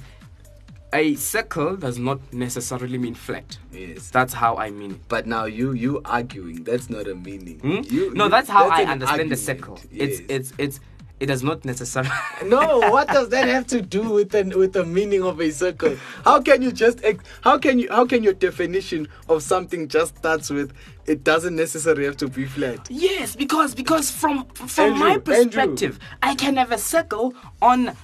a 0.92 1.14
circle 1.14 1.76
does 1.76 1.98
not 1.98 2.20
necessarily 2.32 2.98
mean 2.98 3.14
flat. 3.14 3.58
Yes. 3.72 4.10
That's 4.10 4.32
how 4.34 4.56
I 4.56 4.70
mean 4.70 4.92
it. 4.92 5.00
But 5.08 5.26
now 5.26 5.44
you 5.44 5.72
you 5.72 6.00
arguing 6.04 6.64
that's 6.64 6.90
not 6.90 7.06
a 7.08 7.14
meaning. 7.14 7.58
Hmm? 7.60 7.80
You, 7.94 8.12
no, 8.14 8.24
you- 8.24 8.30
that's 8.30 8.48
how 8.48 8.68
I 8.68 8.82
an 8.82 8.88
understand 8.88 9.30
the 9.30 9.36
circle. 9.36 9.78
Yes. 9.90 10.18
It's 10.20 10.22
it's 10.28 10.52
it's 10.58 10.80
it 11.20 11.26
does 11.26 11.42
not 11.42 11.64
necessarily. 11.66 12.10
no. 12.46 12.78
What 12.90 13.08
does 13.08 13.28
that 13.28 13.46
have 13.46 13.66
to 13.68 13.82
do 13.82 14.02
with 14.10 14.30
the 14.30 14.42
with 14.56 14.72
the 14.72 14.84
meaning 14.84 15.22
of 15.22 15.40
a 15.40 15.50
circle? 15.50 15.96
How 16.24 16.40
can 16.40 16.62
you 16.62 16.72
just 16.72 17.00
how 17.42 17.58
can 17.58 17.78
you 17.78 17.88
how 17.90 18.06
can 18.06 18.22
your 18.24 18.32
definition 18.32 19.06
of 19.28 19.42
something 19.42 19.86
just 19.86 20.16
starts 20.16 20.50
with 20.50 20.72
it 21.06 21.22
doesn't 21.24 21.54
necessarily 21.56 22.04
have 22.04 22.16
to 22.18 22.28
be 22.28 22.46
flat? 22.46 22.86
Yes, 22.90 23.36
because 23.36 23.74
because 23.74 24.10
from 24.10 24.44
from 24.46 24.84
Andrew, 24.92 24.98
my 24.98 25.10
Andrew. 25.14 25.20
perspective, 25.20 25.98
I 26.22 26.34
can 26.34 26.56
have 26.56 26.72
a 26.72 26.78
circle 26.78 27.34
on 27.62 27.94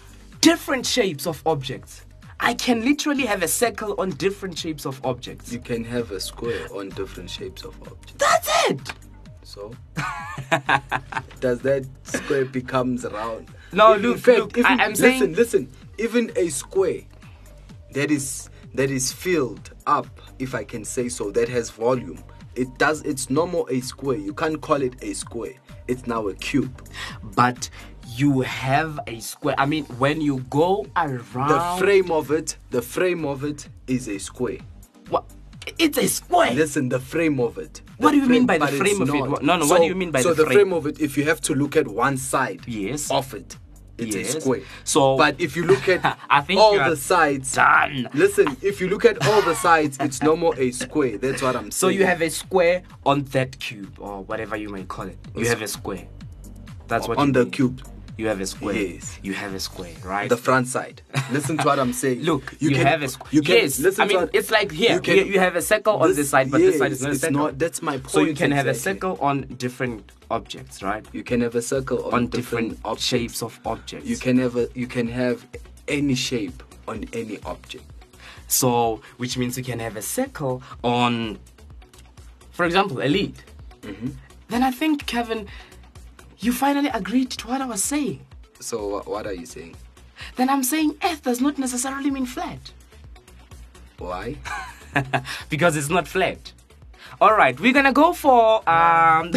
different 0.40 0.86
shapes 0.86 1.26
of 1.26 1.42
objects. 1.46 2.02
I 2.38 2.54
can 2.54 2.84
literally 2.84 3.24
have 3.26 3.42
a 3.42 3.48
circle 3.48 3.94
on 3.98 4.10
different 4.10 4.58
shapes 4.58 4.84
of 4.84 5.04
objects. 5.04 5.52
You 5.52 5.58
can 5.60 5.84
have 5.84 6.10
a 6.10 6.20
square 6.20 6.66
on 6.74 6.90
different 6.90 7.30
shapes 7.30 7.64
of 7.64 7.74
objects. 7.82 8.14
That's 8.18 8.70
it. 8.70 8.92
So 9.42 9.72
does 11.40 11.60
that 11.60 11.86
square 12.02 12.44
becomes 12.44 13.04
round? 13.04 13.48
No, 13.72 13.94
In 13.94 14.02
look, 14.02 14.18
fact, 14.18 14.38
look, 14.38 14.58
even- 14.58 14.66
I- 14.80 14.84
I'm 14.84 14.90
listen, 14.90 15.18
saying- 15.18 15.32
listen. 15.34 15.72
Even 15.98 16.30
a 16.36 16.48
square 16.50 17.00
that 17.92 18.10
is 18.10 18.50
that 18.74 18.90
is 18.90 19.10
filled 19.12 19.70
up, 19.86 20.06
if 20.38 20.54
I 20.54 20.62
can 20.64 20.84
say 20.84 21.08
so, 21.08 21.30
that 21.30 21.48
has 21.48 21.70
volume. 21.70 22.22
It 22.54 22.76
does. 22.78 23.00
It's 23.02 23.30
no 23.30 23.46
more 23.46 23.66
a 23.70 23.80
square. 23.80 24.18
You 24.18 24.34
can't 24.34 24.60
call 24.60 24.82
it 24.82 24.94
a 25.02 25.14
square. 25.14 25.54
It's 25.88 26.06
now 26.06 26.28
a 26.28 26.34
cube. 26.34 26.86
But 27.22 27.70
you 28.14 28.40
have 28.42 29.00
a 29.06 29.18
square. 29.20 29.54
I 29.58 29.66
mean, 29.66 29.84
when 29.98 30.20
you 30.20 30.38
go 30.50 30.86
around 30.96 31.48
The 31.78 31.84
frame 31.84 32.10
of 32.10 32.30
it, 32.30 32.56
the 32.70 32.82
frame 32.82 33.24
of 33.24 33.44
it 33.44 33.68
is 33.86 34.08
a 34.08 34.18
square. 34.18 34.58
What? 35.08 35.24
It's 35.78 35.98
a 35.98 36.06
square. 36.06 36.52
Listen, 36.54 36.88
the 36.88 37.00
frame 37.00 37.40
of 37.40 37.58
it. 37.58 37.82
What 37.98 38.12
do 38.12 38.18
you 38.18 38.26
mean 38.26 38.46
by 38.46 38.58
the 38.58 38.68
frame 38.68 39.02
of 39.02 39.08
it? 39.08 39.12
not. 39.14 39.30
What- 39.30 39.42
no, 39.42 39.56
no, 39.56 39.66
what 39.66 39.80
do 39.80 39.86
you 39.86 39.94
mean 39.94 40.10
by 40.12 40.20
so 40.22 40.32
the 40.34 40.34
frame? 40.34 40.36
So 40.36 40.42
the 40.44 40.54
frame? 40.54 40.66
frame 40.68 40.72
of 40.72 40.86
it? 40.86 41.00
If 41.00 41.18
you 41.18 41.24
have 41.24 41.40
to 41.42 41.54
look 41.54 41.76
at 41.76 41.88
one 41.88 42.16
side, 42.16 42.60
Yes. 42.66 43.10
of 43.10 43.34
it, 43.34 43.56
it's 43.98 44.14
Yes. 44.14 44.34
a 44.36 44.40
square. 44.40 44.60
So- 44.84 45.16
but 45.16 45.40
if 45.40 45.56
you 45.56 45.64
look 45.64 45.88
at 45.88 46.18
I 46.30 46.42
think 46.42 46.60
all 46.60 46.76
the 46.78 46.96
sides, 46.96 47.54
done. 47.54 48.08
Listen, 48.14 48.56
if 48.62 48.80
you 48.80 48.88
look 48.88 49.04
at 49.04 49.26
all 49.26 49.42
the 49.42 49.54
sides, 49.56 49.96
it's 50.00 50.22
no 50.22 50.36
more 50.36 50.54
a 50.56 50.70
square. 50.70 51.18
That's 51.18 51.42
what 51.42 51.56
I'm 51.56 51.70
So 51.72 51.88
saying. 51.88 51.96
So 51.96 51.98
you 52.00 52.06
have 52.06 52.22
a 52.22 52.28
square 52.30 52.82
on 53.04 53.24
that 53.32 53.58
cube 53.58 53.96
or 53.98 54.22
whatever 54.22 54.54
you 54.56 54.68
may 54.68 54.84
call 54.84 55.06
it. 55.06 55.18
You 55.34 55.46
have 55.48 55.62
a 55.62 55.68
square. 55.68 56.06
That's 56.88 57.08
what 57.08 57.18
on 57.18 57.32
the 57.32 57.42
mean. 57.42 57.50
cube, 57.50 57.82
You 58.18 58.28
have 58.28 58.40
a 58.40 58.46
square. 58.46 58.74
Yes. 58.74 59.18
You 59.22 59.34
have 59.34 59.52
a 59.54 59.60
square, 59.60 59.92
right? 60.02 60.28
the 60.28 60.36
front 60.38 60.68
side. 60.68 61.02
Listen 61.30 61.58
to 61.58 61.64
what 61.64 61.78
I'm 61.78 61.92
saying. 61.92 62.20
Look, 62.30 62.54
you, 62.60 62.70
can- 62.70 62.86
have 62.86 63.02
a 63.02 63.08
square. 63.08 63.28
You 63.30 63.42
can 63.42 63.56
yes, 63.56 63.78
listen 63.78 64.02
I 64.02 64.06
mean 64.06 64.30
it's 64.32 64.50
like 64.50 64.72
here. 64.72 64.88
you 64.90 64.94
You, 64.96 65.00
can- 65.02 65.26
you 65.34 65.38
have 65.38 65.54
a 65.56 65.60
circle 65.62 65.96
on 66.02 66.14
this 66.14 66.30
side, 66.30 66.50
but 66.50 66.58
this 66.58 66.78
side 66.78 66.92
is 66.92 67.00
yes, 67.02 67.06
not 67.06 67.12
a 67.12 67.18
circle. 67.18 67.36
not- 67.38 67.58
that's 67.58 67.82
my 67.82 67.98
point. 67.98 68.10
So 68.10 68.20
you 68.20 68.34
can 68.34 68.52
have 68.52 68.66
a 68.66 68.74
circle 68.74 69.18
on 69.20 69.42
different 69.58 70.12
objects, 70.30 70.82
right? 70.82 71.04
You 71.12 71.22
can 71.22 71.40
have 71.42 71.54
a 71.54 71.62
circle 71.62 72.06
on, 72.06 72.14
On 72.14 72.26
different, 72.28 72.78
objects. 72.84 73.04
shapes 73.06 73.42
of 73.42 73.60
objects. 73.66 74.06
You 74.08 74.16
can 74.16 74.38
have 74.38 74.56
a, 74.56 74.68
you 74.74 74.86
can 74.86 75.08
have 75.08 75.46
any 75.86 76.14
shape 76.14 76.62
on 76.88 77.04
any 77.12 77.38
object. 77.44 77.84
So, 78.48 79.02
which 79.18 79.36
means 79.36 79.58
you 79.58 79.64
can 79.64 79.78
have 79.80 79.96
a 79.96 80.02
circle 80.02 80.62
on, 80.82 81.38
for 82.52 82.64
example, 82.64 83.02
a 83.02 83.08
lead. 83.08 83.34
Mm-hmm. 83.82 84.08
Then 84.48 84.62
I 84.62 84.70
think, 84.70 85.06
Kevin, 85.06 85.46
you 86.46 86.52
finally 86.52 86.88
agreed 86.94 87.30
to 87.30 87.48
what 87.48 87.60
I 87.60 87.66
was 87.66 87.82
saying. 87.82 88.20
So 88.60 89.02
what 89.04 89.26
are 89.26 89.32
you 89.32 89.46
saying? 89.46 89.76
Then 90.36 90.48
I'm 90.48 90.62
saying 90.62 90.96
Earth 91.04 91.22
does 91.22 91.40
not 91.40 91.58
necessarily 91.58 92.10
mean 92.10 92.24
flat 92.24 92.72
Why? 93.98 94.36
because 95.50 95.76
it's 95.76 95.90
not 95.90 96.06
flat. 96.08 96.52
All 97.20 97.34
right, 97.36 97.58
we're 97.58 97.72
gonna 97.72 97.92
go 97.92 98.12
for. 98.12 98.56
Um, 98.68 99.30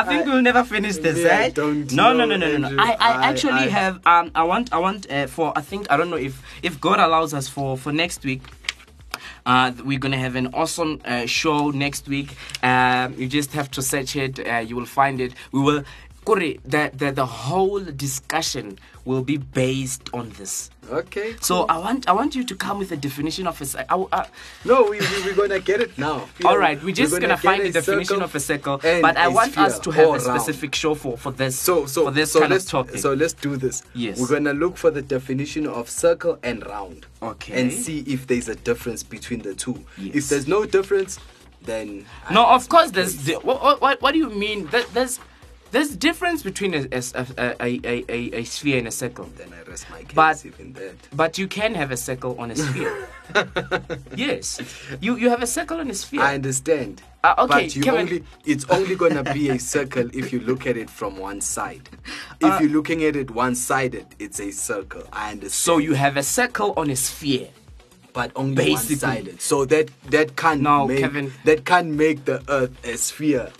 I 0.00 0.04
think 0.06 0.24
we'll 0.26 0.42
never 0.42 0.64
finish 0.64 0.96
this. 0.96 1.18
Yeah, 1.18 1.38
I 1.38 1.42
eh? 1.44 1.50
don't 1.50 1.92
no, 1.92 2.12
no, 2.14 2.24
no, 2.24 2.36
no, 2.36 2.56
no, 2.56 2.68
no. 2.68 2.82
I, 2.82 2.92
I 2.92 2.96
I- 2.98 3.26
actually 3.30 3.52
I- 3.52 3.68
have. 3.68 3.94
Um, 4.06 4.30
I 4.34 4.42
want, 4.44 4.72
I 4.72 4.78
want 4.78 5.10
uh, 5.10 5.26
for. 5.26 5.52
I 5.56 5.60
think 5.60 5.90
I 5.90 5.96
don't 5.98 6.08
know 6.08 6.16
if 6.16 6.40
if 6.62 6.80
God 6.80 6.98
allows 6.98 7.34
us 7.34 7.46
for 7.48 7.76
for 7.76 7.92
next 7.92 8.24
week. 8.24 8.42
Uh, 9.48 9.72
we're 9.82 9.98
gonna 9.98 10.18
have 10.18 10.36
an 10.36 10.48
awesome 10.52 11.00
uh, 11.06 11.24
show 11.24 11.70
next 11.70 12.06
week. 12.06 12.36
Um, 12.62 13.14
you 13.16 13.26
just 13.26 13.52
have 13.54 13.70
to 13.70 13.82
search 13.82 14.14
it. 14.14 14.38
Uh, 14.46 14.58
you 14.58 14.76
will 14.76 14.84
find 14.84 15.22
it. 15.22 15.32
We 15.52 15.60
will. 15.60 15.84
Kuri, 16.28 16.60
the, 16.64 16.90
the 16.94 17.10
the 17.10 17.24
whole 17.24 17.80
discussion 17.80 18.78
will 19.06 19.22
be 19.22 19.38
based 19.38 20.10
on 20.12 20.28
this. 20.38 20.68
Okay. 20.90 21.36
So 21.40 21.64
I 21.68 21.78
want 21.78 22.06
I 22.06 22.12
want 22.12 22.34
you 22.34 22.44
to 22.44 22.54
come 22.54 22.78
with 22.78 22.92
a 22.92 22.96
definition 22.98 23.46
of 23.46 23.58
a. 23.62 23.64
ci- 23.64 23.78
I, 23.88 23.96
I, 24.12 24.26
No, 24.64 24.82
we, 24.90 25.00
we 25.00 25.22
we're 25.24 25.34
gonna 25.34 25.58
get 25.58 25.80
it 25.80 25.96
now. 25.96 26.28
all 26.44 26.58
right, 26.58 26.76
we're 26.84 26.94
just 26.94 27.18
gonna, 27.18 27.36
find 27.38 27.62
a 27.62 27.72
the 27.72 27.80
definition 27.80 28.20
of 28.20 28.34
a 28.34 28.40
circle, 28.40 28.76
but 28.82 29.16
I 29.16 29.28
want 29.28 29.56
us 29.56 29.78
to 29.80 29.90
have 29.90 30.06
a 30.06 30.10
round. 30.10 30.22
specific 30.22 30.74
show 30.74 30.94
for 30.94 31.16
for 31.16 31.32
this 31.32 31.58
So 31.58 31.86
so 31.86 32.04
for 32.04 32.10
this 32.10 32.32
so 32.32 32.40
kind 32.40 32.52
let's 32.52 32.64
of 32.66 32.70
topic. 32.86 33.00
so 33.00 33.14
let's 33.14 33.32
do 33.32 33.56
this. 33.56 33.82
Yes. 33.94 34.20
We're 34.20 34.28
gonna 34.28 34.52
look 34.52 34.76
for 34.76 34.90
the 34.90 35.00
definition 35.02 35.66
of 35.66 35.88
circle 35.88 36.38
and 36.42 36.60
round. 36.66 37.06
Okay. 37.22 37.58
And 37.58 37.72
see 37.72 38.00
if 38.06 38.26
there's 38.26 38.48
a 38.50 38.54
difference 38.56 39.02
between 39.02 39.40
the 39.40 39.54
two. 39.54 39.82
Yes. 39.96 40.14
If 40.14 40.28
there's 40.28 40.46
no 40.48 40.66
difference, 40.66 41.18
then 41.64 42.04
no, 42.30 42.44
I- 42.44 42.54
of 42.56 42.68
course 42.68 42.90
there's 42.90 43.16
the, 43.24 43.34
what, 43.36 43.62
what 43.62 43.80
what 43.80 44.02
what 44.02 44.12
do 44.12 44.18
you 44.18 44.28
mean? 44.28 44.66
There- 44.66 44.84
There's 44.92 45.18
there's 45.70 45.94
difference 45.96 46.42
between 46.42 46.74
a 46.74 46.86
a, 46.92 47.02
a, 47.36 47.80
a, 47.84 48.36
a, 48.40 48.44
sphere 48.44 48.78
and 48.78 48.88
a 48.88 48.90
circle. 48.90 49.26
then 49.36 49.52
I 49.52 49.62
rest 49.68 49.88
my 49.90 50.02
case 50.02 50.14
But- 50.14 50.44
even 50.46 50.72
that. 50.74 50.94
But 51.14 51.38
you 51.38 51.46
can 51.48 51.74
have 51.74 51.90
a 51.90 51.96
circle 51.96 52.36
on 52.40 52.50
a 52.50 52.56
sphere. 52.56 53.08
yes, 54.16 54.60
you 55.00 55.16
you 55.16 55.28
have 55.30 55.42
a 55.42 55.46
circle 55.46 55.78
on 55.80 55.90
a 55.90 55.94
sphere. 55.94 56.22
I 56.22 56.34
understand. 56.34 57.02
Uh, 57.24 57.34
okay, 57.38 57.64
but 57.64 57.76
you 57.76 57.82
Kevin- 57.82 58.00
only 58.00 58.24
it's 58.44 58.64
only 58.70 58.94
gonna 58.96 59.24
be 59.34 59.50
a 59.50 59.58
circle 59.58 60.08
if 60.12 60.32
you 60.32 60.40
look 60.40 60.66
at 60.66 60.76
it 60.76 60.88
from 60.90 61.16
one 61.18 61.40
side. 61.40 61.88
If 62.40 62.52
Uh, 62.52 62.58
you're 62.60 62.70
looking 62.70 63.04
at 63.04 63.16
it 63.16 63.30
one 63.30 63.54
sided, 63.54 64.06
it's 64.18 64.40
a 64.40 64.50
circle. 64.50 65.02
I 65.12 65.32
understand. 65.32 65.52
so 65.52 65.78
you 65.78 65.94
have 65.94 66.16
a 66.16 66.22
circle 66.22 66.72
on 66.76 66.90
a 66.90 66.96
sphere. 66.96 67.48
but 68.14 68.32
only 68.34 68.56
basically- 68.56 68.94
one 69.06 69.14
sided. 69.16 69.40
So 69.40 69.64
that 69.66 69.90
that 70.10 70.34
can't 70.34 70.62
No, 70.62 70.86
make 70.88 70.98
Kevin. 71.00 71.30
that 71.44 71.64
can't 71.64 71.90
make 72.04 72.24
the 72.24 72.42
earth 72.48 72.72
a 72.84 72.96
sphere 72.96 73.52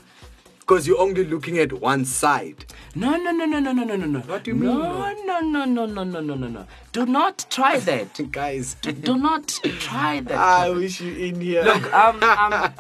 because 0.69 0.87
you're 0.87 1.01
only 1.01 1.25
looking 1.25 1.59
at 1.59 1.73
one 1.73 2.05
side. 2.05 2.67
No, 2.95 3.17
no, 3.17 3.31
no, 3.33 3.47
no, 3.47 3.59
no, 3.59 3.73
no, 3.73 3.85
no, 3.85 3.97
no. 3.97 4.07
no. 4.07 4.21
What 4.21 4.45
do 4.45 4.51
you 4.51 4.57
no, 4.57 4.75
mean? 4.75 5.27
No, 5.27 5.41
no, 5.41 5.65
no, 5.65 5.87
no, 5.87 6.05
no, 6.05 6.21
no, 6.21 6.35
no, 6.35 6.47
no. 6.47 6.67
Do 6.93 7.07
not 7.07 7.47
try 7.49 7.79
that, 7.79 8.31
guys. 8.31 8.77
Do, 8.83 8.93
do 8.93 9.17
not 9.17 9.49
try 9.81 10.21
that. 10.21 10.37
I 10.37 10.69
wish 10.69 11.01
you 11.01 11.15
in 11.15 11.41
here. 11.41 11.63
Look, 11.63 11.91
um, 11.95 12.23
um 12.23 12.73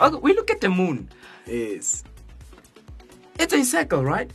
okay, 0.00 0.18
we 0.22 0.34
look 0.34 0.52
at 0.52 0.60
the 0.60 0.68
moon. 0.68 1.10
Yes. 1.46 2.04
It's 3.40 3.52
a 3.52 3.64
circle, 3.64 4.04
right? 4.04 4.30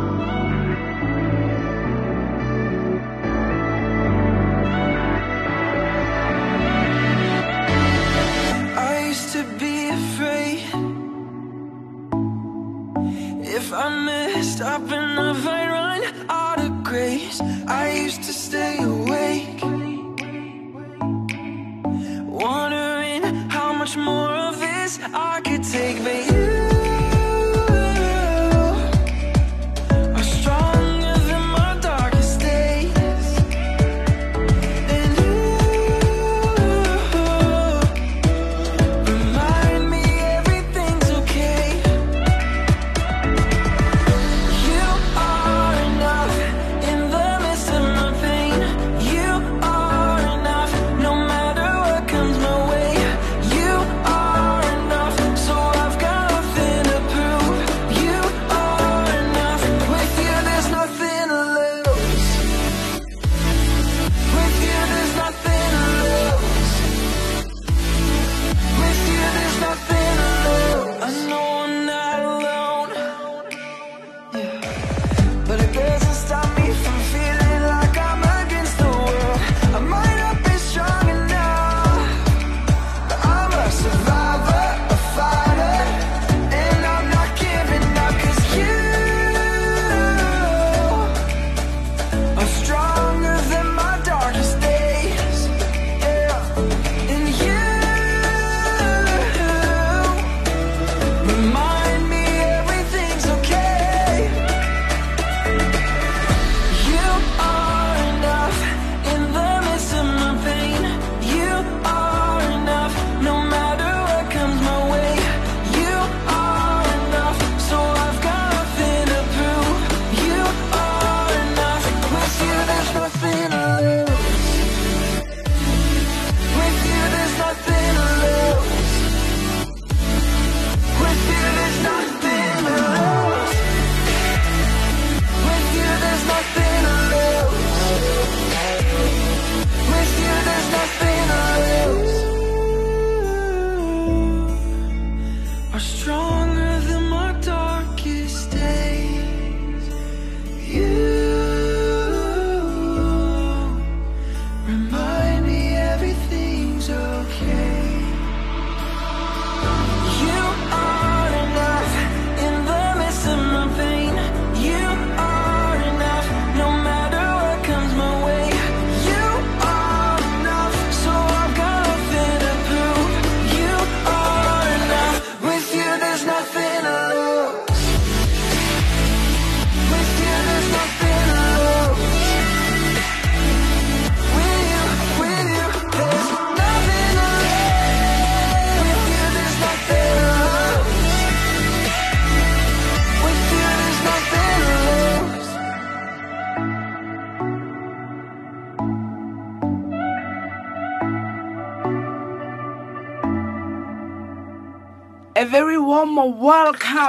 I 25.14 25.42
could 25.42 25.62
take 25.62 26.02
But 26.02 26.31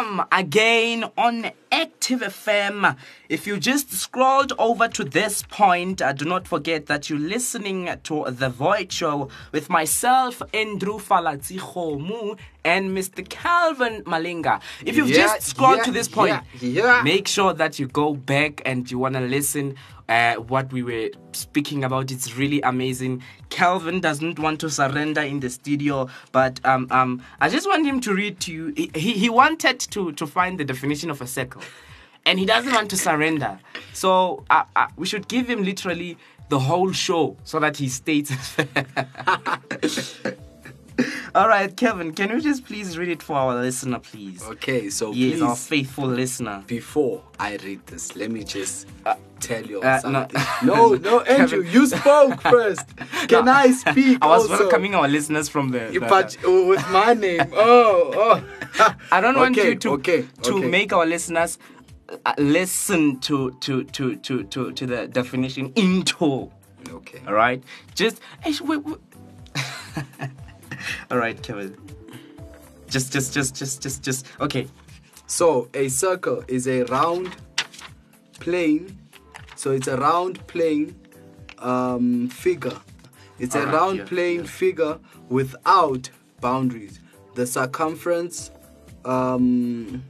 welcome 0.04 0.28
again 0.32 1.06
on 1.18 1.50
Active 1.72 2.20
FM. 2.20 2.98
If 3.30 3.48
you 3.48 3.58
just 3.58 3.92
scrolled 3.94 4.52
over 4.60 4.88
to 4.90 5.04
this 5.04 5.44
point, 5.44 6.02
uh, 6.02 6.12
do 6.12 6.26
not 6.26 6.46
forget 6.48 6.88
that 6.88 7.10
you're 7.10 7.20
listening 7.20 7.90
to 8.04 8.26
The 8.30 8.50
Void 8.50 8.92
Show 8.92 9.30
with 9.54 9.70
myself, 9.70 10.42
Andrew 10.54 10.98
Falatsi 11.00 12.38
and 12.66 12.98
Mr. 12.98 13.28
Calvin 13.28 14.04
Malinga. 14.04 14.60
If 14.86 14.98
you've 14.98 15.10
Yeah, 15.10 15.16
just 15.28 15.44
scrolled 15.48 15.78
yeah, 15.78 15.84
to 15.84 15.92
this 15.92 16.08
point, 16.10 16.44
yeah. 16.60 17.02
make 17.04 17.28
sure 17.28 17.54
that 17.54 17.80
you 17.80 17.88
go 17.88 18.14
back 18.14 18.62
and 18.66 18.90
you 18.92 19.00
want 19.00 19.16
to 19.16 19.22
listen 19.22 19.76
uh, 20.10 20.36
what 20.36 20.72
we 20.72 20.84
were 20.84 21.10
speaking 21.32 21.84
about. 21.84 22.12
It's 22.12 22.36
really 22.36 22.62
amazing. 22.62 23.24
Calvin 23.50 24.00
doesn't 24.00 24.40
want 24.40 24.60
to 24.62 24.70
surrender 24.70 25.22
in 25.22 25.40
the 25.40 25.50
studio, 25.50 26.10
but 26.32 26.60
um, 26.66 26.88
um, 26.92 27.22
I 27.40 27.50
just 27.50 27.68
want 27.68 27.86
him 27.86 28.00
to 28.02 28.14
read 28.14 28.40
to 28.42 28.54
you. 28.54 28.74
He, 28.76 29.14
he 29.14 29.30
wanted 29.30 29.80
to, 29.80 30.12
to 30.14 30.28
find 30.28 30.60
the 30.60 30.66
definition 30.66 31.10
of 31.10 31.22
a 31.22 31.28
circle, 31.28 31.62
and 32.26 32.40
he 32.40 32.46
doesn't 32.46 32.74
want 32.74 32.90
to 32.92 32.98
surrender. 32.98 33.60
So 33.94 34.44
uh, 34.50 34.64
uh, 34.76 34.88
we 34.96 35.06
should 35.06 35.28
give 35.28 35.50
him 35.50 35.64
literally 35.64 36.18
the 36.50 36.60
whole 36.60 36.92
show 36.92 37.38
so 37.44 37.60
that 37.60 37.78
he 37.78 37.90
states. 37.90 38.32
All 41.36 41.48
right, 41.48 41.76
Kevin, 41.76 42.14
can 42.14 42.30
you 42.30 42.40
just 42.42 42.66
please 42.66 42.98
read 42.98 43.10
it 43.10 43.24
for 43.24 43.36
our 43.36 43.56
listener, 43.56 44.00
please? 44.00 44.44
Okay, 44.44 44.90
so 44.90 45.12
Yes, 45.12 45.42
our 45.42 45.56
please, 45.56 45.68
faithful 45.68 46.06
listener. 46.08 46.64
before 46.68 47.24
I 47.40 47.56
read 47.58 47.86
this, 47.88 48.16
let 48.16 48.30
me 48.32 48.44
just 48.44 48.88
tell 49.40 49.64
you 49.66 49.82
uh, 49.82 50.00
no. 50.04 50.28
something. 50.28 50.42
No, 50.68 50.94
no, 51.10 51.20
Andrew, 51.38 51.64
you 51.64 51.88
spoke 51.88 52.40
first. 52.42 52.86
Can 53.28 53.48
I 53.48 53.72
speak? 53.72 54.20
I 54.22 54.28
was 54.28 54.50
also? 54.50 54.64
welcoming 54.64 54.94
our 54.96 55.08
listeners 55.08 55.50
from 55.50 55.70
the. 55.70 55.80
the- 55.92 56.00
But 56.02 56.38
with 56.44 56.88
my 56.92 57.14
name, 57.14 57.42
oh, 57.54 58.12
oh. 58.80 58.96
I 59.12 59.20
don't 59.22 59.36
want 59.38 59.56
you 59.56 59.76
to 59.76 59.90
okay, 59.94 60.26
to 60.44 60.58
okay. 60.58 60.68
make 60.68 60.94
our 60.94 61.06
listeners 61.06 61.58
uh, 62.26 62.34
listen 62.38 63.20
to 63.22 63.52
to 63.62 63.84
to 63.86 64.16
to 64.18 64.44
to 64.44 64.72
to 64.72 64.86
the 64.86 65.08
definition 65.08 65.72
into. 65.76 66.52
Okay. 66.90 67.22
All 67.28 67.34
right, 67.34 67.64
just 67.96 68.20
eh, 68.46 68.54
wait. 68.62 68.82
all 71.12 71.18
right, 71.18 71.42
Kevin. 71.42 71.78
Just 72.88 73.12
just 73.12 73.34
just 73.34 73.56
just 73.56 73.82
just 73.82 74.04
just 74.04 74.26
okay. 74.40 74.68
So 75.28 75.70
a 75.74 75.90
circle 75.90 76.44
is 76.48 76.68
a 76.68 76.84
round 76.84 77.36
plane. 78.40 79.00
So 79.56 79.72
it's 79.72 79.88
a 79.88 79.98
round 79.98 80.46
plane 80.48 80.96
um, 81.60 82.30
figure. 82.30 82.78
It's 83.40 83.56
a 83.56 83.60
Alright, 83.60 83.74
round 83.74 83.98
yeah, 84.00 84.06
plane 84.06 84.40
yeah. 84.42 84.46
figure 84.46 85.00
without 85.30 86.10
boundaries. 86.42 87.00
The 87.36 87.48
circumference 87.48 88.52
um, 89.06 90.04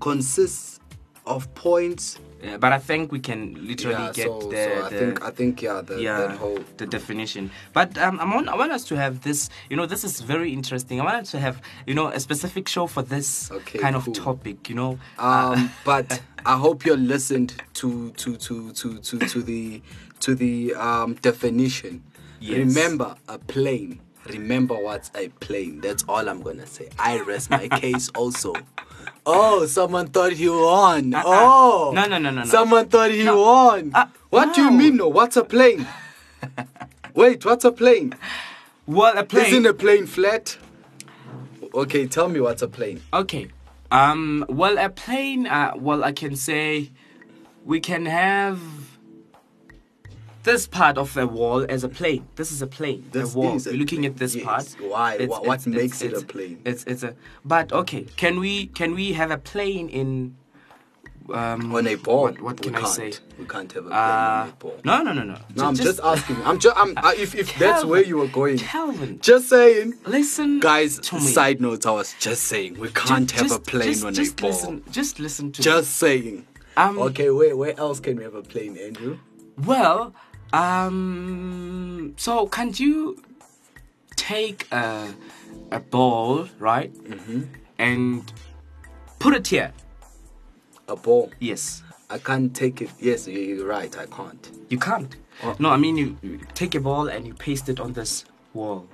consists 0.00 0.80
of 1.26 1.52
points. 1.54 2.18
Yeah, 2.42 2.58
but 2.58 2.72
I 2.72 2.78
think 2.78 3.12
we 3.12 3.18
can 3.20 3.54
literally 3.66 4.04
Yeah, 4.04 4.12
get 4.12 4.26
so, 4.26 4.50
the, 4.50 4.56
so 4.56 4.84
I 4.86 4.88
the 4.90 4.98
think 4.98 5.24
I 5.24 5.30
think 5.30 5.62
yeah, 5.62 5.80
the, 5.80 6.00
yeah 6.00 6.36
whole 6.36 6.58
the 6.76 6.86
definition 6.86 7.50
but 7.72 7.96
um, 7.98 8.20
I, 8.20 8.24
want, 8.34 8.48
I 8.48 8.56
want 8.56 8.72
us 8.72 8.84
to 8.84 8.96
have 8.96 9.22
this 9.22 9.48
you 9.70 9.76
know 9.76 9.86
this 9.86 10.04
is 10.04 10.20
very 10.20 10.52
interesting 10.52 11.00
i 11.00 11.04
want 11.04 11.16
us 11.16 11.30
to 11.30 11.38
have 11.40 11.60
you 11.86 11.94
know 11.94 12.08
a 12.08 12.20
specific 12.20 12.68
show 12.68 12.86
for 12.86 13.02
this 13.02 13.50
Okay, 13.50 13.78
kind 13.78 13.96
cool. 13.96 14.12
of 14.12 14.18
topic 14.24 14.68
you 14.68 14.74
know 14.74 14.98
Um, 15.18 15.70
but 15.84 16.20
I 16.44 16.56
hope 16.58 16.84
you 16.86 16.94
listened 16.96 17.54
to 17.80 18.10
to 18.12 18.36
to 18.36 18.70
to 18.72 18.98
to, 18.98 19.18
to 19.18 19.42
the 19.42 19.82
to 20.20 20.34
the 20.34 20.74
um, 20.74 21.14
definition. 21.14 22.02
Yes. 22.40 22.58
Remember 22.58 23.16
a 23.28 23.38
plane. 23.38 24.00
Remember 24.28 24.74
what's 24.74 25.10
a 25.14 25.28
plane. 25.40 25.80
That's 25.80 26.04
all 26.08 26.28
I'm 26.28 26.42
gonna 26.42 26.66
say. 26.66 26.88
I 26.98 27.20
rest 27.20 27.48
my 27.50 27.66
case 27.82 28.10
also. 28.14 28.52
Oh, 29.26 29.66
someone 29.66 30.06
thought 30.06 30.32
he 30.32 30.48
won. 30.48 31.12
Uh-uh. 31.12 31.22
Oh, 31.26 31.92
No, 31.94 32.06
no, 32.06 32.18
no, 32.18 32.30
no, 32.30 32.40
no. 32.42 32.44
Someone 32.44 32.88
thought 32.88 33.10
he 33.10 33.24
No. 33.24 33.40
won. 33.42 33.90
Uh, 33.94 34.06
what 34.30 34.54
do 34.54 34.62
you 34.62 34.70
mean? 34.70 34.96
No, 34.96 35.08
what's 35.08 35.36
a 35.36 35.44
plane? 35.44 35.86
Wait, 37.14 37.44
what's 37.44 37.64
a 37.64 37.72
plane? 37.72 38.14
well 38.86 39.18
a 39.18 39.24
plane 39.24 39.46
Isn't 39.46 39.66
a 39.66 39.74
plane 39.74 40.06
flat? 40.06 40.56
Okay, 41.74 42.06
tell 42.06 42.28
me 42.28 42.40
what's 42.40 42.62
a 42.62 42.68
plane. 42.68 43.02
Okay. 43.12 43.48
Um. 43.90 44.44
Well, 44.48 44.78
a 44.78 44.88
plane. 44.88 45.46
Uh. 45.46 45.72
Well, 45.76 46.04
I 46.04 46.12
can 46.12 46.36
say, 46.36 46.90
we 47.64 47.80
can 47.80 48.06
have 48.06 48.60
this 50.46 50.66
part 50.66 50.96
of 50.96 51.12
the 51.18 51.26
wall 51.38 51.60
as 51.74 51.84
a 51.84 51.88
plane. 51.98 52.22
This 52.38 52.50
is 52.54 52.60
a 52.62 52.66
plane. 52.78 53.00
This 53.12 53.34
a 53.34 53.38
wall. 53.38 53.56
is 53.56 53.66
a 53.66 53.70
You're 53.70 53.80
looking 53.80 54.00
plane. 54.02 54.12
at 54.12 54.16
this 54.22 54.34
Yes. 54.34 54.44
part. 54.44 54.66
Why? 54.92 55.10
What- 55.26 55.44
what 55.48 55.60
makes 55.66 55.98
it 56.06 56.12
a 56.14 56.22
plane? 56.32 56.56
It's 56.70 56.82
it's 56.92 57.02
a. 57.02 57.12
But 57.44 57.66
okay. 57.80 58.02
Can 58.22 58.34
we 58.44 58.52
can 58.80 58.90
we 59.00 59.06
have 59.20 59.30
a 59.38 59.40
plane 59.52 59.88
in? 60.00 60.10
Um, 61.28 61.74
On 61.74 61.84
a 61.88 61.96
ball. 61.96 62.22
What, 62.26 62.40
what 62.40 62.56
we 62.60 62.66
can 62.66 62.76
I 62.76 62.80
can't. 62.82 62.92
say? 62.98 63.12
We 63.40 63.46
can't 63.46 63.72
have 63.72 63.86
a 63.86 63.88
plane 63.88 63.98
Uh, 63.98 64.42
on 64.44 64.48
a 64.48 64.52
ball. 64.62 64.76
no, 64.84 65.02
no, 65.06 65.12
no, 65.12 65.24
no. 65.24 65.36
No, 65.56 65.64
I'm 65.68 65.74
just, 65.74 65.98
asking. 66.12 66.36
I'm 66.44 66.58
just. 66.60 66.76
I'm. 66.82 66.90
Uh, 66.96 67.12
if 67.24 67.34
if 67.34 67.48
that's 67.58 67.84
where 67.84 68.04
you 68.10 68.16
were 68.22 68.28
going, 68.40 68.58
Calvin, 68.58 69.18
just 69.20 69.48
saying. 69.48 69.94
listen, 70.06 70.60
Guys, 70.60 70.92
me. 71.12 71.18
side 71.18 71.58
notes. 71.60 71.84
I 71.84 71.90
was 71.90 72.14
just 72.26 72.42
saying 72.44 72.78
we 72.78 72.88
can't 72.90 73.28
Ju- 73.28 73.36
have 73.38 73.48
just- 73.48 73.58
a 73.58 73.70
plane 73.72 73.92
just, 73.94 74.04
on 74.04 74.14
just 74.14 74.32
a 74.38 74.42
ball. 74.42 74.50
Listen, 74.50 74.74
just 74.98 75.18
listen 75.26 75.50
to 75.52 75.58
me. 75.60 75.64
Just 75.64 75.88
saying. 76.04 76.46
Um, 76.76 76.96
okay, 77.08 77.28
where 77.30 77.56
where 77.56 77.74
else 77.84 77.98
can 77.98 78.14
we 78.18 78.22
have 78.28 78.36
a 78.36 78.42
plane, 78.42 78.76
Andrew? 78.86 79.18
Well, 79.70 80.14
um, 80.52 82.14
so 82.16 82.46
can't 82.46 82.78
you 82.78 83.22
take 84.16 84.66
a 84.72 85.14
a 85.70 85.80
ball, 85.80 86.48
right, 86.58 86.92
Mm-hmm. 86.94 87.42
and 87.78 88.32
put 89.18 89.34
it 89.34 89.46
here? 89.48 89.72
A 90.88 90.94
ball. 90.96 91.30
Yes, 91.40 91.82
I 92.08 92.18
can't 92.18 92.54
take 92.54 92.80
it. 92.82 92.90
Yes, 93.00 93.26
you- 93.26 93.40
you're 93.40 93.66
right. 93.66 93.96
I 93.98 94.06
can't. 94.06 94.50
you 94.68 94.78
can't. 94.78 95.16
No, 95.58 95.68
I 95.70 95.76
mean 95.76 95.96
you, 95.96 96.16
you 96.22 96.38
take 96.54 96.74
a 96.74 96.80
ball 96.80 97.08
and 97.08 97.26
you 97.26 97.34
paste 97.34 97.68
it 97.68 97.78
on 97.80 97.92
this 97.92 98.24
wall. 98.54 98.86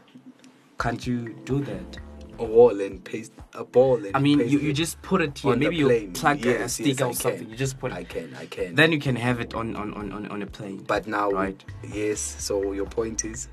Can't 0.78 1.06
you 1.06 1.34
do 1.44 1.60
that? 1.64 1.98
A 2.38 2.44
wall 2.44 2.80
and 2.80 3.04
paste 3.04 3.32
a 3.54 3.62
ball. 3.64 3.96
And 4.04 4.16
I 4.16 4.18
mean, 4.18 4.38
you, 4.48 4.58
you 4.58 4.72
just 4.72 5.00
put 5.02 5.20
it 5.20 5.38
here. 5.38 5.54
Maybe 5.54 5.76
you 5.76 6.10
plug 6.14 6.44
a 6.46 6.48
Yes, 6.48 6.72
sticker 6.74 6.88
yes, 6.88 7.00
I 7.02 7.06
or 7.06 7.14
something. 7.14 7.50
You 7.50 7.56
just 7.56 7.78
put 7.78 7.92
it. 7.92 7.94
I 7.94 8.04
can. 8.04 8.34
I 8.38 8.46
can. 8.46 8.74
Then 8.74 8.90
you 8.92 8.98
can 8.98 9.16
have 9.16 9.38
it 9.40 9.54
on 9.54 9.76
on, 9.76 9.92
on, 9.94 10.10
on, 10.12 10.26
on 10.28 10.42
a 10.42 10.46
plane. 10.46 10.82
But 10.86 11.06
now, 11.06 11.30
Right. 11.30 11.62
yes. 11.92 12.20
So 12.20 12.72
your 12.72 12.86
point 12.86 13.24
is, 13.24 13.48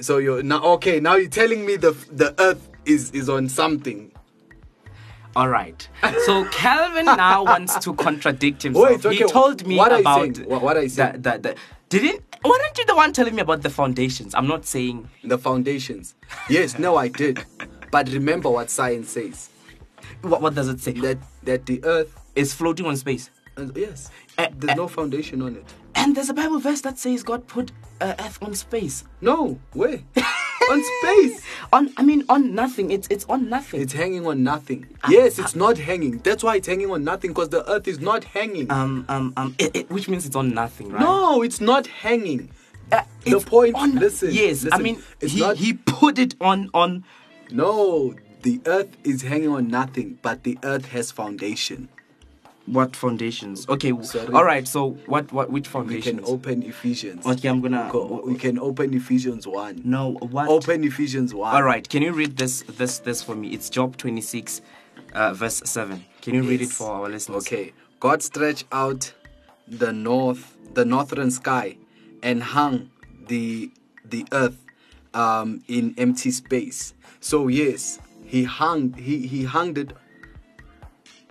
so 0.00 0.18
you're 0.18 0.42
now 0.42 0.62
okay. 0.74 0.98
Now 1.00 1.14
you're 1.16 1.28
telling 1.30 1.64
me 1.64 1.76
the 1.76 1.92
the 2.12 2.34
Earth 2.40 2.68
is 2.84 3.10
is 3.12 3.28
on 3.28 3.48
something. 3.48 4.10
All 5.36 5.48
right. 5.48 5.88
So 6.26 6.44
Calvin 6.50 7.06
now 7.06 7.42
wants 7.52 7.76
to 7.78 7.94
contradict 7.94 8.62
himself. 8.62 9.04
Wait, 9.04 9.18
he 9.18 9.24
told 9.24 9.66
me 9.66 9.76
what 9.76 9.92
about? 9.98 10.36
What- 10.38 10.62
what 10.62 10.76
are 10.76 10.82
you 10.82 10.88
saying? 10.88 11.22
The, 11.22 11.30
the, 11.32 11.38
the, 11.38 11.56
didn't 11.88 12.22
why 12.42 12.58
aren't 12.62 12.76
you 12.78 12.84
the 12.84 12.94
one 12.94 13.12
telling 13.12 13.34
me 13.34 13.40
about 13.40 13.62
the 13.62 13.70
foundations? 13.70 14.34
I'm 14.34 14.46
not 14.46 14.66
saying 14.66 15.08
The 15.24 15.38
foundations. 15.38 16.14
Yes, 16.50 16.78
no, 16.78 16.96
I 16.96 17.08
did. 17.08 17.42
But 17.94 18.08
remember 18.08 18.50
what 18.50 18.70
science 18.70 19.10
says 19.10 19.50
what, 20.22 20.42
what 20.42 20.52
does 20.56 20.66
it 20.68 20.80
say? 20.80 20.94
that 20.94 21.18
that 21.44 21.64
the 21.66 21.78
Earth. 21.84 22.12
It's 22.34 22.52
floating 22.52 22.86
on 22.86 22.96
space. 22.96 23.30
Uh, 23.56 23.66
yes, 23.76 24.10
there's 24.56 24.76
no 24.76 24.88
foundation 24.88 25.40
on 25.42 25.54
it. 25.54 25.64
And 25.94 26.16
there's 26.16 26.28
a 26.28 26.34
Bible 26.34 26.58
verse 26.58 26.80
that 26.80 26.98
says 26.98 27.22
God 27.22 27.46
put 27.46 27.70
uh, 28.00 28.14
Earth 28.18 28.42
on 28.42 28.52
space. 28.56 29.04
No, 29.20 29.60
where? 29.74 30.00
on 30.72 30.82
space. 31.02 31.40
On 31.72 31.92
I 31.96 32.02
mean 32.02 32.24
on 32.28 32.52
nothing. 32.52 32.90
It's 32.90 33.06
it's 33.12 33.26
on 33.28 33.48
nothing. 33.48 33.80
It's 33.80 33.92
hanging 33.92 34.26
on 34.26 34.42
nothing. 34.42 34.86
Yes, 35.08 35.38
it's 35.38 35.54
not 35.54 35.78
hanging. 35.78 36.18
That's 36.18 36.42
why 36.42 36.56
it's 36.56 36.66
hanging 36.66 36.90
on 36.90 37.04
nothing 37.04 37.30
because 37.30 37.50
the 37.50 37.62
Earth 37.70 37.86
is 37.86 38.00
not 38.00 38.24
hanging. 38.24 38.68
um 38.72 39.04
um 39.08 39.32
um 39.36 39.54
it, 39.60 39.70
it- 39.76 39.90
which 39.90 40.08
means 40.08 40.26
it's 40.26 40.34
on 40.34 40.52
nothing, 40.52 40.88
right? 40.90 41.00
No, 41.00 41.42
it's 41.42 41.60
not 41.60 41.86
hanging. 41.86 42.50
Uh, 42.90 43.02
The 43.24 43.36
it's 43.36 43.44
point- 43.44 43.76
listen, 43.94 44.30
Yes, 44.32 44.62
I 44.64 44.66
listen, 44.78 44.82
mean 44.82 45.02
it's 45.20 45.32
he 45.32 45.40
not- 45.40 45.56
he 45.56 45.74
put 45.74 46.18
it 46.18 46.34
on 46.40 46.70
on 46.74 47.04
No, 47.50 48.14
the 48.42 48.60
Earth 48.66 48.96
is 49.04 49.22
hanging 49.22 49.48
on 49.48 49.68
nothing, 49.68 50.18
but 50.22 50.44
the 50.44 50.58
Earth 50.62 50.86
has 50.86 51.10
foundation. 51.10 51.88
what 52.66 52.96
foundations? 52.96 53.68
Okay, 53.68 53.92
Sorry. 54.02 54.32
all 54.32 54.44
right. 54.44 54.66
So 54.66 54.92
what 55.06 55.30
what 55.32 55.50
which 55.50 55.68
foundation? 55.68 56.16
We 56.16 56.22
can 56.22 56.32
open 56.32 56.62
Ephesians. 56.62 57.26
Okay, 57.26 57.48
I'm 57.48 57.60
gonna. 57.60 57.88
Go, 57.92 58.22
We 58.24 58.36
can 58.36 58.58
open 58.58 58.94
Ephesians 58.94 59.46
one. 59.46 59.82
No, 59.84 60.12
what? 60.12 60.48
Open 60.48 60.82
Ephesians 60.84 61.34
one. 61.34 61.54
All 61.54 61.62
right, 61.62 61.86
can 61.88 62.02
you 62.02 62.12
read 62.12 62.36
this 62.38 62.62
this 62.62 62.98
this 63.00 63.22
for 63.22 63.34
me? 63.34 63.48
It's 63.48 63.68
Job 63.68 63.96
26, 63.98 64.62
uh, 65.12 65.34
verse 65.34 65.60
7. 65.64 66.04
Can 66.22 66.34
you 66.34 66.42
read 66.42 66.62
it 66.62 66.70
for 66.70 66.90
our 66.90 67.08
listeners? 67.10 67.46
Okay. 67.46 67.72
God 68.00 68.22
stretched 68.22 68.64
out 68.72 69.12
the 69.68 69.92
north, 69.92 70.56
the 70.74 70.84
northern 70.84 71.30
sky, 71.30 71.76
and 72.22 72.42
hung 72.42 72.90
the 73.28 73.70
the 74.04 74.26
earth 74.32 74.56
um, 75.12 75.62
in 75.68 75.94
empty 75.98 76.30
space. 76.30 76.94
So 77.24 77.48
yes, 77.48 77.98
he 78.26 78.44
hung 78.44 78.92
he 78.92 79.26
he 79.26 79.44
hung 79.44 79.74
it. 79.78 79.92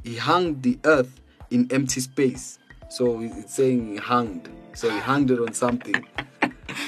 He 0.04 0.16
hung 0.18 0.60
the 0.62 0.80
earth 0.86 1.22
in 1.52 1.68
empty 1.72 2.02
space. 2.02 2.58
So 2.90 3.22
it's 3.22 3.54
saying 3.54 3.94
he 3.94 3.98
hanged. 3.98 4.50
So 4.74 4.90
he 4.90 4.98
hung 5.00 5.30
it 5.30 5.40
on 5.40 5.54
something. 5.54 6.04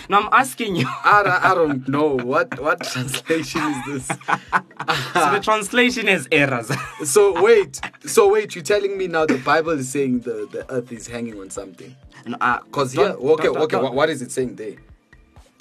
No, 0.10 0.18
I'm 0.20 0.30
asking 0.32 0.76
you. 0.76 0.88
I, 1.04 1.22
don't- 1.24 1.44
I 1.44 1.54
don't 1.54 1.88
know 1.88 2.16
what 2.18 2.60
what 2.60 2.82
translation 2.84 3.62
is 3.62 3.78
this. 3.88 4.08
so 5.14 5.32
the 5.36 5.40
translation 5.44 6.08
is 6.08 6.28
errors. 6.32 6.72
So 7.04 7.40
wait, 7.44 7.80
so 8.06 8.32
wait, 8.32 8.56
you're 8.56 8.64
telling 8.64 8.98
me 8.98 9.06
now 9.08 9.26
the 9.28 9.38
Bible 9.38 9.72
is 9.72 9.90
saying 9.90 10.22
the, 10.22 10.48
the 10.52 10.66
earth 10.72 10.92
is 10.92 11.06
hanging 11.08 11.40
on 11.40 11.50
something? 11.52 11.96
No, 12.26 12.38
uh, 12.42 12.60
Cause 12.72 12.94
don't- 12.94 13.22
yeah, 13.22 13.30
okay, 13.34 13.44
don't- 13.44 13.58
okay, 13.58 13.76
don't- 13.76 13.84
what, 13.84 13.94
what 13.94 14.10
is 14.10 14.22
it 14.24 14.32
saying 14.32 14.56
there? 14.56 14.76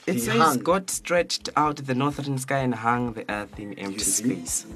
It 0.06 0.20
says 0.20 0.36
hung. 0.36 0.58
God 0.58 0.90
stretched 0.90 1.48
out 1.56 1.76
the 1.76 1.94
northern 1.94 2.38
sky 2.38 2.58
and 2.58 2.74
hung 2.74 3.14
the 3.14 3.24
earth 3.30 3.58
in 3.58 3.74
empty 3.78 4.00
space. 4.04 4.66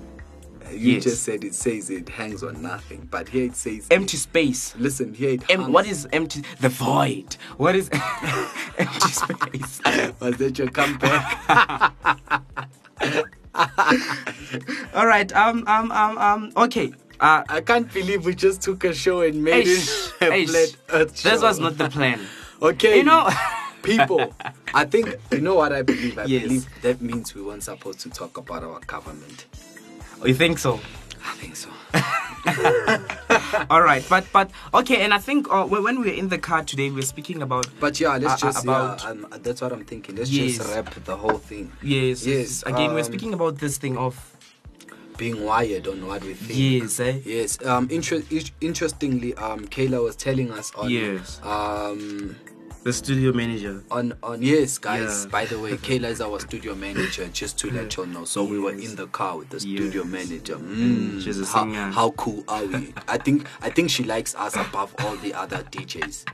You 0.70 0.94
Yes. 0.94 1.04
just 1.04 1.22
said 1.22 1.44
it 1.44 1.54
says 1.54 1.88
it 1.88 2.08
hangs 2.10 2.42
on 2.42 2.60
nothing, 2.60 3.08
but 3.10 3.28
here 3.30 3.44
it 3.46 3.56
says 3.56 3.86
Empty 3.90 4.18
space. 4.18 4.74
Listen, 4.78 5.14
here 5.14 5.30
it 5.30 5.42
Em- 5.50 5.72
what 5.72 5.86
is 5.86 6.06
empty? 6.12 6.42
The 6.60 6.68
void. 6.68 7.36
What 7.56 7.74
is 7.74 7.88
empty 8.78 9.08
space? 9.22 9.80
was 10.20 10.36
that 10.36 10.58
your 10.58 10.68
comeback? 10.68 11.94
All 14.94 15.06
right. 15.06 15.32
Um. 15.34 15.64
Um. 15.66 15.90
Um. 15.92 16.18
Um. 16.18 16.52
Okay. 16.56 16.92
Uh. 17.20 17.42
I 17.48 17.60
can't 17.62 17.90
believe 17.92 18.24
we 18.26 18.34
just 18.34 18.60
took 18.62 18.84
a 18.84 18.92
show 18.94 19.22
and 19.22 19.42
made 19.42 19.66
it 19.66 19.78
a 20.20 20.46
flat 20.46 20.76
earth 20.90 21.18
show. 21.18 21.30
This 21.30 21.42
was 21.42 21.58
not 21.58 21.78
the 21.78 21.88
plan. 21.88 22.20
okay. 22.62 22.98
You 22.98 23.04
know. 23.04 23.28
People. 23.82 24.34
I 24.74 24.84
think 24.84 25.16
you 25.30 25.40
know 25.40 25.54
what 25.54 25.72
I 25.72 25.82
believe. 25.82 26.18
I 26.18 26.24
Yes. 26.24 26.42
believe 26.42 26.66
that 26.82 27.00
means 27.00 27.34
we 27.34 27.42
weren't 27.42 27.62
supposed 27.64 28.00
to 28.00 28.10
talk 28.10 28.36
about 28.36 28.62
our 28.64 28.80
government. 28.86 29.46
you 30.24 30.34
think 30.34 30.58
so? 30.58 30.80
I 31.24 31.34
think 31.40 31.56
so. 31.56 31.68
All 33.70 33.82
right. 33.82 34.04
But 34.08 34.24
but 34.32 34.50
okay. 34.74 35.02
And 35.02 35.12
I 35.12 35.18
think 35.18 35.50
uh, 35.50 35.64
when 35.66 36.00
we 36.00 36.08
were 36.10 36.16
in 36.16 36.28
the 36.28 36.38
car 36.38 36.62
today, 36.64 36.88
we 36.90 36.96
were 36.96 37.02
speaking 37.02 37.42
about 37.42 37.66
But 37.80 38.00
yeah, 38.00 38.16
let's 38.16 38.42
Uh, 38.42 38.46
just 38.46 38.64
about- 38.64 39.02
yeah, 39.04 39.10
um, 39.10 39.26
that's 39.42 39.60
what 39.60 39.72
I'm 39.72 39.84
thinking. 39.84 40.16
Let's 40.16 40.30
Yes. 40.30 40.56
just 40.58 40.70
wrap 40.70 40.94
the 41.04 41.16
whole 41.16 41.38
thing. 41.38 41.72
yes 41.82 42.24
Yes, 42.26 42.62
Again, 42.66 42.92
we're 42.94 43.00
um, 43.00 43.04
speaking 43.12 43.34
about 43.34 43.58
this 43.58 43.78
thing 43.78 43.96
of 43.98 44.14
Being 45.18 45.44
wired 45.44 45.88
on 45.88 46.06
what 46.06 46.22
we 46.22 46.34
think. 46.34 46.58
yes. 46.58 47.00
Eh? 47.00 47.18
Yes. 47.24 47.58
Um. 47.66 47.88
Inter- 47.90 48.22
interestingly, 48.60 49.34
um, 49.34 49.66
Kayla 49.66 49.98
was 50.02 50.14
telling 50.16 50.52
us 50.52 50.70
on. 50.76 50.88
Yes. 50.90 51.40
Um. 51.42 52.36
The 52.84 52.92
studio 52.92 53.32
manager. 53.32 53.82
On 53.90 54.14
on 54.22 54.40
yes, 54.40 54.78
guys. 54.78 55.24
Yeah. 55.24 55.30
By 55.30 55.44
the 55.44 55.58
way, 55.58 55.72
Kayla 55.76 56.04
is 56.10 56.20
our 56.20 56.40
studio 56.40 56.74
manager. 56.74 57.28
Just 57.32 57.58
to 57.58 57.70
let 57.70 57.94
you 57.96 58.06
know. 58.06 58.24
So 58.24 58.44
we 58.44 58.58
were 58.58 58.72
in 58.72 58.94
the 58.96 59.06
car 59.08 59.36
with 59.36 59.50
the 59.50 59.60
studio 59.60 60.04
Yes. 60.04 60.12
manager. 60.12 60.56
Mm, 60.56 61.22
she's 61.22 61.40
a 61.40 61.44
how, 61.44 61.64
singer. 61.64 61.90
how 61.90 62.10
cool 62.12 62.44
are 62.48 62.64
we? 62.64 62.94
I 63.06 63.18
think 63.18 63.46
I 63.60 63.68
think 63.70 63.90
she 63.90 64.04
likes 64.04 64.34
us 64.36 64.56
above 64.56 64.94
all 65.00 65.16
the 65.16 65.34
other 65.34 65.58
DJs. 65.64 66.24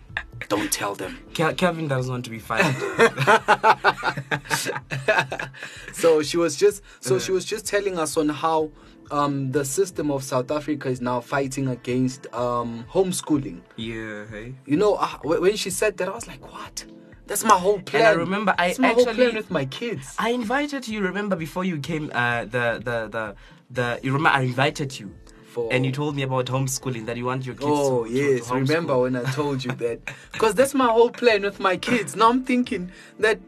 Don't 0.49 0.71
tell 0.71 0.95
them. 0.95 1.19
Kevin 1.33 1.89
doesn't 1.89 2.11
want 2.13 2.25
to 2.27 2.31
be 2.31 2.39
fired. 2.39 2.75
so 5.93 6.23
she 6.23 6.37
was 6.37 6.57
just 6.57 6.83
so 7.01 7.19
she 7.19 7.33
was 7.33 7.45
just 7.45 7.67
telling 7.67 7.99
us 7.99 8.17
on 8.17 8.29
how 8.29 8.71
um, 9.11 9.53
the 9.53 9.65
system 9.65 10.11
of 10.11 10.23
South 10.23 10.51
Africa 10.51 10.89
is 10.89 11.01
now 11.01 11.21
fighting 11.21 11.69
against 11.69 12.27
um, 12.35 12.85
homeschooling. 12.91 13.61
yeah. 13.77 14.25
Hey. 14.31 14.55
You 14.67 14.77
know, 14.77 14.95
uh, 14.95 15.07
wh- 15.23 15.41
when 15.41 15.57
she 15.57 15.71
said 15.71 15.97
that, 15.99 16.09
I 16.09 16.13
was 16.15 16.27
like, 16.27 16.43
"What? 16.53 16.85
That's 17.27 17.45
my 17.45 17.59
whole 17.59 17.81
plan." 17.81 18.03
And 18.03 18.09
I 18.09 18.13
remember 18.13 18.55
I 18.59 18.69
That's 18.69 18.79
my 18.79 18.89
whole 18.89 19.09
actually- 19.09 19.25
plan 19.25 19.37
with 19.37 19.51
my 19.51 19.65
kids. 19.67 20.15
I 20.19 20.31
invited 20.31 20.87
you. 20.89 21.01
Remember 21.01 21.37
before 21.37 21.65
you 21.65 21.79
came, 21.79 22.11
uh, 22.15 22.45
the 22.45 22.81
the 22.85 23.09
the 23.11 23.35
the. 23.71 24.01
You 24.03 24.13
remember 24.13 24.37
I 24.39 24.43
invited 24.43 24.99
you, 25.01 25.15
For- 25.53 25.73
and 25.73 25.85
you 25.87 25.93
told 25.93 26.17
me 26.17 26.23
about 26.23 26.47
homeschooling 26.47 27.07
that 27.07 27.17
you 27.17 27.25
want 27.27 27.47
your 27.47 27.55
kids. 27.55 27.67
Oh 27.71 28.05
to, 28.05 28.11
to- 28.11 28.15
yes, 28.15 28.49
to 28.49 28.55
remember 28.55 28.99
when 28.99 29.17
I 29.17 29.25
told 29.41 29.65
you 29.65 29.73
that? 29.73 30.01
Because 30.33 30.55
that's 30.55 30.75
my 30.75 30.87
whole 30.91 31.11
plan 31.11 31.43
with 31.43 31.61
my 31.61 31.77
kids. 31.77 32.15
Now 32.17 32.31
I'm 32.31 32.45
thinking 32.45 32.91
that 33.19 33.39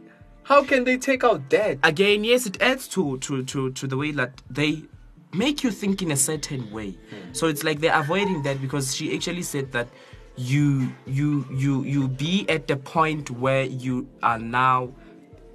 how 0.45 0.63
can 0.63 0.85
they 0.85 0.97
take 0.97 1.25
out 1.25 1.51
that? 1.51 1.79
Again, 1.83 2.25
yes, 2.25 2.47
it 2.47 2.61
adds 2.63 2.87
to 2.89 3.19
to 3.19 3.43
to 3.45 3.71
to 3.73 3.87
the 3.87 3.97
way 3.97 4.13
that 4.13 4.41
they 4.49 4.85
make 5.35 5.63
you 5.63 5.71
think 5.71 6.03
in 6.03 6.11
a 6.13 6.17
certain 6.17 6.71
way. 6.71 6.97
So 7.33 7.47
it's 7.47 7.65
like 7.65 7.81
they're 7.81 7.99
avoiding 7.99 8.43
that 8.43 8.61
because 8.61 8.95
she 8.95 9.15
actually 9.15 9.43
said 9.43 9.73
that 9.73 9.89
you 10.37 10.93
you 11.07 11.47
you 11.51 11.83
you 11.85 12.09
be 12.09 12.49
at 12.49 12.69
the 12.69 12.77
point 12.77 13.31
where 13.31 13.65
you 13.65 14.07
are 14.23 14.39
now 14.39 14.93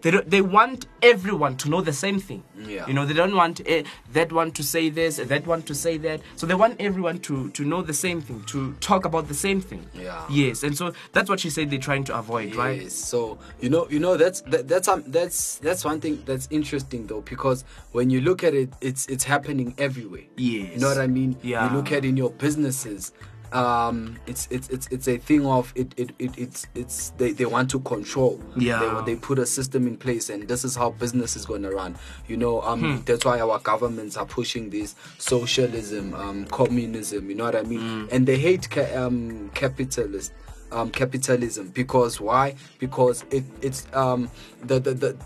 they, 0.02 0.12
don't- 0.12 0.30
they 0.30 0.41
want 0.41 0.86
everyone 1.02 1.56
to 1.58 1.70
know 1.70 1.82
the 1.82 1.93
same 1.93 2.20
thing 2.20 2.43
Yeah. 2.58 2.88
you 2.88 2.93
know 2.93 3.06
they 3.06 3.14
don't 3.14 3.36
want 3.36 3.62
eh, 3.66 3.84
that 4.14 4.32
one 4.32 4.52
to 4.52 4.64
say 4.64 4.89
this 4.89 5.18
that 5.18 5.45
one 5.47 5.62
to 5.64 5.74
say 5.76 5.97
that 5.97 6.22
so 6.36 6.45
they 6.45 6.54
want 6.56 6.76
everyone 6.80 7.20
to 7.20 7.49
to 7.52 7.64
know 7.66 7.82
the 7.82 7.93
same 7.93 8.22
thing 8.22 8.43
to 8.47 8.74
talk 8.80 9.06
about 9.06 9.28
the 9.28 9.34
same 9.34 9.62
thing 9.62 9.86
Yeah. 9.93 10.24
yes 10.30 10.64
and 10.64 10.78
so 10.78 10.93
that's 11.12 11.30
what 11.30 11.39
she 11.39 11.49
said 11.49 11.70
they're 11.70 11.80
trying 11.80 12.04
to 12.06 12.18
avoid 12.18 12.56
right 12.56 12.82
Yes. 12.84 12.93
So 12.93 13.38
you 13.60 13.70
know, 13.70 13.88
you 13.89 13.99
know 13.99 14.16
that's 14.18 14.41
that, 14.41 14.68
that's 14.68 14.88
um, 14.88 15.04
that's 15.08 15.58
that's 15.60 15.84
one 15.84 15.99
thing 15.99 16.24
that's 16.26 16.47
interesting 16.52 17.08
though 17.08 17.22
because 17.22 17.64
when 17.91 18.10
you 18.10 18.22
look 18.22 18.43
at 18.43 18.54
it, 18.54 18.70
it's 18.82 19.06
it's 19.08 19.24
happening 19.26 19.74
everywhere. 19.78 20.24
Yes. 20.38 20.74
You 20.74 20.80
know 20.80 20.88
what 20.88 20.97
I 20.97 21.08
mean? 21.08 21.38
Yeah. 21.43 21.70
You 21.70 21.76
look 21.78 21.91
at 21.91 22.06
in 22.06 22.16
your 22.18 22.30
businesses. 22.32 23.12
Um, 23.54 24.18
it's 24.28 24.47
it's 24.49 24.70
it's 24.70 24.88
it's 24.91 25.08
a 25.08 25.18
thing 25.18 25.45
of 25.45 25.74
it 25.76 25.93
it, 25.97 26.12
it 26.20 26.38
it's 26.38 26.68
it's 26.76 27.10
they, 27.18 27.32
they 27.32 27.45
want 27.45 27.70
to 27.72 27.80
control. 27.82 28.41
Yeah. 28.56 29.02
They, 29.06 29.14
they 29.14 29.20
put 29.20 29.39
a 29.39 29.45
system 29.45 29.88
in 29.88 29.97
place 29.97 30.30
and 30.30 30.47
this 30.47 30.64
is 30.64 30.76
how 30.76 30.91
business 30.91 31.36
is 31.36 31.45
going 31.45 31.64
to 31.64 31.72
run. 31.72 31.95
You 32.28 32.38
know, 32.38 32.62
um, 32.62 32.80
Hmm. 32.82 33.04
that's 33.06 33.26
why 33.26 33.39
our 33.41 33.60
governments 33.60 34.16
are 34.18 34.26
pushing 34.26 34.70
this 34.70 34.95
socialism, 35.18 36.14
um, 36.14 36.45
communism. 36.45 37.30
You 37.30 37.36
know 37.36 37.43
what 37.45 37.56
I 37.56 37.64
mean? 37.64 37.80
Hmm. 37.82 38.06
And 38.12 38.26
they 38.28 38.38
hate 38.38 38.70
ca- 38.70 38.93
um 38.95 39.49
capitalist 39.54 40.32
um, 40.72 40.89
capitalism 40.89 41.68
because 41.70 42.22
why 42.22 42.56
because 42.80 43.26
it, 43.32 43.43
it's 43.62 43.86
um, 43.93 44.30
the, 44.64 44.80
the, 44.80 44.93
the 44.93 45.18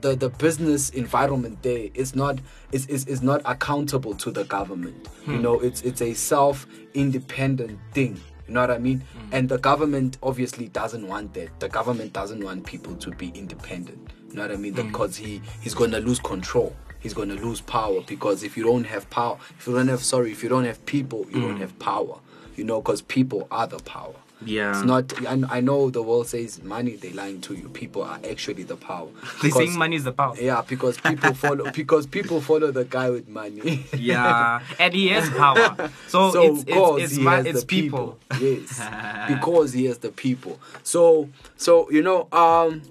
the 0.00 0.16
the 0.16 0.28
business 0.28 0.90
environment 0.90 1.62
there 1.62 1.88
is 1.94 2.14
not 2.14 2.38
is, 2.72 2.86
is, 2.86 3.04
is 3.06 3.22
not 3.22 3.40
accountable 3.44 4.14
to 4.14 4.30
the 4.30 4.44
government. 4.44 5.08
You 5.26 5.36
Hmm. 5.36 5.42
know 5.42 5.60
it's 5.60 5.82
it's 5.82 6.02
a 6.02 6.14
self 6.14 6.66
independent 6.94 7.78
thing. 7.92 8.20
You 8.46 8.54
know 8.54 8.60
what 8.62 8.70
i 8.72 8.78
mean? 8.78 9.00
Hmm. 9.00 9.34
and 9.36 9.48
the 9.48 9.58
government 9.58 10.18
obviously 10.22 10.68
doesn't 10.68 11.06
want 11.06 11.34
that. 11.34 11.48
The 11.60 11.68
government 11.68 12.12
doesn't 12.12 12.42
want 12.42 12.66
people 12.66 12.94
to 12.96 13.10
be 13.10 13.28
independent. 13.34 14.10
You 14.28 14.36
know 14.36 14.42
what 14.42 14.52
i 14.52 14.56
mean? 14.56 14.74
Hmm. 14.74 14.86
because 14.88 15.16
he 15.16 15.40
he's 15.60 15.74
going 15.74 15.92
to 15.92 16.00
lose 16.00 16.18
control. 16.20 16.74
He's 17.00 17.14
going 17.14 17.30
to 17.30 17.36
lose 17.36 17.60
power. 17.62 18.00
Because 18.06 18.42
if 18.42 18.56
you 18.58 18.64
don't 18.64 18.84
have 18.84 19.08
power 19.10 19.38
if 19.58 19.66
you 19.66 19.74
don't 19.74 19.88
have 19.88 20.02
sorry 20.02 20.30
if 20.32 20.42
you 20.42 20.48
don't 20.48 20.64
have 20.64 20.84
people 20.86 21.20
you 21.30 21.40
Hmm. 21.40 21.46
don't 21.48 21.60
have 21.60 21.78
power. 21.78 22.16
You 22.56 22.64
know 22.64 22.80
because 22.82 23.02
people 23.02 23.46
are 23.50 23.66
the 23.66 23.78
power 23.78 24.14
Yeah. 24.44 24.70
it's 24.70 24.84
not 24.84 25.26
I, 25.26 25.58
I 25.58 25.60
know 25.60 25.90
the 25.90 26.02
world 26.02 26.26
says 26.28 26.62
money 26.62 26.96
they're 26.96 27.12
lying 27.12 27.40
to 27.42 27.54
you. 27.54 27.68
People 27.68 28.02
are 28.02 28.18
actually 28.28 28.62
the 28.62 28.76
power. 28.76 29.08
They're 29.42 29.50
saying 29.50 29.76
money 29.76 29.96
is 29.96 30.04
the 30.04 30.12
power. 30.12 30.34
Yeah 30.38 30.62
because 30.66 30.98
people 31.10 31.34
follow 31.34 31.70
because 31.70 32.06
people 32.06 32.40
follow 32.40 32.70
the 32.70 32.84
guy 32.84 33.10
with 33.10 33.28
money. 33.28 33.84
Yeah. 33.96 34.60
And 34.78 34.94
he 34.94 35.08
has 35.08 35.28
power. 35.30 35.90
So, 36.08 36.30
so 36.32 36.42
it's 36.42 36.64
it's, 36.66 37.02
it's, 37.04 37.16
he 37.16 37.22
ma- 37.22 37.36
has 37.36 37.46
it's 37.46 37.60
the 37.60 37.66
people, 37.66 38.18
yes. 38.40 38.80
Because 39.28 39.72
he 39.72 39.86
has 39.86 39.98
the 39.98 40.10
people. 40.10 40.58
So 40.82 41.28
so 41.56 41.90
you 41.90 42.02
know 42.02 42.28
um 42.32 42.82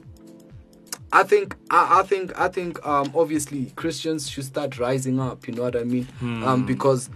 I 1.12 1.24
think 1.24 1.56
I, 1.72 2.02
I 2.02 2.04
think 2.04 2.40
I 2.40 2.48
think 2.50 2.86
um 2.86 3.12
obviously 3.16 3.72
Christians 3.76 4.30
should 4.30 4.46
start 4.46 4.78
rising 4.78 5.20
up 5.20 5.48
you 5.48 5.54
know 5.56 5.64
what 5.64 5.76
I 5.76 5.84
mean? 5.84 6.06
Hmm. 6.20 6.44
um 6.44 6.66
because 6.66 7.10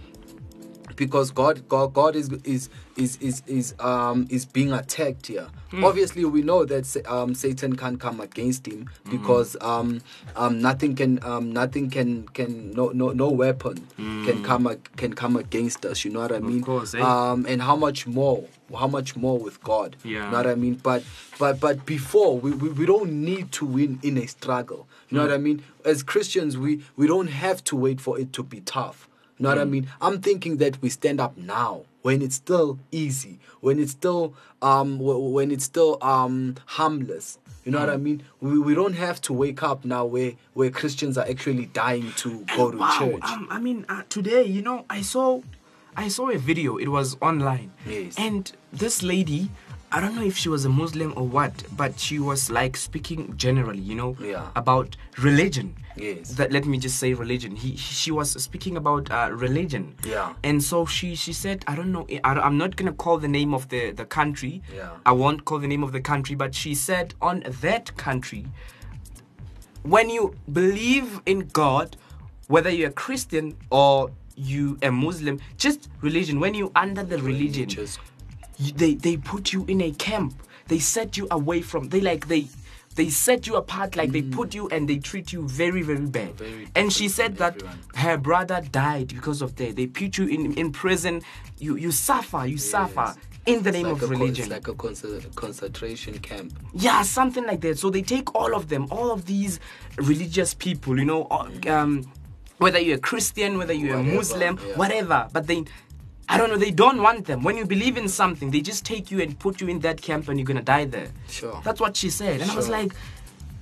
because 0.96 1.30
God 1.30 1.68
God 1.68 1.92
God 1.94 2.16
is 2.16 2.30
is 2.44 2.68
is 2.96 3.16
is 3.20 3.42
is 3.46 3.74
um 3.80 4.26
is 4.30 4.44
being 4.46 4.72
attacked 4.72 5.26
here. 5.26 5.48
Hmm. 5.70 5.84
Obviously, 5.84 6.24
we 6.24 6.42
know 6.42 6.64
that 6.64 6.86
um 7.06 7.34
Satan 7.34 7.76
can't 7.76 7.98
come 8.00 8.20
against 8.20 8.66
him 8.66 8.88
Hmm. 9.04 9.10
because 9.10 9.56
um 9.60 10.00
um 10.36 10.60
nothing 10.60 10.94
can 10.94 11.22
um 11.24 11.52
nothing 11.52 11.90
can 11.90 12.28
can 12.28 12.70
no 12.72 12.88
no 12.90 13.10
no 13.12 13.28
weapon 13.30 13.86
can 14.24 14.42
come 14.42 14.66
ag- 14.66 14.90
can 14.96 15.12
come 15.14 15.36
against 15.36 15.84
us. 15.84 16.04
You 16.04 16.10
know 16.12 16.20
what 16.20 16.32
I 16.32 16.40
mean? 16.40 16.58
Hmm. 16.58 16.64
course, 16.64 16.94
eh? 16.94 17.00
Um 17.00 17.46
and 17.48 17.62
how 17.62 17.76
much 17.76 18.06
more 18.06 18.44
how 18.78 18.86
much 18.88 19.14
more 19.16 19.38
with 19.38 19.62
God? 19.62 19.96
Yeah. 20.04 20.24
You 20.24 20.30
know 20.30 20.36
what 20.38 20.46
I 20.46 20.54
mean? 20.54 20.74
But 20.82 21.02
but 21.38 21.60
but 21.60 21.84
before 21.86 22.38
we, 22.38 22.52
we, 22.52 22.68
we 22.70 22.86
don't 22.86 23.12
need 23.24 23.52
to 23.52 23.66
win 23.66 23.98
in 24.02 24.16
a 24.18 24.26
struggle. 24.26 24.86
You 25.10 25.18
know 25.18 25.24
what 25.26 25.34
I 25.34 25.38
mean? 25.38 25.62
As 25.84 26.02
Christians, 26.02 26.56
we 26.56 26.82
we 26.96 27.06
don't 27.06 27.28
have 27.28 27.62
to 27.64 27.76
wait 27.76 28.00
for 28.00 28.18
it 28.18 28.32
to 28.32 28.42
be 28.42 28.60
tough. 28.60 29.08
You 29.38 29.42
know 29.44 29.48
what 29.50 29.58
I 29.58 29.64
mean? 29.64 29.88
I'm 30.00 30.20
thinking 30.20 30.58
that 30.58 30.80
we 30.80 30.88
stand 30.90 31.20
up 31.20 31.36
now 31.36 31.82
when 32.02 32.22
it's 32.22 32.36
still 32.36 32.78
easy, 32.92 33.38
when 33.60 33.78
it's 33.80 33.92
still 33.92 34.34
um 34.62 34.98
w- 34.98 35.28
when 35.36 35.50
it's 35.50 35.64
still 35.64 35.98
um 36.02 36.54
harmless. 36.66 37.38
You 37.64 37.72
know 37.72 37.80
what 37.80 37.88
I 37.90 37.96
mean? 37.96 38.22
We, 38.40 38.58
we 38.58 38.74
don't 38.74 38.92
have 38.92 39.20
to 39.22 39.32
wake 39.32 39.62
up 39.62 39.84
now 39.84 40.04
where 40.04 40.32
where 40.52 40.70
Christians 40.70 41.16
are 41.18 41.26
actually 41.26 41.66
dying 41.66 42.12
to 42.18 42.44
go 42.56 42.70
to 42.70 42.76
wow 42.76 42.96
church. 42.98 43.24
um, 43.24 43.48
i 43.50 43.58
mean 43.58 43.86
uh, 43.88 44.02
today 44.08 44.44
you 44.44 44.60
know 44.62 44.84
i 44.90 45.00
saw 45.00 45.40
i 45.96 46.08
saw 46.08 46.28
a 46.28 46.36
video 46.38 46.76
it 46.76 46.88
was 46.88 47.16
online 47.22 47.70
Yes. 47.86 48.14
and 48.18 48.52
this 48.72 49.02
lady 49.02 49.50
I 49.96 50.00
don't 50.00 50.16
know 50.16 50.24
if 50.24 50.36
she 50.36 50.48
was 50.48 50.64
a 50.64 50.68
Muslim 50.68 51.12
or 51.16 51.24
what, 51.24 51.52
but 51.76 52.00
she 52.00 52.18
was 52.18 52.50
like 52.50 52.76
speaking 52.76 53.34
generally, 53.36 53.78
you 53.90 53.94
know, 53.94 54.16
Yeah. 54.20 54.48
about 54.56 54.96
religion. 55.22 55.76
Yes. 55.96 56.30
That 56.38 56.50
let 56.50 56.64
me 56.66 56.78
just 56.78 56.96
say 56.98 57.14
religion. 57.14 57.54
He 57.54 57.76
she 57.76 58.10
was 58.10 58.30
speaking 58.42 58.76
about 58.76 59.08
uh, 59.12 59.28
religion. 59.32 59.94
Yeah. 60.04 60.32
And 60.42 60.60
so 60.70 60.84
she 60.86 61.14
she 61.14 61.32
said, 61.32 61.64
I 61.68 61.76
don't 61.76 61.92
know. 61.92 62.06
I, 62.24 62.32
I'm 62.46 62.58
not 62.58 62.74
gonna 62.74 62.92
call 63.04 63.18
the 63.18 63.28
name 63.28 63.54
of 63.54 63.68
the 63.68 63.92
the 63.92 64.04
country. 64.04 64.62
Yeah. 64.74 64.90
I 65.06 65.12
won't 65.12 65.44
call 65.44 65.60
the 65.60 65.68
name 65.68 65.84
of 65.84 65.92
the 65.92 66.00
country, 66.00 66.34
but 66.34 66.54
she 66.56 66.74
said 66.74 67.14
on 67.22 67.44
that 67.60 67.96
country, 67.96 68.46
when 69.82 70.10
you 70.10 70.34
believe 70.52 71.20
in 71.26 71.40
God, 71.52 71.96
whether 72.48 72.70
you're 72.70 72.90
a 72.90 72.92
Christian 72.92 73.56
or 73.70 74.10
you 74.36 74.76
a 74.82 74.90
Muslim, 74.90 75.38
just 75.56 75.88
religion. 76.00 76.40
When 76.40 76.54
you 76.54 76.72
under 76.74 77.04
the 77.04 77.18
religion, 77.18 77.68
Religious. 77.68 77.98
You, 78.58 78.72
they 78.72 78.94
they 78.94 79.16
put 79.16 79.52
you 79.52 79.64
in 79.66 79.80
a 79.80 79.90
camp. 79.92 80.34
They 80.68 80.78
set 80.78 81.16
you 81.16 81.26
away 81.30 81.62
from. 81.62 81.88
They 81.88 82.00
like 82.00 82.28
they 82.28 82.46
they 82.96 83.08
set 83.10 83.46
you 83.46 83.56
apart. 83.56 83.96
Like 83.96 84.12
they 84.12 84.22
put 84.22 84.54
you 84.54 84.68
and 84.68 84.88
they 84.88 84.98
treat 84.98 85.32
you 85.32 85.46
very 85.48 85.82
very 85.82 86.06
bad. 86.06 86.30
Mm. 86.30 86.36
Very 86.36 86.68
and 86.74 86.92
she 86.92 87.08
said 87.08 87.36
that 87.38 87.56
everyone. 87.56 87.78
her 87.96 88.16
brother 88.18 88.62
died 88.70 89.08
because 89.08 89.42
of 89.42 89.56
that. 89.56 89.76
They 89.76 89.86
put 89.86 90.16
you 90.18 90.26
in 90.26 90.54
in 90.54 90.72
prison. 90.72 91.22
You 91.58 91.76
you 91.76 91.90
suffer. 91.90 92.46
You 92.46 92.58
suffer 92.58 93.14
in 93.46 93.62
the 93.62 93.72
name 93.72 93.84
like 93.88 93.92
of 93.94 94.00
con- 94.00 94.08
religion. 94.10 94.44
It's 94.44 94.50
like 94.50 94.68
a 94.68 94.74
conce- 94.74 95.34
concentration 95.34 96.18
camp. 96.20 96.52
Yeah, 96.72 97.02
something 97.02 97.44
like 97.44 97.60
that. 97.60 97.78
So 97.78 97.90
they 97.90 98.00
take 98.02 98.34
all 98.34 98.54
of 98.54 98.68
them, 98.70 98.86
all 98.90 99.10
of 99.10 99.26
these 99.26 99.60
religious 99.98 100.54
people, 100.54 100.98
you 100.98 101.04
know, 101.04 101.24
all- 101.24 101.50
um, 101.68 102.10
whether 102.58 102.78
you're 102.78 102.96
a 102.96 103.00
Christian, 103.00 103.58
whether 103.58 103.74
you're 103.74 103.96
Whatever, 103.98 104.10
a 104.12 104.14
Muslim, 104.16 104.58
yeah. 104.66 104.76
whatever. 104.76 105.28
But 105.32 105.46
they, 105.46 105.64
I 106.28 106.38
don't 106.38 106.48
know, 106.50 106.56
they 106.56 106.70
don't 106.70 107.02
want 107.02 107.26
them. 107.26 107.42
When 107.42 107.56
you 107.56 107.66
believe 107.66 107.96
in 107.96 108.08
something, 108.08 108.50
they 108.50 108.60
just 108.60 108.84
take 108.84 109.10
you 109.10 109.20
and 109.20 109.38
put 109.38 109.60
you 109.60 109.68
in 109.68 109.80
that 109.80 110.00
camp 110.00 110.28
and 110.28 110.38
you're 110.38 110.46
gonna 110.46 110.62
die 110.62 110.86
there. 110.86 111.08
Sure. 111.28 111.60
That's 111.64 111.80
what 111.80 111.96
she 111.96 112.10
said. 112.10 112.40
And 112.40 112.50
I 112.50 112.56
was 112.56 112.68
like, 112.68 112.92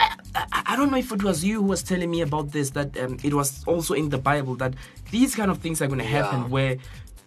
I, 0.01 0.17
I, 0.35 0.63
I 0.67 0.77
don't 0.77 0.91
know 0.91 0.99
if 0.99 1.11
it 1.13 1.23
was 1.23 1.45
you 1.45 1.61
who 1.61 1.67
was 1.69 1.83
telling 1.83 2.11
me 2.11 2.21
about 2.21 2.53
this, 2.53 2.71
that 2.71 2.97
um, 2.99 3.19
it 3.23 3.35
was 3.35 3.65
also 3.67 3.95
in 3.95 4.09
the 4.11 4.19
Bible 4.19 4.55
that 4.57 4.75
these 5.11 5.35
kind 5.35 5.51
of 5.51 5.59
things 5.59 5.83
are 5.83 5.89
gonna 5.89 6.05
happen 6.05 6.43
Yeah. 6.43 6.49
where 6.49 6.77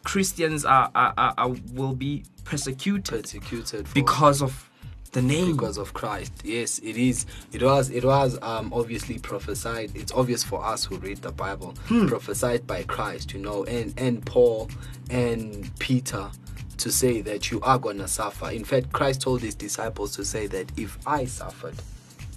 Christians 0.03 0.65
are, 0.65 0.89
are, 0.95 1.13
are, 1.17 1.33
are 1.37 1.55
will 1.73 1.93
be 1.95 2.23
persecuted 2.43 3.23
Persecuted 3.23 3.87
because 3.93 4.41
of 4.41 4.69
the 5.15 5.21
name. 5.21 5.51
because 5.55 5.77
of 5.77 5.93
Christ. 5.93 6.31
Yes, 6.43 6.79
it 6.79 6.97
is. 6.97 7.25
It 7.51 7.63
was. 7.63 7.89
It 7.89 8.03
was 8.05 8.37
um, 8.41 8.71
obviously 8.73 9.17
prophesied. 9.19 9.91
It's 9.95 10.11
obvious 10.11 10.43
for 10.43 10.63
us 10.63 10.85
who 10.85 10.97
read 10.97 11.17
the 11.23 11.31
Bible. 11.31 11.73
Hmm. 11.87 12.07
Prophesied 12.07 12.67
by 12.67 12.83
Christ, 12.83 13.33
you 13.33 13.39
know, 13.39 13.63
and 13.65 13.93
and 13.97 14.25
Paul 14.25 14.69
and 15.09 15.69
Peter 15.79 16.29
to 16.77 16.91
say 16.91 17.21
that 17.21 17.51
you 17.51 17.59
are 17.61 17.79
gonna 17.79 18.07
suffer. 18.07 18.49
In 18.51 18.63
fact, 18.65 18.91
Christ 18.91 19.21
told 19.21 19.41
his 19.41 19.55
disciples 19.55 20.15
to 20.17 20.25
say 20.25 20.47
that 20.47 20.71
if 20.77 20.97
I 21.07 21.25
suffered. 21.25 21.75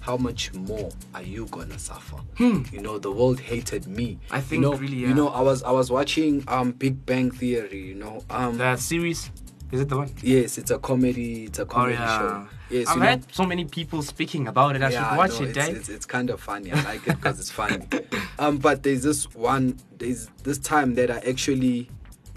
How 0.01 0.15
much 0.17 0.53
more 0.53 0.89
are 1.13 1.21
you 1.21 1.45
gonna 1.51 1.77
suffer? 1.77 2.15
You 2.39 2.81
know, 2.81 2.97
the 2.97 3.11
world 3.11 3.39
hated 3.39 3.85
me. 3.85 4.17
Hmm. 4.29 4.35
I 4.35 4.41
think 4.41 4.63
you 4.63 4.69
know, 4.71 4.77
really, 4.77 4.95
you 4.95 5.13
know, 5.13 5.27
I 5.27 5.41
was 5.41 5.61
I 5.61 5.71
was 5.71 5.91
watching 5.91 6.43
um 6.47 6.71
Big 6.71 7.05
Bang 7.05 7.29
Theory. 7.31 7.81
You 7.89 7.95
know, 7.95 8.23
um 8.29 8.57
The 8.57 8.77
series, 8.77 9.29
is 9.71 9.81
it 9.81 9.89
the 9.89 9.97
one? 9.97 10.11
yes, 10.21 10.57
it's 10.57 10.71
a 10.71 10.79
comedy. 10.79 11.45
It's 11.45 11.59
a 11.59 11.63
Oh 11.63 11.65
comedy 11.65 11.93
yeah. 11.95 12.17
show. 12.19 12.47
Yes, 12.69 12.87
I've 12.87 12.95
you 12.95 13.01
know, 13.01 13.09
heard 13.09 13.33
so 13.33 13.45
many 13.45 13.65
people 13.65 14.01
speaking 14.03 14.47
about 14.47 14.75
it. 14.75 14.83
I 14.83 14.89
yeah, 14.89 15.09
should 15.09 15.17
watch 15.17 15.39
no, 15.39 15.45
it, 15.47 15.57
it's, 15.57 15.67
eh? 15.69 15.71
it's, 15.71 15.89
it's 15.89 16.05
kind 16.05 16.29
of 16.29 16.39
funny. 16.39 16.71
I 16.71 16.81
like 16.83 17.07
it 17.07 17.15
because 17.15 17.39
it's 17.39 17.51
funny. 17.51 17.85
Um, 18.39 18.57
but 18.57 18.83
there's 18.83 19.03
this 19.03 19.33
one. 19.35 19.77
There's 19.97 20.29
this 20.43 20.57
time 20.59 20.95
that 20.95 21.11
I 21.11 21.17
actually 21.27 21.89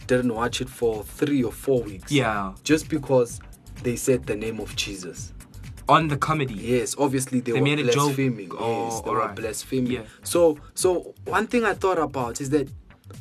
didn't 0.09 0.34
watch 0.34 0.60
it 0.60 0.68
for 0.68 1.04
three 1.04 1.44
or 1.44 1.52
four 1.52 1.80
weeks. 1.82 2.10
Yeah. 2.10 2.54
Just 2.64 2.88
because 2.88 3.40
they 3.84 3.94
said 3.94 4.26
the 4.26 4.34
name 4.34 4.59
of 4.59 4.74
Jesus. 4.74 5.32
On 5.88 6.09
the 6.09 6.16
comedy. 6.16 6.54
Yes, 6.54 6.96
obviously 6.98 7.38
they, 7.38 7.52
They 7.52 7.60
were 7.60 7.64
made 7.64 7.78
a 7.78 7.84
joke. 7.84 7.94
blaspheming. 8.16 8.50
Oh, 8.59 8.86
yes, 8.88 9.00
they 9.02 9.10
were 9.10 9.28
blaspheming. 9.32 9.92
Yeah. 9.92 10.02
So, 10.24 10.59
so 10.74 11.14
one 11.24 11.46
thing 11.46 11.64
I 11.64 11.74
thought 11.74 11.98
about 12.00 12.40
is 12.40 12.50
that 12.50 12.68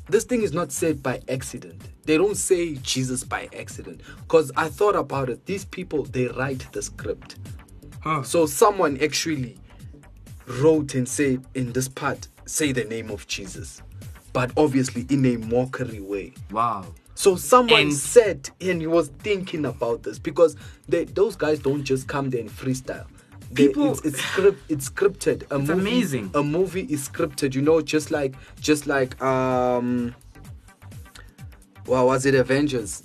this 0.10 0.24
thing 0.24 0.42
is 0.42 0.52
not 0.54 0.72
said 0.72 1.04
by 1.04 1.22
accident. 1.30 1.84
They 2.06 2.18
don't 2.18 2.36
say 2.38 2.76
Jesus 2.76 3.24
by 3.24 3.48
accident. 3.58 4.02
Because 4.22 4.52
I 4.58 4.70
thought 4.70 4.96
about 4.96 5.30
it. 5.30 5.46
These 5.46 5.66
people 5.66 6.04
they 6.04 6.28
write 6.28 6.66
the 6.72 6.82
script. 6.82 7.38
Huh. 8.02 8.24
So 8.24 8.46
someone 8.46 8.98
actually 9.02 9.58
wrote 10.48 10.96
and 10.96 11.08
said 11.08 11.46
in 11.54 11.72
this 11.74 11.88
part, 11.88 12.28
say 12.46 12.72
the 12.72 12.84
name 12.86 13.12
of 13.12 13.28
Jesus. 13.28 13.82
But 14.34 14.52
obviously 14.58 15.06
in 15.10 15.26
a 15.26 15.38
mockery 15.38 16.00
way. 16.00 16.34
Wow. 16.52 16.88
So 17.16 17.36
someone 17.36 17.82
And- 17.82 17.94
said 17.94 18.50
and 18.60 18.82
he 18.82 18.88
was 18.88 19.10
thinking 19.20 19.66
about 19.66 20.04
this 20.04 20.18
because 20.18 20.56
they, 20.88 21.04
those 21.06 21.36
guys 21.36 21.60
don't 21.60 21.84
just 21.84 22.08
come 22.08 22.30
there 22.32 22.42
and 22.42 22.50
freestyle. 22.50 23.06
They, 23.52 23.68
People- 23.68 23.92
it's, 23.92 24.02
it's 24.06 24.20
script 24.22 24.60
it's 24.70 24.90
scripted. 24.90 25.44
A 25.52 25.60
It's 25.60 25.68
movie, 25.68 25.74
amazing. 25.74 26.32
A 26.34 26.42
movie 26.42 26.88
is 26.90 27.08
scripted, 27.08 27.54
you 27.54 27.62
know, 27.62 27.82
just 27.82 28.10
like 28.10 28.34
just 28.62 28.88
like 28.88 29.22
um 29.22 30.16
well 31.88 32.08
was 32.08 32.26
it 32.26 32.36
Avengers? 32.36 33.04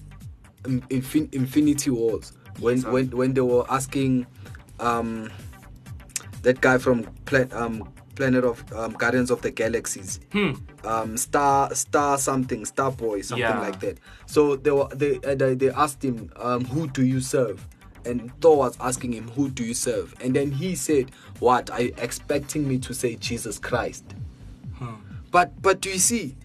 In- 0.67 0.83
Infin- 0.83 1.33
Infinity 1.35 1.91
Wars. 1.91 2.33
When 2.61 2.77
Yes, 2.77 2.85
when 2.87 3.11
when 3.11 3.35
they 3.35 3.41
were 3.43 3.65
asking 3.71 4.27
um 4.81 5.31
that 6.43 6.61
guy 6.61 6.79
from 6.79 7.05
Pla- 7.25 7.47
um 7.53 7.89
Planet 8.15 8.45
of 8.45 8.65
um, 8.73 8.93
Guardians 8.93 9.31
of 9.31 9.43
the 9.43 9.51
Galaxies 9.51 10.21
Hmm. 10.33 10.53
um 10.85 11.17
star 11.19 11.75
star 11.75 12.17
something 12.19 12.65
star 12.65 12.91
boy 12.91 13.21
something 13.21 13.41
Yeah. 13.47 13.61
like 13.61 13.81
that 13.81 13.99
so 14.27 14.57
they 14.57 14.71
were 14.71 14.89
they 14.89 15.17
uh, 15.19 15.35
they, 15.35 15.55
they 15.55 15.71
asked 15.71 16.03
him 16.03 16.31
um 16.37 16.65
who 16.65 16.87
do 16.89 17.05
you 17.05 17.21
serve 17.21 17.67
and 18.07 18.33
thor 18.41 18.57
was 18.57 18.77
asking 18.81 19.13
him 19.13 19.29
who 19.29 19.51
do 19.51 19.65
you 19.65 19.75
serve 19.75 20.15
and 20.23 20.35
then 20.35 20.51
he 20.51 20.75
said 20.77 21.11
what 21.41 21.69
are 21.71 21.83
you 21.83 21.95
expecting 21.99 22.67
me 22.67 22.79
to 22.79 22.95
say 22.95 23.17
jesus 23.17 23.59
christ 23.59 24.05
but 25.31 25.61
but 25.61 25.81
do 25.81 25.91
you 25.91 25.99
see 25.99 26.37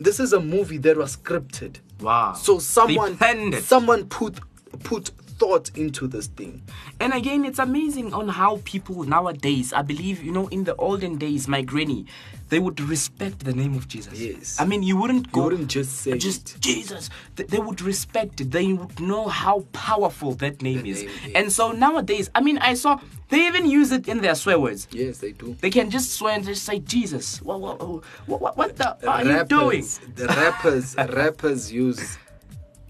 this 0.00 0.18
is 0.18 0.32
a 0.32 0.40
movie 0.40 0.78
that 0.78 0.96
was 0.96 1.16
scripted 1.16 1.76
Wow. 2.00 2.32
so 2.32 2.58
someone 2.58 3.16
someone 3.62 4.06
put 4.08 4.40
put 4.82 5.10
thought 5.40 5.70
into 5.76 6.06
this 6.06 6.26
thing 6.38 6.62
And 7.00 7.12
again, 7.20 7.44
it's 7.48 7.58
amazing 7.58 8.12
on 8.20 8.28
how 8.28 8.60
people 8.64 9.04
nowadays, 9.04 9.72
I 9.72 9.82
believe, 9.82 10.22
you 10.22 10.32
know, 10.36 10.46
in 10.48 10.64
the 10.64 10.76
olden 10.76 11.14
days, 11.16 11.48
my 11.48 11.62
granny, 11.62 12.04
they 12.50 12.58
would 12.58 12.78
respect 12.80 13.38
the 13.48 13.54
name 13.54 13.74
of 13.80 13.88
Jesus. 13.88 14.14
Yes. 14.20 14.60
I 14.60 14.64
mean, 14.66 14.82
you 14.82 14.96
wouldn't 15.00 15.32
go. 15.32 15.40
You 15.40 15.50
wouldn't 15.50 15.70
just 15.70 15.92
say 16.02 16.18
just 16.18 16.56
it. 16.56 16.60
Jesus. 16.60 17.08
They 17.36 17.58
would 17.58 17.80
respect 17.80 18.40
it. 18.42 18.50
They 18.50 18.72
would 18.72 19.00
know 19.00 19.28
how 19.28 19.56
powerful 19.72 20.32
that 20.42 20.60
name 20.60 20.84
is. 20.84 21.02
name 21.02 21.10
is. 21.26 21.32
And 21.34 21.52
so 21.52 21.72
nowadays, 21.72 22.28
I 22.34 22.40
mean, 22.42 22.58
I 22.58 22.74
saw 22.74 23.00
they 23.30 23.46
even 23.46 23.64
use 23.70 23.92
it 23.92 24.08
in 24.08 24.18
their 24.20 24.34
swear 24.34 24.58
words. 24.58 24.88
yes 24.90 25.18
they 25.18 25.32
do 25.32 25.56
They 25.60 25.70
can 25.70 25.88
just 25.96 26.08
swear 26.18 26.34
and 26.34 26.44
just 26.44 26.64
say 26.64 26.80
Jesus. 26.80 27.40
What, 27.40 27.60
what, 27.60 27.78
what, 28.26 28.56
what 28.58 28.76
the 28.76 29.08
are 29.08 29.24
you 29.24 29.44
doing? 29.44 29.84
the 30.16 30.26
rappers 30.26 30.96
rappers 31.22 31.72
use 31.72 32.18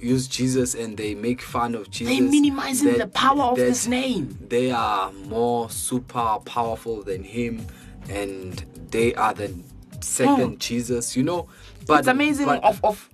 use 0.01 0.29
Jesus 0.29 0.75
and 0.75 0.97
they 0.97 1.15
make 1.15 1.43
fun 1.43 1.75
of 1.75 1.91
Jesus. 1.91 2.19
They're 2.19 2.29
minimizing 2.29 2.99
the 2.99 3.07
power 3.09 3.43
of 3.43 3.59
his 3.59 3.87
name. 3.87 4.39
They 4.49 4.71
are 4.71 5.13
more 5.13 5.71
super 5.71 6.39
powerful 6.45 7.03
than 7.03 7.23
him, 7.25 7.67
and 8.09 8.65
they 8.91 9.15
are 9.15 9.35
the 9.35 9.55
second 10.01 10.61
Jesus. 10.61 11.17
You 11.17 11.23
know, 11.23 11.49
but 11.87 12.01
it's 12.01 12.09
amazing 12.09 12.47
but 12.47 12.65
of, 12.65 12.85
of 12.85 13.09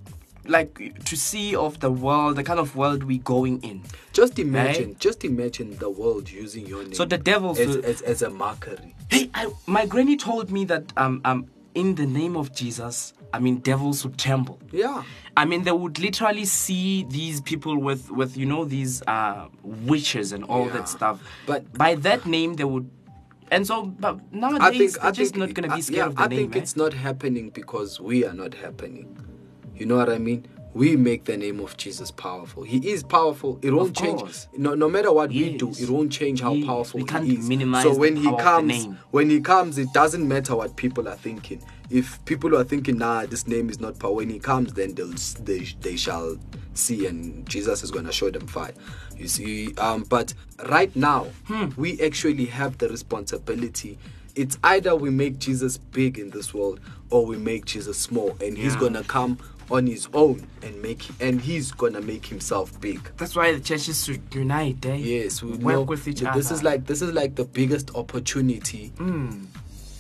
like 0.48 1.04
to 1.04 1.16
see 1.16 1.56
of 1.56 1.80
the 1.80 1.90
world, 1.90 2.36
the 2.36 2.44
kind 2.44 2.60
of 2.60 2.76
world 2.76 3.02
we're 3.02 3.18
going 3.18 3.60
in. 3.62 3.82
just 4.12 4.38
imagine, 4.38 4.96
just 4.98 5.24
imagine 5.24 5.76
the 5.78 5.90
world 5.90 6.30
using 6.30 6.66
your 6.66 6.82
name. 6.82 6.94
So 6.94 7.04
the 7.04 7.18
devil 7.18 7.50
as, 7.58 7.76
as, 7.76 8.02
as 8.02 8.22
a 8.22 8.30
mockery. 8.30 8.94
Hey, 9.10 9.30
I, 9.34 9.50
my 9.66 9.86
granny 9.86 10.16
told 10.16 10.50
me 10.50 10.64
that 10.66 10.92
um 10.96 11.20
um 11.24 11.48
in 11.74 11.94
the 11.94 12.06
name 12.06 12.36
of 12.36 12.54
Jesus, 12.54 13.12
I 13.36 13.38
mean 13.38 13.56
devils 13.58 14.02
would 14.04 14.16
tremble. 14.18 14.58
Yeah. 14.72 15.02
I 15.36 15.44
mean 15.44 15.64
they 15.64 15.72
would 15.72 15.98
literally 15.98 16.46
see 16.46 17.04
these 17.18 17.40
people 17.50 17.76
with 17.88 18.10
with 18.10 18.36
you 18.36 18.46
know 18.46 18.64
these 18.64 19.02
uh 19.06 19.48
witches 19.62 20.32
and 20.32 20.42
all 20.44 20.66
Yeah. 20.66 20.72
that 20.76 20.88
stuff. 20.88 21.16
But- 21.46 21.64
by 21.84 21.94
that 21.96 22.24
name 22.26 22.54
they 22.54 22.64
would 22.64 22.90
and 23.50 23.66
so 23.66 23.76
but 24.04 24.14
nowadays, 24.32 24.60
I 24.60 24.70
think 24.78 24.92
they're 24.94 25.04
I 25.04 25.10
just 25.12 25.34
think, 25.34 25.46
not 25.46 25.54
gonna 25.54 25.72
uh, 25.72 25.76
be 25.76 25.82
scared 25.82 25.98
yeah, 25.98 26.06
of 26.06 26.16
the 26.16 26.22
I 26.22 26.26
name. 26.28 26.38
think 26.38 26.56
eh? 26.56 26.58
it's 26.60 26.76
not 26.76 26.92
happening 26.94 27.50
because 27.50 28.00
we 28.00 28.24
are 28.24 28.34
not 28.42 28.54
happening. 28.54 29.06
You 29.76 29.86
know 29.86 29.96
what 29.96 30.08
I 30.10 30.18
mean? 30.18 30.46
We 30.76 30.94
make 30.94 31.24
the 31.24 31.38
name 31.38 31.60
of 31.60 31.74
Jesus 31.78 32.10
powerful. 32.10 32.62
He 32.62 32.90
is 32.90 33.02
powerful. 33.02 33.58
It 33.62 33.70
won't 33.70 33.96
change. 33.96 34.22
No, 34.58 34.74
no 34.74 34.90
matter 34.90 35.10
what 35.10 35.30
we 35.30 35.56
do, 35.56 35.70
it 35.70 35.88
won't 35.88 36.12
change 36.12 36.42
how 36.42 36.52
Yes, 36.52 36.66
powerful 36.66 37.00
we 37.00 37.06
can't 37.06 37.24
he 37.24 37.36
is. 37.36 37.48
minimize 37.48 37.82
so 37.82 37.94
when 37.94 38.14
he 38.16 38.30
comes, 38.36 38.86
when 39.10 39.30
he 39.30 39.40
comes, 39.40 39.78
it 39.78 39.90
doesn't 39.94 40.28
matter 40.28 40.54
what 40.54 40.76
people 40.76 41.08
are 41.08 41.16
thinking. 41.16 41.62
If 41.88 42.22
people 42.26 42.54
are 42.54 42.62
thinking, 42.62 42.98
nah, 42.98 43.24
this 43.24 43.46
name 43.46 43.70
is 43.70 43.80
not 43.80 43.98
power. 43.98 44.12
When 44.12 44.28
he 44.28 44.38
comes, 44.38 44.74
then 44.74 44.94
they'll 44.94 45.14
they, 45.44 45.60
they 45.80 45.96
shall 45.96 46.36
see, 46.74 47.06
and 47.06 47.48
Jesus 47.48 47.82
is 47.82 47.90
gonna 47.90 48.12
show 48.12 48.28
them 48.28 48.46
fire. 48.46 48.74
You 49.16 49.28
see, 49.28 49.74
um, 49.78 50.02
but 50.10 50.34
right 50.68 50.94
now 50.94 51.28
Hmm. 51.46 51.68
we 51.78 51.98
actually 52.02 52.44
have 52.46 52.76
the 52.76 52.90
responsibility. 52.90 53.98
It's 54.34 54.58
either 54.62 54.94
we 54.94 55.08
make 55.08 55.38
Jesus 55.38 55.78
big 55.78 56.18
in 56.18 56.28
this 56.28 56.52
world 56.52 56.80
or 57.08 57.24
we 57.24 57.38
make 57.38 57.64
Jesus 57.64 57.96
small, 57.96 58.36
and 58.42 58.58
He's 58.58 58.76
gonna 58.76 59.04
come 59.04 59.38
on 59.70 59.86
his 59.86 60.08
own 60.14 60.46
and 60.62 60.80
make 60.80 61.04
and 61.20 61.40
he's 61.40 61.72
gonna 61.72 62.00
make 62.00 62.26
himself 62.26 62.80
big. 62.80 63.10
That's 63.16 63.34
why 63.34 63.52
the 63.52 63.60
churches 63.60 64.04
should 64.04 64.22
unite, 64.34 64.84
eh? 64.86 64.94
Yes, 64.94 65.42
we 65.42 65.52
work 65.52 65.60
know 65.62 65.82
with 65.82 66.06
each 66.06 66.18
th- 66.20 66.28
other. 66.30 66.38
This 66.38 66.50
is 66.50 66.62
like 66.62 66.86
this 66.86 67.02
is 67.02 67.12
like 67.12 67.34
the 67.34 67.44
biggest 67.44 67.94
opportunity 67.94 68.92
Mm. 68.98 69.46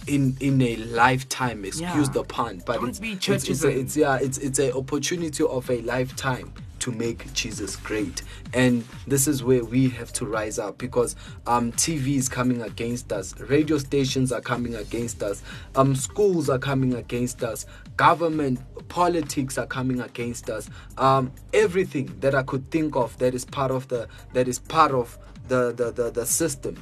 in 0.06 0.36
in 0.40 0.62
a 0.62 0.76
lifetime. 0.76 1.64
Excuse 1.64 1.82
Yeah. 2.08 2.12
the 2.12 2.22
pun, 2.24 2.62
but 2.64 2.76
Don't 2.76 2.90
it's, 2.90 2.98
be 3.00 3.12
it's, 3.12 3.28
it's, 3.48 3.64
a, 3.64 3.68
it's 3.68 3.96
yeah, 3.96 4.16
it's 4.20 4.38
it's 4.38 4.58
a 4.58 4.72
opportunity 4.74 5.42
of 5.44 5.68
a 5.70 5.80
lifetime 5.82 6.52
to 6.86 6.92
make 6.92 7.32
Jesus 7.34 7.74
great, 7.74 8.22
and 8.54 8.84
this 9.08 9.26
is 9.26 9.42
where 9.42 9.64
we 9.64 9.88
have 9.88 10.12
to 10.12 10.24
rise 10.24 10.56
up 10.58 10.78
because 10.78 11.16
um 11.48 11.72
TV 11.72 12.16
is 12.16 12.28
coming 12.28 12.62
against 12.62 13.12
us, 13.12 13.34
radio 13.40 13.76
stations 13.78 14.30
are 14.30 14.40
coming 14.40 14.76
against 14.76 15.20
us, 15.20 15.42
um 15.74 15.96
schools 15.96 16.48
are 16.48 16.60
coming 16.60 16.94
against 16.94 17.42
us, 17.42 17.66
government 17.96 18.60
politics 18.88 19.58
are 19.58 19.66
coming 19.66 20.00
against 20.00 20.48
us, 20.48 20.70
um 20.96 21.32
everything 21.52 22.06
that 22.20 22.36
I 22.36 22.44
could 22.44 22.70
think 22.70 22.94
of 22.94 23.18
that 23.18 23.34
is 23.34 23.44
part 23.44 23.72
of 23.72 23.88
the 23.88 24.06
that 24.32 24.46
is 24.46 24.60
part 24.60 24.92
of 24.92 25.18
the 25.48 25.72
the 25.72 25.90
the, 25.90 26.10
the 26.12 26.24
system 26.26 26.76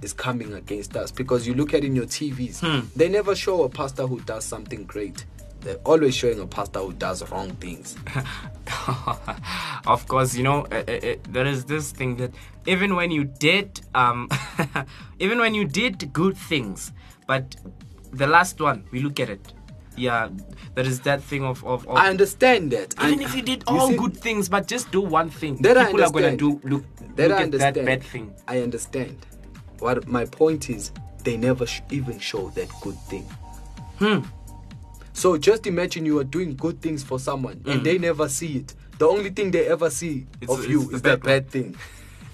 is 0.00 0.14
coming 0.14 0.54
against 0.54 0.96
us 0.96 1.10
because 1.10 1.46
you 1.46 1.52
look 1.52 1.74
at 1.74 1.84
in 1.84 1.94
your 1.94 2.06
TVs, 2.06 2.60
Hmm. 2.60 2.86
they 2.96 3.10
never 3.10 3.36
show 3.36 3.64
a 3.64 3.68
pastor 3.68 4.06
who 4.06 4.20
does 4.20 4.44
something 4.46 4.84
great. 4.84 5.26
They're 5.60 5.76
always 5.84 6.14
showing 6.14 6.40
a 6.40 6.46
pastor 6.46 6.80
who 6.80 6.92
does 6.94 7.28
wrong 7.30 7.50
things. 7.56 7.96
of 9.86 10.06
course, 10.08 10.34
you 10.34 10.42
know, 10.42 10.66
uh, 10.72 10.82
uh, 10.88 10.92
uh, 10.92 11.14
there 11.28 11.46
is 11.46 11.64
this 11.66 11.92
thing 11.92 12.16
that 12.16 12.32
even 12.66 12.96
when 12.96 13.10
you 13.10 13.24
did, 13.24 13.80
um, 13.94 14.28
even 15.18 15.38
when 15.38 15.54
you 15.54 15.64
did 15.66 16.12
good 16.12 16.36
things, 16.36 16.92
but 17.26 17.56
the 18.12 18.26
last 18.26 18.60
one, 18.60 18.84
we 18.90 19.00
look 19.00 19.20
at 19.20 19.28
it. 19.28 19.52
Yeah, 19.96 20.30
there 20.74 20.86
is 20.86 21.00
that 21.00 21.22
thing 21.22 21.44
of 21.44 21.62
of. 21.64 21.86
of 21.86 21.96
I 21.96 22.08
understand 22.08 22.70
that. 22.70 22.94
even 23.02 23.20
if 23.20 23.34
you 23.34 23.42
did 23.42 23.64
you 23.68 23.76
all 23.76 23.88
see, 23.88 23.96
good 23.96 24.16
things, 24.16 24.48
but 24.48 24.66
just 24.66 24.90
do 24.90 25.02
one 25.02 25.28
thing, 25.28 25.56
that 25.56 25.76
people 25.86 26.02
are 26.02 26.10
gonna 26.10 26.36
do 26.36 26.58
look, 26.64 26.84
that 27.16 27.28
look 27.28 27.38
I 27.38 27.42
at 27.42 27.52
that 27.52 27.74
bad 27.74 28.02
thing. 28.02 28.34
I 28.48 28.60
understand. 28.62 29.26
What 29.80 30.06
my 30.06 30.24
point 30.24 30.70
is, 30.70 30.92
they 31.24 31.36
never 31.36 31.66
sh- 31.66 31.80
even 31.90 32.18
show 32.18 32.48
that 32.50 32.68
good 32.80 32.98
thing. 33.08 33.24
Hmm. 33.98 34.20
So 35.12 35.36
just 35.36 35.66
imagine 35.66 36.06
you 36.06 36.18
are 36.18 36.24
doing 36.24 36.54
good 36.56 36.80
things 36.80 37.02
for 37.02 37.18
someone 37.18 37.60
and 37.66 37.84
they 37.84 37.98
never 37.98 38.28
see 38.28 38.56
it. 38.58 38.74
The 38.98 39.06
only 39.06 39.30
thing 39.30 39.50
they 39.50 39.66
ever 39.66 39.90
see 39.90 40.26
Mm. 40.26 40.42
It's- 40.42 40.58
of 40.58 40.70
you 40.70 40.84
the 40.84 40.96
is 40.96 41.02
bad 41.02 41.22
bad 41.22 41.50
thing. 41.50 41.76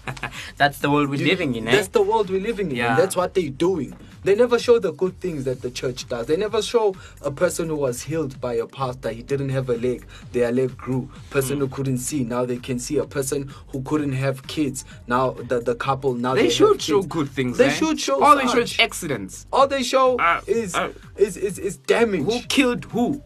That's 0.56 0.78
the 0.78 0.90
world 0.90 1.08
we're 1.10 1.26
living 1.26 1.54
in, 1.56 1.66
eh? 1.68 1.72
That's 1.72 1.88
the 1.88 2.02
world 2.02 2.30
we're 2.30 2.40
living 2.40 2.70
in. 2.70 2.76
Yeah. 2.76 2.90
And 2.94 2.98
that's 3.02 3.16
what 3.16 3.34
they're 3.34 3.50
doing. 3.50 3.92
They 4.26 4.34
never 4.34 4.58
show 4.58 4.80
the 4.80 4.92
good 4.92 5.20
things 5.20 5.44
that 5.44 5.62
the 5.62 5.70
church 5.70 6.08
does. 6.08 6.26
They 6.26 6.36
never 6.36 6.60
show 6.60 6.96
a 7.22 7.30
person 7.30 7.68
who 7.68 7.76
was 7.76 8.02
healed 8.02 8.40
by 8.40 8.54
a 8.54 8.66
pastor. 8.66 9.10
He 9.10 9.22
didn't 9.22 9.50
have 9.50 9.70
a 9.70 9.76
leg. 9.76 10.04
Their 10.32 10.50
leg 10.50 10.76
grew. 10.76 11.08
Person 11.30 11.58
Hmm. 11.58 11.62
who 11.62 11.68
couldn't 11.68 11.98
see. 11.98 12.24
Now 12.24 12.44
they 12.44 12.56
can 12.56 12.80
see. 12.80 12.98
A 12.98 13.04
person 13.06 13.52
who 13.68 13.82
couldn't 13.82 14.14
have 14.14 14.44
kids. 14.48 14.84
Now 15.06 15.30
the, 15.30 15.60
the 15.60 15.76
couple 15.76 16.14
now 16.14 16.34
they 16.34 16.42
they, 16.44 16.50
should 16.50 16.82
show 16.82 17.02
good 17.02 17.28
things. 17.30 17.56
They 17.56 17.66
eh? 17.66 17.70
should 17.70 18.00
show 18.00 18.20
All 18.20 18.36
they 18.36 18.48
show 18.48 18.58
is 18.58 18.76
accidents. 18.80 19.46
All 19.52 19.68
they 19.68 19.84
show 19.84 20.18
Uh, 20.18 20.40
is, 20.48 20.74
uh, 20.74 20.92
is 21.16 21.36
is 21.36 21.58
is 21.60 21.76
damage. 21.76 22.24
Who 22.24 22.40
killed 22.48 22.84
who? 22.86 23.22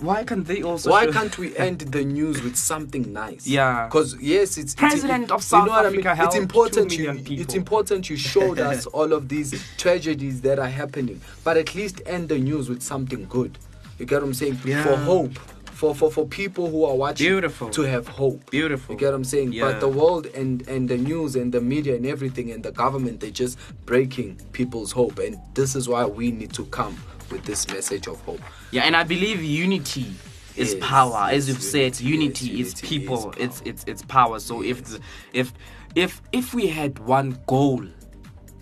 Why 0.00 0.22
can't 0.22 0.46
they 0.46 0.62
also? 0.62 0.90
Why 0.90 1.06
show- 1.06 1.12
can't 1.12 1.36
we 1.38 1.56
end 1.56 1.80
the 1.80 2.04
news 2.04 2.40
with 2.42 2.56
something 2.56 3.12
nice? 3.12 3.46
Yeah. 3.46 3.86
Because 3.86 4.16
yes, 4.20 4.56
it's 4.56 4.74
President 4.74 5.24
it's, 5.32 5.52
of 5.52 5.58
you 5.60 5.66
know 5.66 5.72
what 5.72 5.86
I 5.86 5.90
mean? 5.90 6.02
It's 6.06 6.36
important. 6.36 6.96
You, 6.96 7.14
people. 7.14 7.40
it's 7.40 7.54
important 7.54 8.08
you 8.08 8.16
showed 8.16 8.60
us 8.70 8.86
all 8.86 9.12
of 9.12 9.28
these 9.28 9.60
tragedies 9.76 10.40
that 10.42 10.58
are 10.60 10.68
happening, 10.68 11.20
but 11.42 11.56
at 11.56 11.74
least 11.74 12.00
end 12.06 12.28
the 12.28 12.38
news 12.38 12.68
with 12.68 12.82
something 12.82 13.26
good. 13.28 13.58
You 13.98 14.06
get 14.06 14.20
what 14.20 14.28
I'm 14.28 14.34
saying? 14.34 14.58
Yeah. 14.64 14.84
For 14.84 14.96
hope. 14.96 15.38
For, 15.78 15.94
for, 15.94 16.10
for 16.10 16.26
people 16.26 16.68
who 16.68 16.84
are 16.84 16.96
watching 16.96 17.24
Beautiful. 17.24 17.70
to 17.70 17.82
have 17.82 18.08
hope 18.08 18.50
Beautiful. 18.50 18.96
you 18.96 18.98
get 18.98 19.06
what 19.10 19.14
i'm 19.14 19.22
saying 19.22 19.52
Yeah. 19.52 19.62
but 19.70 19.78
the 19.78 19.86
world 19.86 20.26
and 20.26 20.66
and 20.66 20.88
the 20.88 20.96
news 20.96 21.36
and 21.36 21.52
the 21.52 21.60
media 21.60 21.94
and 21.94 22.04
everything 22.04 22.50
and 22.50 22.64
the 22.64 22.72
government 22.72 23.20
they're 23.20 23.30
just 23.30 23.56
breaking 23.86 24.40
people's 24.50 24.90
hope 24.90 25.20
and 25.20 25.38
this 25.54 25.76
is 25.76 25.88
why 25.88 26.04
we 26.04 26.32
need 26.32 26.52
to 26.54 26.64
come 26.64 26.96
with 27.30 27.44
this 27.44 27.68
message 27.68 28.06
of 28.08 28.20
hope 28.22 28.40
Yeah, 28.70 28.82
and 28.82 28.94
I 28.96 29.04
believe 29.04 29.42
unity 29.42 30.14
is 30.56 30.74
Yes, 30.74 30.88
power. 30.88 31.28
As 31.30 31.48
you've 31.48 31.62
said, 31.62 32.00
unity, 32.00 32.46
unity, 32.46 32.46
yes, 32.46 32.66
is 32.74 32.82
unity 32.82 32.98
people. 32.98 33.30
is 33.30 33.36
it's 33.38 33.62
it's 33.64 33.84
it's 33.86 34.02
power. 34.02 34.40
So 34.40 34.62
if 34.62 34.82
the, 34.84 35.00
if 35.32 35.52
if 35.94 36.20
if 36.32 36.52
we 36.52 36.66
had 36.66 36.98
one 36.98 37.38
goal, 37.46 37.84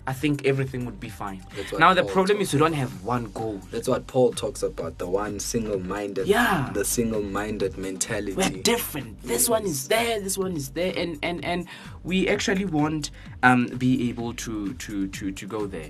I 0.05 0.13
think 0.13 0.45
everything 0.45 0.85
would 0.85 0.99
be 0.99 1.09
fine. 1.09 1.43
Now 1.79 1.93
the 1.95 2.03
Paul 2.03 2.11
problem 2.11 2.39
is 2.39 2.53
we 2.53 2.59
don't 2.59 2.73
have 2.73 3.03
one 3.03 3.25
goal. 3.31 3.59
That's 3.71 3.87
what 3.87 4.05
Paul 4.05 4.31
talks 4.31 4.61
about, 4.63 4.99
the 4.99 5.07
one 5.07 5.39
single-minded, 5.39 6.27
Yeah. 6.27 6.69
the 6.73 6.85
single-minded 6.85 7.77
mentality. 7.77 8.33
We're 8.33 8.61
different. 8.61 9.21
This 9.23 9.49
one 9.49 9.65
is 9.65 9.87
there. 9.87 10.21
This 10.21 10.37
one 10.37 10.55
is 10.55 10.69
there, 10.69 10.93
and 10.95 11.17
and 11.23 11.43
and 11.43 11.65
we 12.03 12.27
actually 12.29 12.65
won't 12.65 13.09
um 13.41 13.67
be 13.77 14.07
able 14.09 14.33
to 14.45 14.73
to 14.75 15.07
to 15.07 15.31
to 15.31 15.45
go 15.47 15.65
there. 15.65 15.89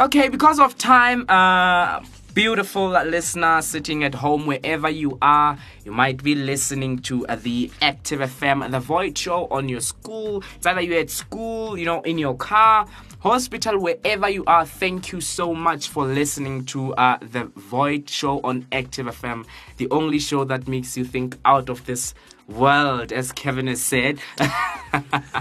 Okay, 0.00 0.28
because 0.28 0.60
of 0.60 0.78
time, 0.78 1.24
uh, 1.28 2.00
beautiful 2.32 2.90
listener 2.90 3.60
sitting 3.60 4.04
at 4.04 4.14
home 4.14 4.46
wherever 4.46 4.88
you 4.88 5.18
are, 5.20 5.58
you 5.84 5.90
might 5.90 6.22
be 6.22 6.36
listening 6.36 7.00
to 7.00 7.26
uh, 7.26 7.34
the 7.34 7.68
Active 7.82 8.20
FM, 8.20 8.70
the 8.70 8.78
Void 8.78 9.18
Show 9.18 9.48
on 9.48 9.68
your 9.68 9.80
school. 9.80 10.44
It's 10.54 10.66
either 10.66 10.82
you're 10.82 11.00
at 11.00 11.10
school, 11.10 11.76
you 11.76 11.84
know, 11.84 12.00
in 12.02 12.16
your 12.16 12.36
car, 12.36 12.86
hospital, 13.20 13.78
wherever 13.78 14.28
you 14.28 14.44
are. 14.46 14.64
Thank 14.64 15.12
you 15.12 15.20
so 15.20 15.54
much 15.54 15.88
for 15.88 16.04
listening 16.06 16.64
to 16.66 16.94
uh, 16.94 17.18
the 17.20 17.44
Void 17.56 18.08
Show 18.08 18.40
on 18.42 18.66
Active 18.72 19.06
FM, 19.06 19.44
the 19.76 19.88
only 19.90 20.18
show 20.18 20.44
that 20.44 20.68
makes 20.68 20.96
you 20.96 21.04
think 21.04 21.36
out 21.44 21.68
of 21.68 21.84
this 21.86 22.14
world, 22.46 23.12
as 23.12 23.32
Kevin 23.32 23.66
has 23.66 23.82
said. 23.82 24.18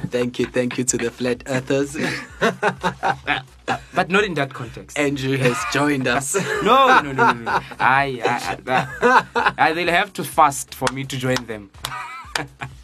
Thank 0.07 0.39
you, 0.39 0.45
thank 0.45 0.77
you 0.77 0.83
to 0.83 0.97
the 0.97 1.09
flat 1.09 1.41
earthers. 1.47 1.95
but 3.95 4.09
not 4.09 4.23
in 4.25 4.33
that 4.33 4.53
context. 4.53 4.97
Andrew 4.99 5.37
has 5.37 5.57
joined 5.71 6.07
us. 6.07 6.35
No, 6.63 7.01
no, 7.01 7.11
no, 7.13 7.31
no, 7.31 7.33
no. 7.33 7.59
I, 7.79 8.21
I, 8.25 8.57
I, 8.67 9.53
I, 9.57 9.73
they'll 9.73 9.87
have 9.87 10.11
to 10.13 10.23
fast 10.23 10.75
for 10.75 10.91
me 10.91 11.05
to 11.05 11.17
join 11.17 11.45
them. 11.45 11.71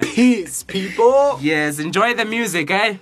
Peace, 0.00 0.62
people. 0.62 1.38
Yes, 1.40 1.78
enjoy 1.78 2.14
the 2.14 2.24
music, 2.24 2.70
eh? 2.70 2.96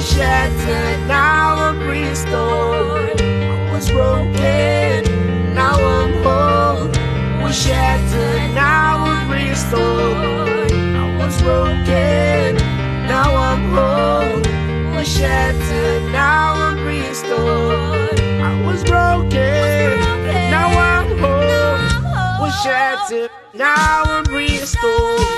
was 0.00 0.12
shattered, 0.12 1.06
now 1.08 1.56
I'm 1.56 1.86
restored. 1.86 3.20
I 3.20 3.70
was 3.70 3.90
broken, 3.90 5.04
now 5.54 5.74
I'm 5.74 6.12
whole. 6.22 6.88
Was 7.42 7.62
shattered, 7.62 8.54
now 8.54 8.96
I'm 8.96 9.30
restored. 9.30 10.72
I 10.72 11.16
was 11.18 11.42
broken, 11.42 12.56
now 13.12 13.34
I'm 13.48 13.62
whole. 13.74 14.96
Was 14.96 15.06
shattered, 15.06 16.10
now 16.12 16.54
I'm 16.54 16.86
restored. 16.86 18.20
I 18.20 18.62
was 18.64 18.82
broken, 18.84 20.00
now 20.56 20.68
I'm 20.94 21.18
whole. 21.18 22.40
Was 22.40 22.54
shattered, 22.62 23.30
now 23.52 24.04
I'm 24.04 24.24
restored. 24.34 25.29